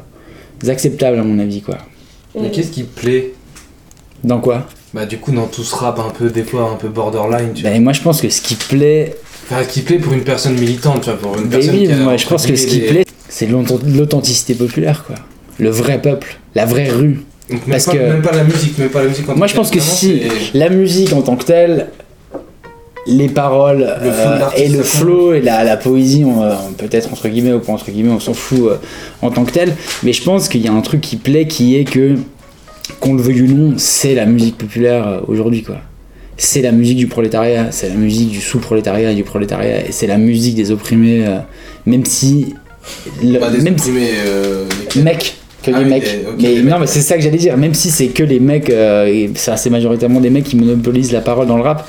acceptable, 0.67 1.19
à 1.19 1.23
mon 1.23 1.37
avis, 1.37 1.61
quoi. 1.61 1.77
mais 2.39 2.49
qu'est-ce 2.49 2.71
qui 2.71 2.83
plaît? 2.83 3.33
Dans 4.23 4.39
quoi? 4.39 4.67
Bah, 4.93 5.05
du 5.05 5.17
coup, 5.17 5.31
dans 5.31 5.47
tout 5.47 5.63
ce 5.63 5.75
rap 5.75 5.99
un 5.99 6.11
peu, 6.11 6.29
des 6.29 6.43
fois, 6.43 6.69
un 6.73 6.75
peu 6.75 6.87
borderline, 6.89 7.51
tu 7.53 7.61
vois. 7.63 7.71
Ben, 7.71 7.83
moi, 7.83 7.93
je 7.93 8.01
pense 8.01 8.21
que 8.21 8.29
ce 8.29 8.41
qui 8.41 8.55
plaît, 8.55 9.15
Enfin, 9.49 9.63
ce 9.63 9.69
qui 9.73 9.81
plaît 9.81 9.97
pour 9.97 10.13
une 10.13 10.21
personne 10.23 10.53
militante, 10.53 11.01
tu 11.01 11.09
vois, 11.09 11.19
pour 11.19 11.35
une 11.37 11.45
ben 11.45 11.57
personne 11.59 11.75
oui, 11.75 11.85
qui 11.87 11.91
a, 11.91 11.97
moi, 11.97 12.15
je 12.15 12.25
pense 12.25 12.45
que 12.45 12.55
ce 12.55 12.67
qui 12.67 12.79
plaît, 12.79 13.05
c'est 13.27 13.47
l'authent- 13.47 13.79
l'authenticité 13.85 14.53
populaire, 14.53 15.03
quoi. 15.05 15.15
Le 15.59 15.69
vrai 15.69 16.01
peuple, 16.01 16.37
la 16.55 16.65
vraie 16.65 16.89
rue. 16.89 17.21
Donc, 17.51 17.67
même, 17.67 17.71
Parce 17.71 17.85
pas, 17.85 17.91
que- 17.91 17.97
même 17.97 18.21
pas 18.21 18.31
la 18.31 18.43
musique, 18.43 18.77
même 18.77 18.89
pas 18.89 19.01
la 19.03 19.09
musique 19.09 19.27
en 19.29 19.35
Moi 19.35 19.47
je 19.47 19.53
pense 19.55 19.69
que 19.71 19.79
si 19.79 20.21
la 20.53 20.69
musique 20.69 21.11
en 21.13 21.21
tant 21.21 21.35
que 21.35 21.43
telle, 21.43 21.87
les 23.07 23.29
paroles 23.29 23.79
Le 23.79 24.09
euh, 24.11 24.39
et 24.57 24.69
le 24.69 24.83
flow 24.83 25.33
et 25.33 25.41
la, 25.41 25.63
la 25.63 25.75
poésie, 25.75 26.23
on, 26.23 26.43
euh, 26.43 26.53
peut-être 26.77 27.11
entre 27.11 27.27
guillemets 27.29 27.53
ou 27.53 27.59
pas 27.59 27.73
entre 27.73 27.89
guillemets, 27.91 28.11
on 28.13 28.19
s'en 28.19 28.33
fout 28.35 28.59
euh, 28.69 28.75
en 29.23 29.31
tant 29.31 29.43
que 29.43 29.51
tel, 29.51 29.73
mais 30.03 30.13
je 30.13 30.21
pense 30.23 30.47
qu'il 30.47 30.61
y 30.61 30.67
a 30.67 30.71
un 30.71 30.81
truc 30.81 31.01
qui 31.01 31.15
plaît 31.15 31.47
qui 31.47 31.75
est 31.77 31.83
que, 31.83 32.15
qu'on 32.99 33.15
le 33.15 33.21
veuille 33.23 33.41
ou 33.41 33.47
non, 33.47 33.73
c'est 33.77 34.13
la 34.13 34.25
musique 34.25 34.57
populaire 34.57 35.21
aujourd'hui 35.27 35.63
quoi. 35.63 35.77
C'est 36.37 36.61
la 36.61 36.71
musique 36.71 36.97
du 36.97 37.07
prolétariat, 37.07 37.67
c'est 37.71 37.89
la 37.89 37.95
musique 37.95 38.29
du 38.29 38.39
sous-prolétariat 38.41 39.11
et 39.11 39.15
du 39.15 39.23
prolétariat, 39.23 39.81
et 39.87 39.91
c'est 39.91 40.07
la 40.07 40.17
musique 40.17 40.55
des 40.55 40.71
opprimés, 40.71 41.23
même 41.85 42.05
si. 42.05 42.53
le- 43.21 43.33
des 43.51 43.61
même 43.61 43.77
si- 43.77 43.89
opprimés, 43.89 44.09
lesquels 44.79 45.03
Mecs, 45.03 45.35
que 45.61 45.71
Ah 45.73 45.79
des 45.79 45.83
oui, 45.83 45.89
mecs. 45.89 46.19
mais 46.39 46.55
non, 46.61 46.63
mecs. 46.71 46.79
mais 46.81 46.87
c'est 46.87 47.01
ça 47.01 47.15
que 47.15 47.21
j'allais 47.21 47.37
dire. 47.37 47.57
Même 47.57 47.73
si 47.73 47.89
c'est 47.89 48.07
que 48.07 48.23
les 48.23 48.39
mecs, 48.39 48.69
euh, 48.69 49.27
c'est 49.35 49.69
majoritairement 49.69 50.19
des 50.19 50.29
mecs 50.29 50.45
qui 50.45 50.55
monopolisent 50.55 51.11
la 51.11 51.21
parole 51.21 51.47
dans 51.47 51.57
le 51.57 51.63
rap, 51.63 51.87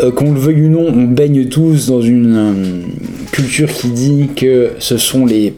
euh, 0.00 0.10
qu'on 0.10 0.32
le 0.32 0.38
veuille 0.40 0.62
ou 0.66 0.68
non, 0.68 0.86
on 0.88 1.02
baigne 1.04 1.46
tous 1.46 1.88
dans 1.88 2.00
une 2.02 2.36
euh, 2.36 2.52
culture 3.32 3.68
qui 3.72 3.88
dit 3.88 4.28
que 4.36 4.72
ce 4.78 4.96
sont 4.96 5.26
les 5.26 5.54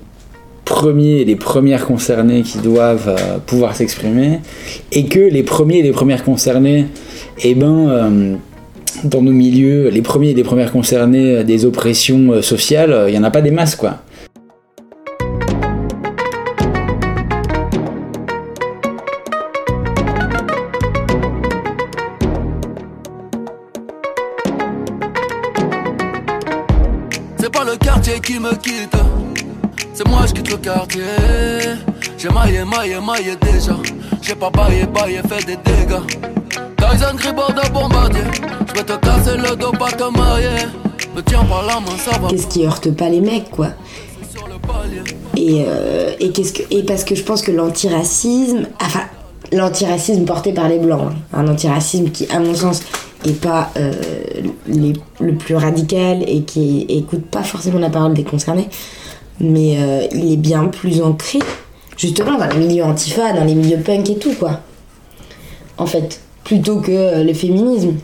premiers 0.65 1.21
et 1.21 1.25
les 1.25 1.37
premières 1.37 1.85
concernés 1.87 2.43
qui 2.43 2.59
doivent 2.59 3.09
euh, 3.19 3.39
pouvoir 3.45 3.77
s'exprimer, 3.77 4.41
et 4.93 5.05
que 5.07 5.21
les 5.21 5.43
premiers 5.43 5.79
et 5.79 5.83
les 5.83 5.93
premières 5.93 6.25
concernés, 6.25 6.87
eh 7.43 7.55
ben. 7.55 7.89
euh, 7.89 8.35
dans 9.03 9.23
nos 9.23 9.33
milieux, 9.33 9.89
les 9.89 10.03
premiers 10.03 10.31
et 10.31 10.35
les 10.35 10.45
premières 10.45 10.71
concernés 10.73 11.39
euh, 11.39 11.43
des 11.43 11.65
oppressions 11.65 12.33
euh, 12.33 12.43
sociales, 12.43 13.07
il 13.09 13.11
n'y 13.13 13.19
en 13.19 13.25
a 13.25 13.31
pas 13.31 13.43
des 13.43 13.51
masses, 13.51 13.75
quoi. 13.75 14.04
Qu'est-ce 42.29 42.47
qui 42.47 42.67
heurte 42.67 42.91
pas 42.91 43.09
les 43.09 43.21
mecs, 43.21 43.51
quoi. 43.51 43.69
Et, 45.37 45.65
euh, 45.67 46.15
et, 46.21 46.31
qu'est-ce 46.31 46.53
que, 46.53 46.63
et 46.71 46.83
parce 46.85 47.05
que 47.05 47.15
je 47.15 47.23
pense 47.23 47.43
que 47.43 47.53
l'antiracisme, 47.53 48.67
enfin, 48.81 49.03
l'antiracisme 49.53 50.25
porté 50.25 50.53
par 50.53 50.69
les 50.69 50.79
blancs, 50.79 51.11
hein, 51.11 51.17
un 51.33 51.49
antiracisme 51.49 52.11
qui, 52.11 52.27
à 52.31 52.39
mon 52.39 52.55
sens, 52.55 52.83
est 53.27 53.41
pas 53.41 53.71
euh, 53.77 53.93
le 54.67 55.33
plus 55.37 55.57
radical 55.57 56.25
et 56.27 56.43
qui 56.43 56.87
écoute 56.89 57.25
pas 57.27 57.43
forcément 57.43 57.79
la 57.79 57.91
parole 57.91 58.15
des 58.15 58.25
concernés, 58.25 58.69
mais 59.41 59.77
euh, 59.79 60.07
il 60.13 60.33
est 60.33 60.37
bien 60.37 60.67
plus 60.67 61.03
ancré, 61.03 61.39
justement, 61.97 62.39
dans 62.39 62.47
les 62.47 62.57
milieux 62.67 62.85
antifa, 62.85 63.33
dans 63.33 63.45
les 63.45 63.55
milieux 63.55 63.79
punk 63.79 64.09
et 64.11 64.17
tout, 64.17 64.33
quoi. 64.35 64.61
En 65.79 65.87
fait, 65.87 66.21
plutôt 66.45 66.81
que 66.81 66.91
euh, 66.93 67.25
le 67.25 67.33
féminisme. 67.35 67.95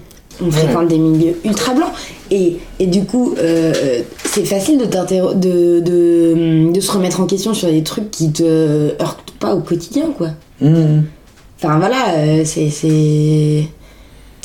On 0.42 0.50
fréquente 0.50 0.88
des 0.88 0.96
milieux 0.98 1.36
ultra 1.44 1.74
blancs. 1.74 1.90
Et, 2.30 2.56
et 2.78 2.86
du 2.86 3.04
coup, 3.04 3.34
euh, 3.38 4.00
c'est 4.24 4.46
facile 4.46 4.78
de, 4.78 4.86
de, 4.86 5.80
de, 5.80 6.72
de 6.72 6.80
se 6.80 6.90
remettre 6.92 7.20
en 7.20 7.26
question 7.26 7.52
sur 7.52 7.68
des 7.70 7.82
trucs 7.82 8.10
qui 8.10 8.32
te 8.32 8.94
heurtent 9.02 9.34
pas 9.38 9.54
au 9.54 9.60
quotidien, 9.60 10.06
quoi. 10.16 10.28
Enfin 10.62 11.78
voilà, 11.78 12.14
euh, 12.16 12.42
c'est. 12.46 12.70
c'est- 12.70 13.64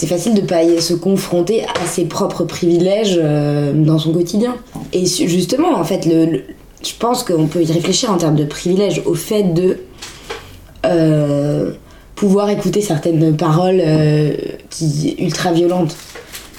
facile 0.07 0.33
de 0.33 0.41
pas 0.41 0.61
se 0.81 0.93
confronter 0.93 1.63
à 1.63 1.87
ses 1.87 2.03
propres 2.05 2.43
privilèges 2.43 3.17
euh, 3.23 3.71
dans 3.73 3.97
son 3.97 4.11
quotidien. 4.11 4.53
Et 4.91 5.05
justement, 5.05 5.79
en 5.79 5.83
fait, 5.85 6.05
le, 6.05 6.25
le- 6.25 6.43
je 6.85 6.93
pense 6.97 7.23
qu'on 7.23 7.47
peut 7.47 7.63
y 7.63 7.71
réfléchir 7.71 8.11
en 8.11 8.17
termes 8.17 8.35
de 8.35 8.45
privilèges 8.45 9.01
au 9.05 9.15
fait 9.15 9.43
de 9.43 9.79
euh, 10.85 11.71
pouvoir 12.15 12.49
écouter 12.49 12.81
certaines 12.81 13.35
paroles 13.35 13.81
euh, 13.81 14.33
qui 14.69 15.15
ultra 15.19 15.51
violentes. 15.51 15.95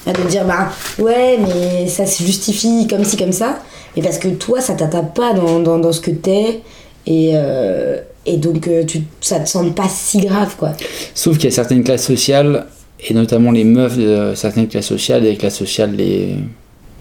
De 0.06 0.28
dire, 0.28 0.44
bah 0.44 0.70
ouais, 1.00 1.36
mais 1.36 1.88
ça 1.88 2.06
se 2.06 2.22
justifie 2.22 2.86
comme 2.88 3.02
ci, 3.02 3.16
comme 3.16 3.32
ça. 3.32 3.58
Mais 3.96 4.02
parce 4.02 4.18
que 4.18 4.28
toi, 4.28 4.60
ça 4.60 4.74
t'atteint 4.74 5.02
pas 5.02 5.32
dans, 5.32 5.58
dans, 5.58 5.80
dans 5.80 5.92
ce 5.92 6.00
que 6.00 6.12
t'es. 6.12 6.60
Et, 7.06 7.32
euh, 7.34 7.98
et 8.24 8.36
donc, 8.36 8.70
tu, 8.86 9.02
ça 9.20 9.40
te 9.40 9.48
semble 9.48 9.72
pas 9.72 9.88
si 9.88 10.18
grave, 10.18 10.54
quoi. 10.56 10.72
Sauf 11.12 11.38
qu'il 11.38 11.50
y 11.50 11.52
a 11.52 11.56
certaines 11.56 11.82
classes 11.82 12.04
sociales, 12.04 12.66
et 13.00 13.14
notamment 13.14 13.50
les 13.50 13.64
meufs 13.64 13.98
de 13.98 14.32
certaines 14.36 14.68
classes 14.68 14.86
sociales, 14.86 15.24
et 15.24 15.30
les 15.30 15.36
classes 15.36 15.56
sociales, 15.56 15.96
les, 15.96 16.36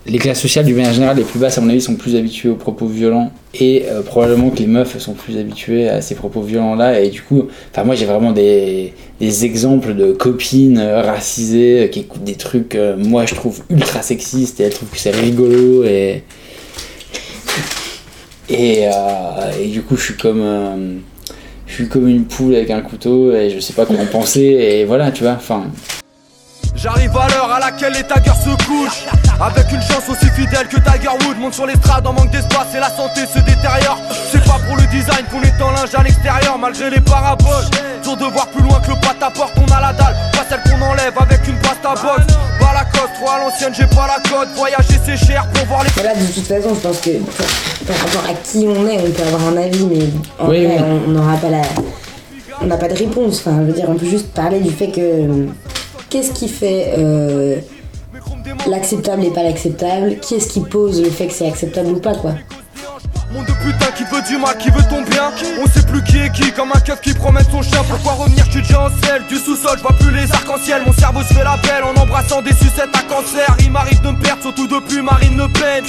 les 0.08 0.20
classes 0.20 0.42
sociales 0.42 0.66
du 0.66 0.76
manière 0.76 0.94
générale, 0.94 1.18
les 1.18 1.24
plus 1.24 1.40
basses, 1.40 1.58
à 1.58 1.62
mon 1.62 1.70
avis, 1.70 1.82
sont 1.82 1.96
plus 1.96 2.16
habituées 2.16 2.50
aux 2.50 2.56
propos 2.56 2.86
violents. 2.86 3.32
Et 3.56 3.86
euh, 3.88 4.02
probablement 4.04 4.52
que 4.52 4.58
les 4.58 4.68
meufs 4.68 5.00
sont 5.00 5.14
plus 5.14 5.38
habituées 5.38 5.90
à 5.90 6.02
ces 6.02 6.14
propos 6.14 6.42
violents-là. 6.42 7.00
Et 7.02 7.10
du 7.10 7.24
coup, 7.24 7.48
moi, 7.84 7.96
j'ai 7.96 8.06
vraiment 8.06 8.32
des, 8.32 8.94
des 9.20 9.46
exemples 9.46 9.96
de 9.96 10.12
copines 10.12 10.78
euh, 10.78 11.02
racisées 11.02 11.84
euh, 11.84 11.88
qui 11.88 12.02
écoutent 12.02 12.24
des 12.24 12.36
trucs, 12.36 12.78
moi, 12.98 13.26
je 13.26 13.34
trouve 13.34 13.64
ultra 13.70 14.04
sexistes, 14.04 14.60
et 14.60 14.64
elles 14.64 14.74
trouvent 14.74 14.90
que 14.90 15.00
c'est 15.00 15.16
rigolo. 15.16 15.84
Et, 15.86 16.22
et, 18.50 18.88
du 19.72 19.82
coup, 19.82 19.98
je 19.98 20.04
suis 20.04 20.18
comme. 20.18 21.02
je 21.66 21.74
suis 21.74 21.88
comme 21.88 22.08
une 22.08 22.26
poule 22.26 22.54
avec 22.54 22.70
un 22.70 22.82
couteau 22.82 23.34
et 23.34 23.50
je 23.50 23.60
sais 23.60 23.74
pas 23.74 23.88
comment 23.88 24.06
penser 24.06 24.42
et 24.42 24.86
voilà 24.86 25.12
tu 25.12 25.24
vois 25.24 25.34
enfin 25.34 25.64
J'arrive 26.76 27.16
à 27.18 27.28
l'heure 27.30 27.52
à 27.52 27.60
laquelle 27.60 27.94
les 27.94 28.04
taggers 28.04 28.32
se 28.44 28.50
couchent 28.66 29.06
Avec 29.40 29.72
une 29.72 29.82
chance 29.82 30.04
aussi 30.10 30.30
fidèle 30.32 30.68
que 30.68 30.78
Tiger 30.78 31.10
Wood 31.26 31.38
Monte 31.40 31.54
sur 31.54 31.66
l'estrade 31.66 32.06
en 32.06 32.14
manque 32.14 32.32
d'espace 32.32 32.68
et 32.76 32.80
la 32.80 32.90
santé 32.90 33.22
se 33.26 33.40
détériore 33.40 33.98
C'est 34.32 34.44
pas 34.44 34.60
pour 34.68 34.76
le 34.76 34.84
design 34.88 35.26
qu'on 35.32 35.42
est 35.42 35.62
en 35.62 35.72
linge 35.72 35.96
à 35.96 36.04
l'extérieur 36.04 36.58
Malgré 36.60 36.90
les 36.90 37.00
paraboles 37.02 37.66
Dur 38.04 38.18
de 38.18 38.26
voir 38.26 38.48
plus 38.48 38.62
loin 38.62 38.80
que 38.82 38.90
le 38.90 38.96
pâte 39.02 39.22
à 39.22 39.32
porte 39.32 39.54
qu'on 39.56 39.66
a 39.74 39.80
la 39.82 39.94
dalle 39.94 40.16
Pas 40.34 40.46
celle 40.50 40.62
qu'on 40.64 40.82
enlève 40.86 41.14
avec 41.18 41.48
une 41.48 41.58
pasta 41.60 41.94
box 41.96 42.34
Pas 42.60 42.74
la 42.74 42.86
coste, 42.86 43.14
trop 43.20 43.30
à 43.30 43.40
l'ancienne 43.40 43.74
j'ai 43.74 43.88
pas 43.88 44.08
la 44.08 44.20
cote 44.30 44.50
Voyager 44.56 45.00
c'est 45.06 45.18
cher 45.18 45.48
pour 45.54 45.66
voir 45.68 45.84
les 45.84 45.90
Mais 45.98 46.04
là, 46.04 46.14
de 46.16 46.26
toute 46.26 46.46
façon, 46.46 46.76
je 46.76 46.80
pense 46.82 47.00
que 47.00 47.12
par, 47.88 47.96
rapport 47.98 48.30
à 48.30 48.34
qui 48.44 48.66
on 48.68 48.88
est, 48.88 49.00
on 49.00 49.12
peut 49.12 49.24
avoir 49.24 49.48
un 49.48 49.58
avis, 49.58 49.86
mais 49.86 50.06
en 50.40 50.50
Oui, 50.50 50.66
vrai, 50.66 50.78
oui. 50.80 50.84
on 51.08 51.10
on 51.10 51.14
n'aura 51.14 51.38
pas 51.38 51.50
la. 51.50 51.62
On 52.62 52.66
n'a 52.66 52.78
pas 52.78 52.88
de 52.88 52.96
réponse. 52.96 53.40
Enfin, 53.46 53.58
je 53.62 53.66
veux 53.68 53.74
dire, 53.74 53.86
on 53.88 53.94
peut 53.96 54.08
juste 54.08 54.34
parler 54.34 54.60
du 54.60 54.72
fait 54.72 54.88
que. 54.90 55.48
Qu'est-ce 56.16 56.32
qui 56.32 56.48
fait 56.48 56.94
euh, 56.98 57.60
l'acceptable 58.70 59.26
et 59.26 59.32
pas 59.32 59.44
l'acceptable? 59.44 60.16
Qui 60.22 60.36
est-ce 60.36 60.48
qui 60.48 60.62
pose 60.62 61.04
le 61.04 61.10
fait 61.10 61.28
que 61.28 61.34
c'est 61.34 61.46
acceptable 61.46 61.90
ou 61.90 62.00
pas, 62.00 62.16
quoi? 62.16 62.36
De 63.44 63.52
putain 63.52 63.92
qui 63.98 64.04
veut 64.04 64.22
du 64.28 64.38
mal, 64.38 64.58
qui 64.58 64.70
veut 64.70 64.84
ton 64.90 65.02
bien. 65.02 65.32
On 65.62 65.68
sait 65.68 65.86
plus 65.86 66.02
qui 66.04 66.18
est 66.18 66.32
qui, 66.32 66.52
comme 66.54 66.72
un 66.74 66.80
keuf 66.80 67.02
qui 67.02 67.14
promène 67.14 67.44
son 67.52 67.62
chien. 67.62 67.84
Pourquoi 67.90 68.14
revenir, 68.14 68.46
suis 68.46 68.62
déjà 68.62 68.82
en 68.82 68.90
selle. 69.04 69.24
Du 69.28 69.36
sous-sol, 69.36 69.78
je 69.78 69.82
vois 69.82 69.96
plus 70.00 70.12
les 70.12 70.32
arcs-en-ciel. 70.32 70.84
Mon 70.86 70.94
cerveau 70.94 71.22
se 71.22 71.34
fait 71.34 71.44
la 71.44 71.58
belle 71.58 71.84
en 71.84 72.00
embrassant 72.02 72.42
des 72.42 72.54
sucettes 72.54 72.94
à 72.94 73.02
cancer. 73.14 73.56
Il 73.60 73.72
m'arrive 73.72 74.02
de 74.02 74.10
me 74.10 74.20
perdre, 74.22 74.42
surtout 74.42 74.68
depuis 74.68 75.02
Marine 75.02 75.38
Le 75.38 75.48
Pen. 75.50 75.84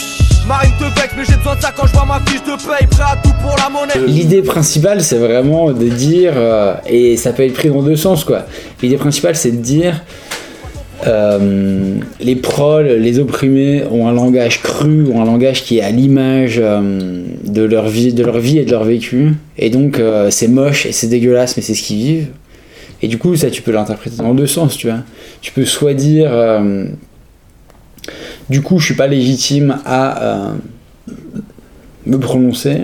Marine 0.46 0.72
te 0.78 0.84
vexe, 1.00 1.14
mais 1.16 1.24
j'ai 1.24 1.36
besoin 1.36 1.56
de 1.56 1.60
ça 1.60 1.72
quand 1.76 1.86
je 1.86 1.92
vois 1.92 2.04
ma 2.04 2.20
fiche 2.26 2.42
de 2.42 2.56
paye. 2.56 2.86
Prêt 2.88 3.02
à 3.02 3.16
tout 3.16 3.32
pour 3.42 3.56
la 3.56 3.68
monnaie. 3.68 4.06
L'idée 4.06 4.42
principale 4.42 5.02
c'est 5.02 5.18
vraiment 5.18 5.72
de 5.72 5.88
dire 5.88 6.32
euh, 6.36 6.74
et 6.86 7.16
ça 7.16 7.32
peut 7.32 7.44
être 7.44 7.54
pris 7.54 7.68
dans 7.68 7.82
deux 7.82 7.96
sens 7.96 8.24
quoi. 8.24 8.46
L'idée 8.80 8.96
principale 8.96 9.34
c'est 9.34 9.50
de 9.50 9.62
dire 9.62 10.02
euh, 11.06 11.98
les 12.20 12.36
proles, 12.36 12.86
les 12.86 13.18
opprimés 13.18 13.84
ont 13.90 14.08
un 14.08 14.12
langage 14.12 14.62
cru, 14.62 15.06
ont 15.12 15.20
un 15.20 15.26
langage 15.26 15.62
qui 15.62 15.78
est 15.78 15.82
à 15.82 15.90
l'image 15.90 16.58
euh, 16.58 17.24
de 17.44 17.62
leur 17.62 17.88
vie, 17.88 18.12
de 18.12 18.24
leur 18.24 18.38
vie 18.38 18.58
et 18.58 18.64
de 18.64 18.70
leur 18.70 18.84
vécu. 18.84 19.34
Et 19.58 19.70
donc 19.70 19.98
euh, 19.98 20.30
c'est 20.30 20.48
moche 20.48 20.86
et 20.86 20.92
c'est 20.92 21.08
dégueulasse, 21.08 21.56
mais 21.56 21.62
c'est 21.62 21.74
ce 21.74 21.82
qu'ils 21.82 21.98
vivent. 21.98 22.28
Et 23.02 23.08
du 23.08 23.18
coup, 23.18 23.36
ça 23.36 23.50
tu 23.50 23.60
peux 23.60 23.72
l'interpréter 23.72 24.16
dans 24.16 24.34
deux 24.34 24.46
sens, 24.46 24.76
tu 24.76 24.88
vois. 24.88 25.00
Tu 25.42 25.52
peux 25.52 25.66
soit 25.66 25.92
dire, 25.92 26.32
du 28.48 28.62
coup, 28.62 28.78
je 28.78 28.86
suis 28.86 28.94
pas 28.94 29.06
légitime 29.06 29.76
à 29.84 30.54
me 32.06 32.18
prononcer, 32.18 32.78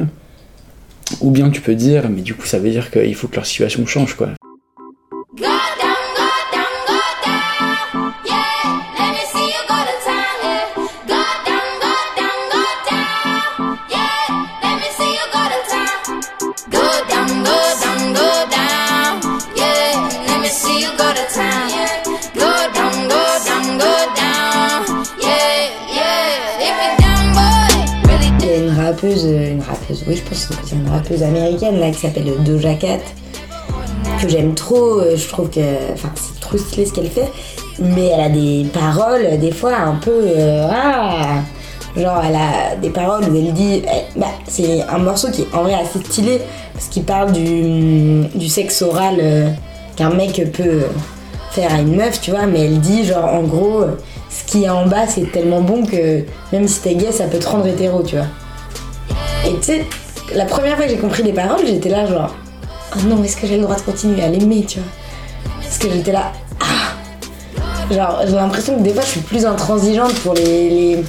ou 1.22 1.30
bien 1.30 1.48
tu 1.48 1.62
peux 1.62 1.74
dire, 1.74 2.10
mais 2.10 2.20
du 2.20 2.34
coup, 2.34 2.44
ça 2.44 2.58
veut 2.58 2.68
dire 2.68 2.90
qu'il 2.90 3.14
faut 3.14 3.26
que 3.26 3.36
leur 3.36 3.46
situation 3.46 3.86
change, 3.86 4.14
quoi. 4.14 4.28
Oui, 30.06 30.16
je 30.16 30.22
pense 30.22 30.46
que 30.46 30.54
c'est 30.64 30.74
une 30.74 30.88
rappeuse 30.88 31.22
américaine 31.22 31.78
là 31.78 31.90
qui 31.90 31.98
s'appelle 31.98 32.32
Doja 32.44 32.74
Cat, 32.74 32.98
que 34.20 34.28
j'aime 34.28 34.54
trop. 34.54 35.00
euh, 35.00 35.16
Je 35.16 35.28
trouve 35.28 35.50
que, 35.50 35.60
c'est 35.60 36.40
trop 36.40 36.58
stylé 36.58 36.86
ce 36.86 36.92
qu'elle 36.92 37.10
fait, 37.10 37.30
mais 37.78 38.06
elle 38.06 38.20
a 38.20 38.28
des 38.28 38.66
paroles 38.72 39.38
des 39.38 39.52
fois 39.52 39.76
un 39.76 39.94
peu, 39.96 40.10
euh, 40.12 40.68
ah, 40.70 41.40
genre 41.96 42.22
elle 42.26 42.36
a 42.36 42.76
des 42.80 42.90
paroles 42.90 43.24
où 43.24 43.36
elle 43.36 43.52
dit, 43.52 43.82
eh, 43.84 44.18
bah, 44.18 44.26
c'est 44.48 44.82
un 44.82 44.98
morceau 44.98 45.30
qui 45.30 45.42
est 45.42 45.54
en 45.54 45.62
vrai 45.62 45.74
assez 45.74 45.98
stylé 46.00 46.40
parce 46.72 46.86
qu'il 46.86 47.04
parle 47.04 47.32
du, 47.32 48.24
du 48.34 48.48
sexe 48.48 48.82
oral 48.82 49.16
euh, 49.20 49.50
qu'un 49.96 50.10
mec 50.10 50.40
peut 50.52 50.82
faire 51.50 51.74
à 51.74 51.80
une 51.80 51.96
meuf, 51.96 52.20
tu 52.20 52.30
vois, 52.30 52.46
mais 52.46 52.64
elle 52.64 52.80
dit 52.80 53.04
genre 53.04 53.26
en 53.26 53.42
gros, 53.42 53.84
ce 54.30 54.44
qui 54.50 54.64
est 54.64 54.70
en 54.70 54.86
bas 54.86 55.06
c'est 55.06 55.30
tellement 55.32 55.60
bon 55.60 55.84
que 55.84 56.22
même 56.52 56.66
si 56.66 56.80
t'es 56.80 56.94
gay, 56.94 57.12
ça 57.12 57.24
peut 57.24 57.38
te 57.38 57.46
rendre 57.48 57.66
hétéro, 57.66 58.02
tu 58.02 58.16
vois. 58.16 58.26
Et 59.46 59.54
tu 59.56 59.62
sais, 59.62 59.84
la 60.34 60.44
première 60.44 60.76
fois 60.76 60.84
que 60.86 60.90
j'ai 60.90 60.98
compris 60.98 61.22
les 61.22 61.32
paroles, 61.32 61.66
j'étais 61.66 61.88
là 61.88 62.06
genre, 62.06 62.34
oh 62.96 63.00
non, 63.06 63.22
est-ce 63.24 63.36
que 63.36 63.46
j'ai 63.46 63.56
le 63.56 63.62
droit 63.62 63.76
de 63.76 63.80
continuer 63.82 64.22
à 64.22 64.28
l'aimer, 64.28 64.64
tu 64.66 64.78
vois? 64.78 64.88
Parce 65.62 65.78
que 65.78 65.88
j'étais 65.90 66.12
là, 66.12 66.32
ah 66.60 67.92
Genre, 67.94 68.20
j'ai 68.26 68.34
l'impression 68.36 68.76
que 68.78 68.82
des 68.82 68.92
fois 68.92 69.02
je 69.02 69.08
suis 69.08 69.20
plus 69.20 69.44
intransigeante 69.44 70.14
pour 70.20 70.34
les. 70.34 70.70
les- 70.70 71.04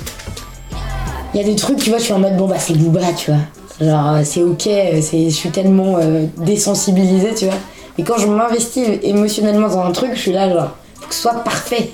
Il 1.34 1.40
y 1.42 1.44
a 1.44 1.46
des 1.46 1.56
trucs, 1.56 1.78
tu 1.78 1.90
vois, 1.90 2.00
je 2.00 2.04
suis 2.06 2.14
en 2.14 2.20
mode 2.20 2.36
bon 2.38 2.48
bah 2.48 2.58
c'est 2.60 2.74
Booba, 2.78 3.02
tu 3.16 3.32
vois. 3.32 3.40
Genre, 3.88 4.14
euh, 4.16 4.22
c'est 4.24 4.42
ok, 4.44 4.68
euh, 4.68 5.02
je 5.02 5.30
suis 5.30 5.50
tellement 5.50 5.98
euh, 5.98 6.26
désensibilisée, 6.38 7.34
tu 7.36 7.46
vois. 7.46 7.56
Et 7.98 8.04
quand 8.04 8.18
je 8.18 8.28
m'investis 8.28 8.88
émotionnellement 9.04 9.68
dans 9.68 9.82
un 9.82 9.92
truc, 9.92 10.12
je 10.16 10.20
suis 10.20 10.32
là 10.32 10.50
genre, 10.52 10.72
faut 11.00 11.08
que 11.08 11.14
ce 11.16 11.22
soit 11.22 11.44
parfait. 11.44 11.92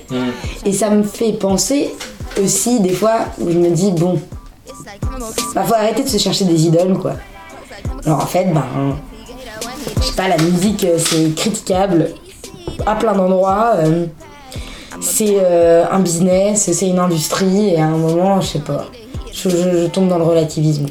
Et 0.64 0.72
ça 0.72 0.90
me 0.90 1.02
fait 1.02 1.32
penser 1.34 1.94
aussi 2.42 2.80
des 2.80 2.90
fois 2.92 3.26
où 3.38 3.50
je 3.50 3.58
me 3.58 3.70
dis 3.70 3.92
bon, 3.92 4.18
bah 5.54 5.62
faut 5.64 5.74
arrêter 5.74 6.02
de 6.02 6.08
se 6.08 6.18
chercher 6.18 6.44
des 6.44 6.66
idoles 6.66 6.98
quoi. 6.98 7.14
Alors 8.04 8.22
en 8.22 8.26
fait, 8.26 8.44
ben, 8.52 8.96
je 9.96 10.02
sais 10.02 10.12
pas, 10.14 10.28
la 10.28 10.38
musique 10.38 10.84
euh, 10.84 10.98
c'est 10.98 11.34
critiquable 11.34 12.10
à 12.86 12.94
plein 12.96 13.12
d'endroits. 13.14 13.74
euh, 13.76 14.06
c'est 15.00 15.38
euh, 15.38 15.84
un 15.90 16.00
business, 16.00 16.70
c'est 16.72 16.88
une 16.88 16.98
industrie 16.98 17.70
et 17.70 17.80
à 17.80 17.86
un 17.86 17.96
moment, 17.96 18.40
je 18.40 18.48
sais 18.48 18.58
pas, 18.58 18.86
je, 19.32 19.86
tombe 19.86 20.08
dans 20.08 20.18
le 20.18 20.24
relativisme. 20.24 20.86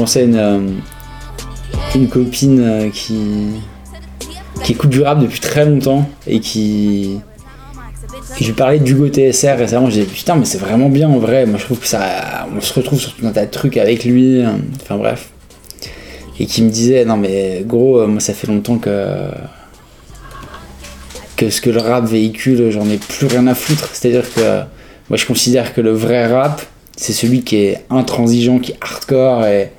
Penser 0.00 0.20
à 0.20 0.22
une, 0.22 0.36
euh, 0.36 0.60
une 1.94 2.08
copine 2.08 2.60
euh, 2.60 2.88
qui, 2.88 3.50
qui 4.64 4.72
écoute 4.72 4.88
du 4.88 5.02
rap 5.02 5.18
depuis 5.18 5.40
très 5.40 5.66
longtemps 5.66 6.08
et 6.26 6.40
qui, 6.40 7.18
je 8.40 8.46
lui 8.46 8.54
parlais 8.54 8.78
d'Hugo 8.78 9.08
TSR 9.08 9.58
récemment, 9.58 9.90
j'ai 9.90 10.04
dit 10.04 10.10
putain 10.10 10.36
mais 10.36 10.46
c'est 10.46 10.56
vraiment 10.56 10.88
bien 10.88 11.10
en 11.10 11.18
vrai, 11.18 11.44
moi 11.44 11.58
je 11.58 11.66
trouve 11.66 11.80
que 11.80 11.86
ça. 11.86 12.48
On 12.56 12.62
se 12.62 12.72
retrouve 12.72 12.98
sur 12.98 13.14
tout 13.14 13.26
un 13.26 13.32
tas 13.32 13.44
de 13.44 13.50
trucs 13.50 13.76
avec 13.76 14.06
lui, 14.06 14.42
enfin 14.80 14.96
bref. 14.96 15.28
Et 16.38 16.46
qui 16.46 16.62
me 16.62 16.70
disait 16.70 17.04
non 17.04 17.18
mais 17.18 17.62
gros, 17.66 18.00
euh, 18.00 18.06
moi 18.06 18.20
ça 18.20 18.32
fait 18.32 18.46
longtemps 18.46 18.78
que. 18.78 19.28
que 21.36 21.50
ce 21.50 21.60
que 21.60 21.68
le 21.68 21.80
rap 21.80 22.06
véhicule, 22.06 22.70
j'en 22.70 22.88
ai 22.88 22.96
plus 22.96 23.26
rien 23.26 23.46
à 23.48 23.54
foutre. 23.54 23.90
C'est-à-dire 23.92 24.32
que 24.32 24.60
moi 25.10 25.18
je 25.18 25.26
considère 25.26 25.74
que 25.74 25.82
le 25.82 25.92
vrai 25.92 26.26
rap, 26.26 26.62
c'est 26.96 27.12
celui 27.12 27.42
qui 27.42 27.56
est 27.56 27.84
intransigeant, 27.90 28.58
qui 28.58 28.72
est 28.72 28.78
hardcore 28.80 29.44
et, 29.44 29.72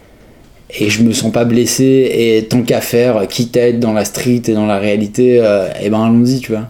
et 0.80 0.90
je 0.90 1.04
me 1.04 1.12
sens 1.12 1.32
pas 1.32 1.44
blessé 1.44 2.10
et 2.14 2.48
tant 2.48 2.62
qu'à 2.62 2.82
faire, 2.82 3.28
quitte 3.28 3.58
à 3.58 3.68
être 3.68 3.80
dans 3.80 3.94
la 3.94 4.06
street 4.06 4.44
et 4.48 4.54
dans 4.54 4.66
la 4.66 4.80
réalité, 4.80 5.40
euh, 5.42 5.68
et 5.82 5.90
ben 5.90 6.04
allons-y, 6.04 6.40
tu 6.40 6.52
vois. 6.52 6.70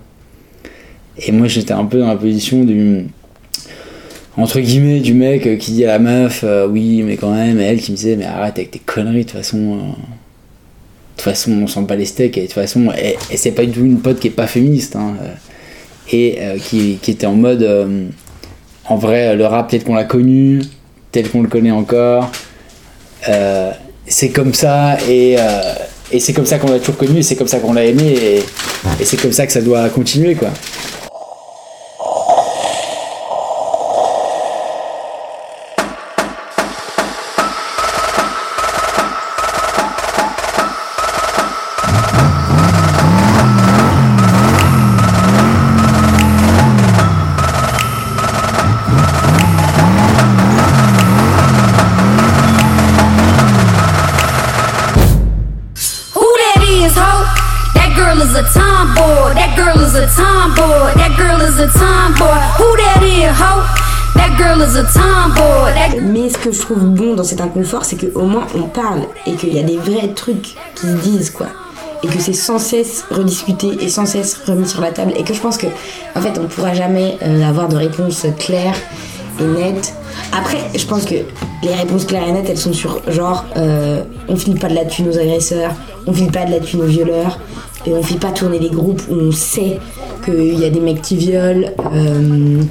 Et 1.20 1.32
moi 1.32 1.48
j'étais 1.48 1.74
un 1.74 1.86
peu 1.86 2.00
dans 2.00 2.08
la 2.08 2.16
position 2.16 2.64
du 2.64 3.06
entre 4.38 4.60
guillemets 4.60 5.02
du 5.02 5.14
mec 5.14 5.46
euh, 5.46 5.58
qui 5.58 5.74
dit 5.74 5.84
à 5.84 5.90
la 5.90 6.00
meuf 6.00 6.46
euh, 6.46 6.66
oui 6.66 7.04
mais 7.04 7.18
quand 7.18 7.34
même 7.34 7.60
et 7.60 7.64
elle 7.64 7.82
qui 7.82 7.92
me 7.92 7.98
disait 7.98 8.16
mais 8.16 8.24
arrête 8.24 8.58
avec 8.58 8.72
tes 8.72 8.80
conneries 8.80 9.26
de 9.26 9.30
toute 9.30 9.32
façon 9.38 9.76
de 9.76 9.82
toute 11.18 11.22
façon 11.22 11.52
on 11.52 11.68
sent 11.68 11.84
pas 11.86 11.98
les 11.98 12.06
steaks 12.06 12.38
et 12.38 12.42
de 12.44 12.46
toute 12.46 12.56
façon 12.56 12.94
et, 12.98 13.18
c'est 13.36 13.52
pas 13.52 13.66
du 13.66 13.72
tout 13.74 13.84
une 13.84 14.00
pote 14.00 14.22
qui 14.22 14.28
est 14.28 14.32
pas 14.32 14.48
féministe 14.48 14.96
hein, 14.96 15.16
et 16.14 16.40
qui, 16.64 16.98
qui 17.02 17.12
était 17.12 17.28
en 17.28 17.36
mode 17.36 17.70
en 18.86 18.96
vrai 18.96 19.36
le 19.36 19.46
rap 19.46 19.70
tel 19.70 19.84
qu'on 19.84 19.96
l'a 19.96 20.06
connu 20.06 20.62
tel 21.12 21.30
qu'on 21.30 21.42
le 21.42 21.50
connaît 21.50 21.72
encore 21.72 22.32
c'est 24.12 24.30
comme 24.30 24.54
ça 24.54 24.98
et, 25.10 25.36
euh, 25.40 25.74
et 26.12 26.20
c'est 26.20 26.34
comme 26.34 26.46
ça 26.46 26.60
qu'on 26.60 26.70
l'a 26.72 26.80
toujours 26.80 26.98
connu 26.98 27.20
et 27.20 27.24
c'est 27.24 27.36
comme 27.36 27.48
ça 27.48 27.60
qu'on 27.60 27.74
l'a 27.74 27.86
aimé 27.86 28.14
et, 28.22 28.38
et 29.00 29.06
c'est 29.06 29.18
comme 29.18 29.32
ça 29.32 29.48
que 29.48 29.54
ça 29.54 29.62
doit 29.62 29.90
continuer 29.90 30.36
quoi 30.36 30.50
Mais 66.02 66.30
ce 66.30 66.38
que 66.38 66.52
je 66.52 66.60
trouve 66.60 66.84
bon 66.84 67.16
dans 67.16 67.24
cet 67.24 67.42
inconfort, 67.42 67.84
c'est 67.84 67.96
qu'au 67.96 68.26
moins 68.26 68.46
on 68.56 68.64
parle 68.64 69.02
et 69.26 69.34
qu'il 69.34 69.54
y 69.56 69.60
a 69.60 69.64
des 69.64 69.78
vrais 69.78 70.10
trucs 70.14 70.56
qui 70.76 70.86
se 70.86 70.98
disent, 70.98 71.30
quoi. 71.32 71.48
Et 72.04 72.08
que 72.08 72.20
c'est 72.20 72.34
sans 72.34 72.60
cesse 72.60 73.06
rediscuté 73.10 73.70
et 73.82 73.90
sans 73.90 74.06
cesse 74.06 74.40
remis 74.46 74.68
sur 74.68 74.82
la 74.82 74.92
table. 74.92 75.14
Et 75.18 75.24
que 75.24 75.34
je 75.34 75.40
pense 75.40 75.58
que, 75.58 75.68
en 76.16 76.22
fait, 76.22 76.40
on 76.40 76.48
pourra 76.48 76.74
jamais 76.76 77.18
euh, 77.24 77.48
avoir 77.48 77.70
de 77.70 77.76
réponse 77.76 78.26
claire 78.38 78.76
et 79.40 79.44
nette. 79.44 79.96
Après, 80.32 80.60
je 80.76 80.86
pense 80.86 81.06
que 81.06 81.16
les 81.64 81.74
réponses 81.74 82.06
claires 82.06 82.28
et 82.28 82.32
nettes, 82.32 82.50
elles 82.50 82.58
sont 82.58 82.74
sur 82.74 83.02
genre, 83.12 83.46
euh, 83.58 84.04
on 84.28 84.36
file 84.36 84.60
pas 84.60 84.70
de 84.70 84.76
la 84.76 84.86
thune 84.86 85.10
aux 85.10 85.18
agresseurs, 85.18 85.74
on 86.06 86.14
file 86.14 86.32
pas 86.32 86.46
de 86.46 86.52
la 86.52 86.60
thune 86.60 86.82
aux 86.82 86.88
violeurs, 86.88 87.40
et 87.86 87.94
on 87.94 88.04
fait 88.04 88.20
pas 88.20 88.32
tourner 88.32 88.60
les 88.60 88.70
groupes 88.70 89.02
où 89.10 89.16
on 89.16 89.32
sait 89.32 89.80
qu'il 90.24 90.60
y 90.60 90.66
a 90.66 90.70
des 90.70 90.80
mecs 90.80 91.02
qui 91.02 91.18
violent. 91.18 91.68
euh, 91.94 92.62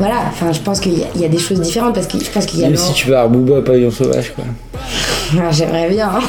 voilà, 0.00 0.16
enfin, 0.30 0.50
je 0.50 0.58
pense 0.60 0.80
qu'il 0.80 0.98
y, 0.98 1.02
a- 1.02 1.06
il 1.14 1.20
y 1.20 1.24
a 1.24 1.28
des 1.28 1.38
choses 1.38 1.60
différentes 1.60 1.94
parce 1.94 2.08
que 2.08 2.18
je 2.18 2.28
pense 2.30 2.46
qu'il 2.46 2.58
y 2.60 2.64
a. 2.64 2.68
Même 2.68 2.76
si 2.76 2.92
tu 2.94 3.08
vas 3.10 3.22
à 3.22 3.28
Booba 3.28 3.60
Pavillon 3.62 3.90
Sauvage 3.92 4.32
quoi 4.34 4.44
ah, 5.38 5.50
J'aimerais 5.52 5.88
bien. 5.90 6.10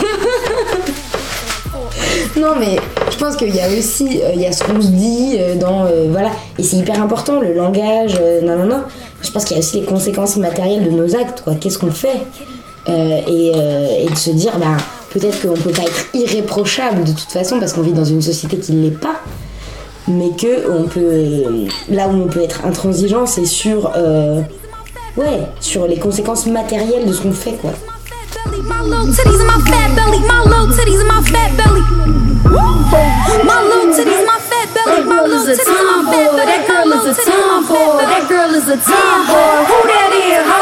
non, 2.40 2.54
mais 2.60 2.78
je 3.12 3.18
pense 3.18 3.36
qu'il 3.36 3.54
y 3.56 3.60
a 3.60 3.68
aussi 3.70 4.20
euh, 4.22 4.32
il 4.36 4.42
y 4.42 4.46
a 4.46 4.52
ce 4.52 4.64
qu'on 4.64 4.82
se 4.82 4.88
dit 4.88 5.36
euh, 5.40 5.56
dans. 5.56 5.86
euh, 5.86 6.08
voilà, 6.12 6.30
et 6.60 6.64
c'est 6.64 6.78
hyper 6.78 7.02
important, 7.02 7.40
le 7.42 7.54
langage, 7.54 8.18
euh, 8.20 8.42
non, 8.42 8.58
non, 8.58 8.66
non. 8.66 8.84
Je 9.24 9.30
pense 9.32 9.46
qu'il 9.46 9.56
y 9.56 9.60
a 9.60 9.64
aussi 9.64 9.80
les 9.82 9.86
conséquences 9.86 10.38
matérielles 10.38 10.84
de 10.84 10.90
nos 10.90 11.16
actes, 11.16 11.42
quoi. 11.44 11.54
Qu'est-ce 11.56 11.78
qu'on 11.78 11.92
fait 11.92 12.22
Euh, 12.90 13.22
et, 13.28 13.52
et 14.06 14.10
de 14.10 14.16
se 14.18 14.32
dire, 14.32 14.58
bah, 14.58 14.76
peut-être 15.12 15.40
qu'on 15.42 15.54
peut 15.54 15.70
pas 15.70 15.84
être 15.84 16.08
irréprochable 16.16 17.04
de 17.04 17.12
toute 17.12 17.32
façon 17.32 17.60
parce 17.60 17.74
qu'on 17.74 17.82
vit 17.84 17.94
dans 17.94 18.04
une 18.06 18.24
société 18.24 18.58
qui 18.58 18.74
ne 18.74 18.84
l'est 18.86 19.00
pas. 19.00 19.22
Mais 20.08 20.32
que 20.32 20.70
on 20.70 20.84
peut. 20.88 21.68
Là 21.90 22.08
où 22.08 22.24
on 22.24 22.28
peut 22.28 22.42
être 22.42 22.66
intransigeant, 22.66 23.26
c'est 23.26 23.46
sur. 23.46 23.92
euh, 23.96 24.42
ouais, 25.18 25.48
sur 25.60 25.86
les 25.88 26.00
conséquences 26.00 26.48
matérielles 26.48 27.06
de 27.08 27.14
ce 27.14 27.22
qu'on 27.22 27.32
fait, 27.34 27.54
quoi. 27.62 27.72
My 28.64 28.82
little 28.84 29.14
titties 29.14 29.40
and 29.40 29.48
my 29.48 29.60
fat 29.70 29.90
belly. 29.96 30.20
My 30.28 30.42
little 30.44 30.68
titties 30.76 31.00
and 31.02 31.08
my 31.08 31.22
fat 31.22 31.52
belly. 31.58 31.82
My 33.46 33.62
little 33.62 33.94
titties, 33.94 34.26
my 34.26 34.40
fat 34.40 34.68
belly. 34.74 35.04
My 35.06 35.22
little 35.22 35.46
titties 35.46 35.70
and 35.70 35.88
my 35.88 36.02
fat 36.10 36.28
belly. 36.34 36.46
That 36.46 36.62
girl 36.68 36.92
is 36.92 37.08
a 37.08 37.16
tomboy. 37.22 38.02
That 38.02 38.26
girl 38.28 38.54
is 38.56 38.68
a 38.68 38.78
tomboy. 38.78 39.86
That 39.88 40.12
is, 40.18 40.44
ho? 40.50 40.60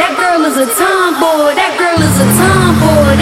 That 0.00 0.12
girl 0.18 0.42
is 0.48 0.56
a 0.56 0.66
tomboy. 0.66 1.54
That 1.54 1.72
girl 1.78 2.00
is 2.00 2.16
a 2.16 2.26
tomboy. 2.32 3.12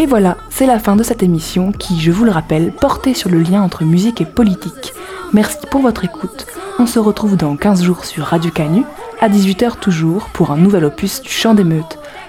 Et 0.00 0.06
voilà, 0.06 0.36
c'est 0.48 0.66
la 0.66 0.78
fin 0.78 0.96
de 0.96 1.02
cette 1.02 1.22
émission 1.22 1.72
qui, 1.72 2.00
je 2.00 2.10
vous 2.10 2.24
le 2.24 2.30
rappelle, 2.30 2.72
portait 2.72 3.14
sur 3.14 3.28
le 3.28 3.40
lien 3.40 3.62
entre 3.62 3.84
musique 3.84 4.20
et 4.20 4.24
politique. 4.24 4.94
Merci 5.32 5.58
pour 5.70 5.82
votre 5.82 6.04
écoute. 6.04 6.46
On 6.78 6.86
se 6.86 6.98
retrouve 6.98 7.36
dans 7.36 7.56
15 7.56 7.82
jours 7.82 8.04
sur 8.04 8.24
Radio 8.24 8.50
Canu, 8.50 8.84
à 9.20 9.28
18h 9.28 9.76
toujours, 9.78 10.30
pour 10.32 10.50
un 10.50 10.56
nouvel 10.56 10.84
opus 10.86 11.20
du 11.20 11.30
chant 11.30 11.54
d'émeute. 11.54 11.98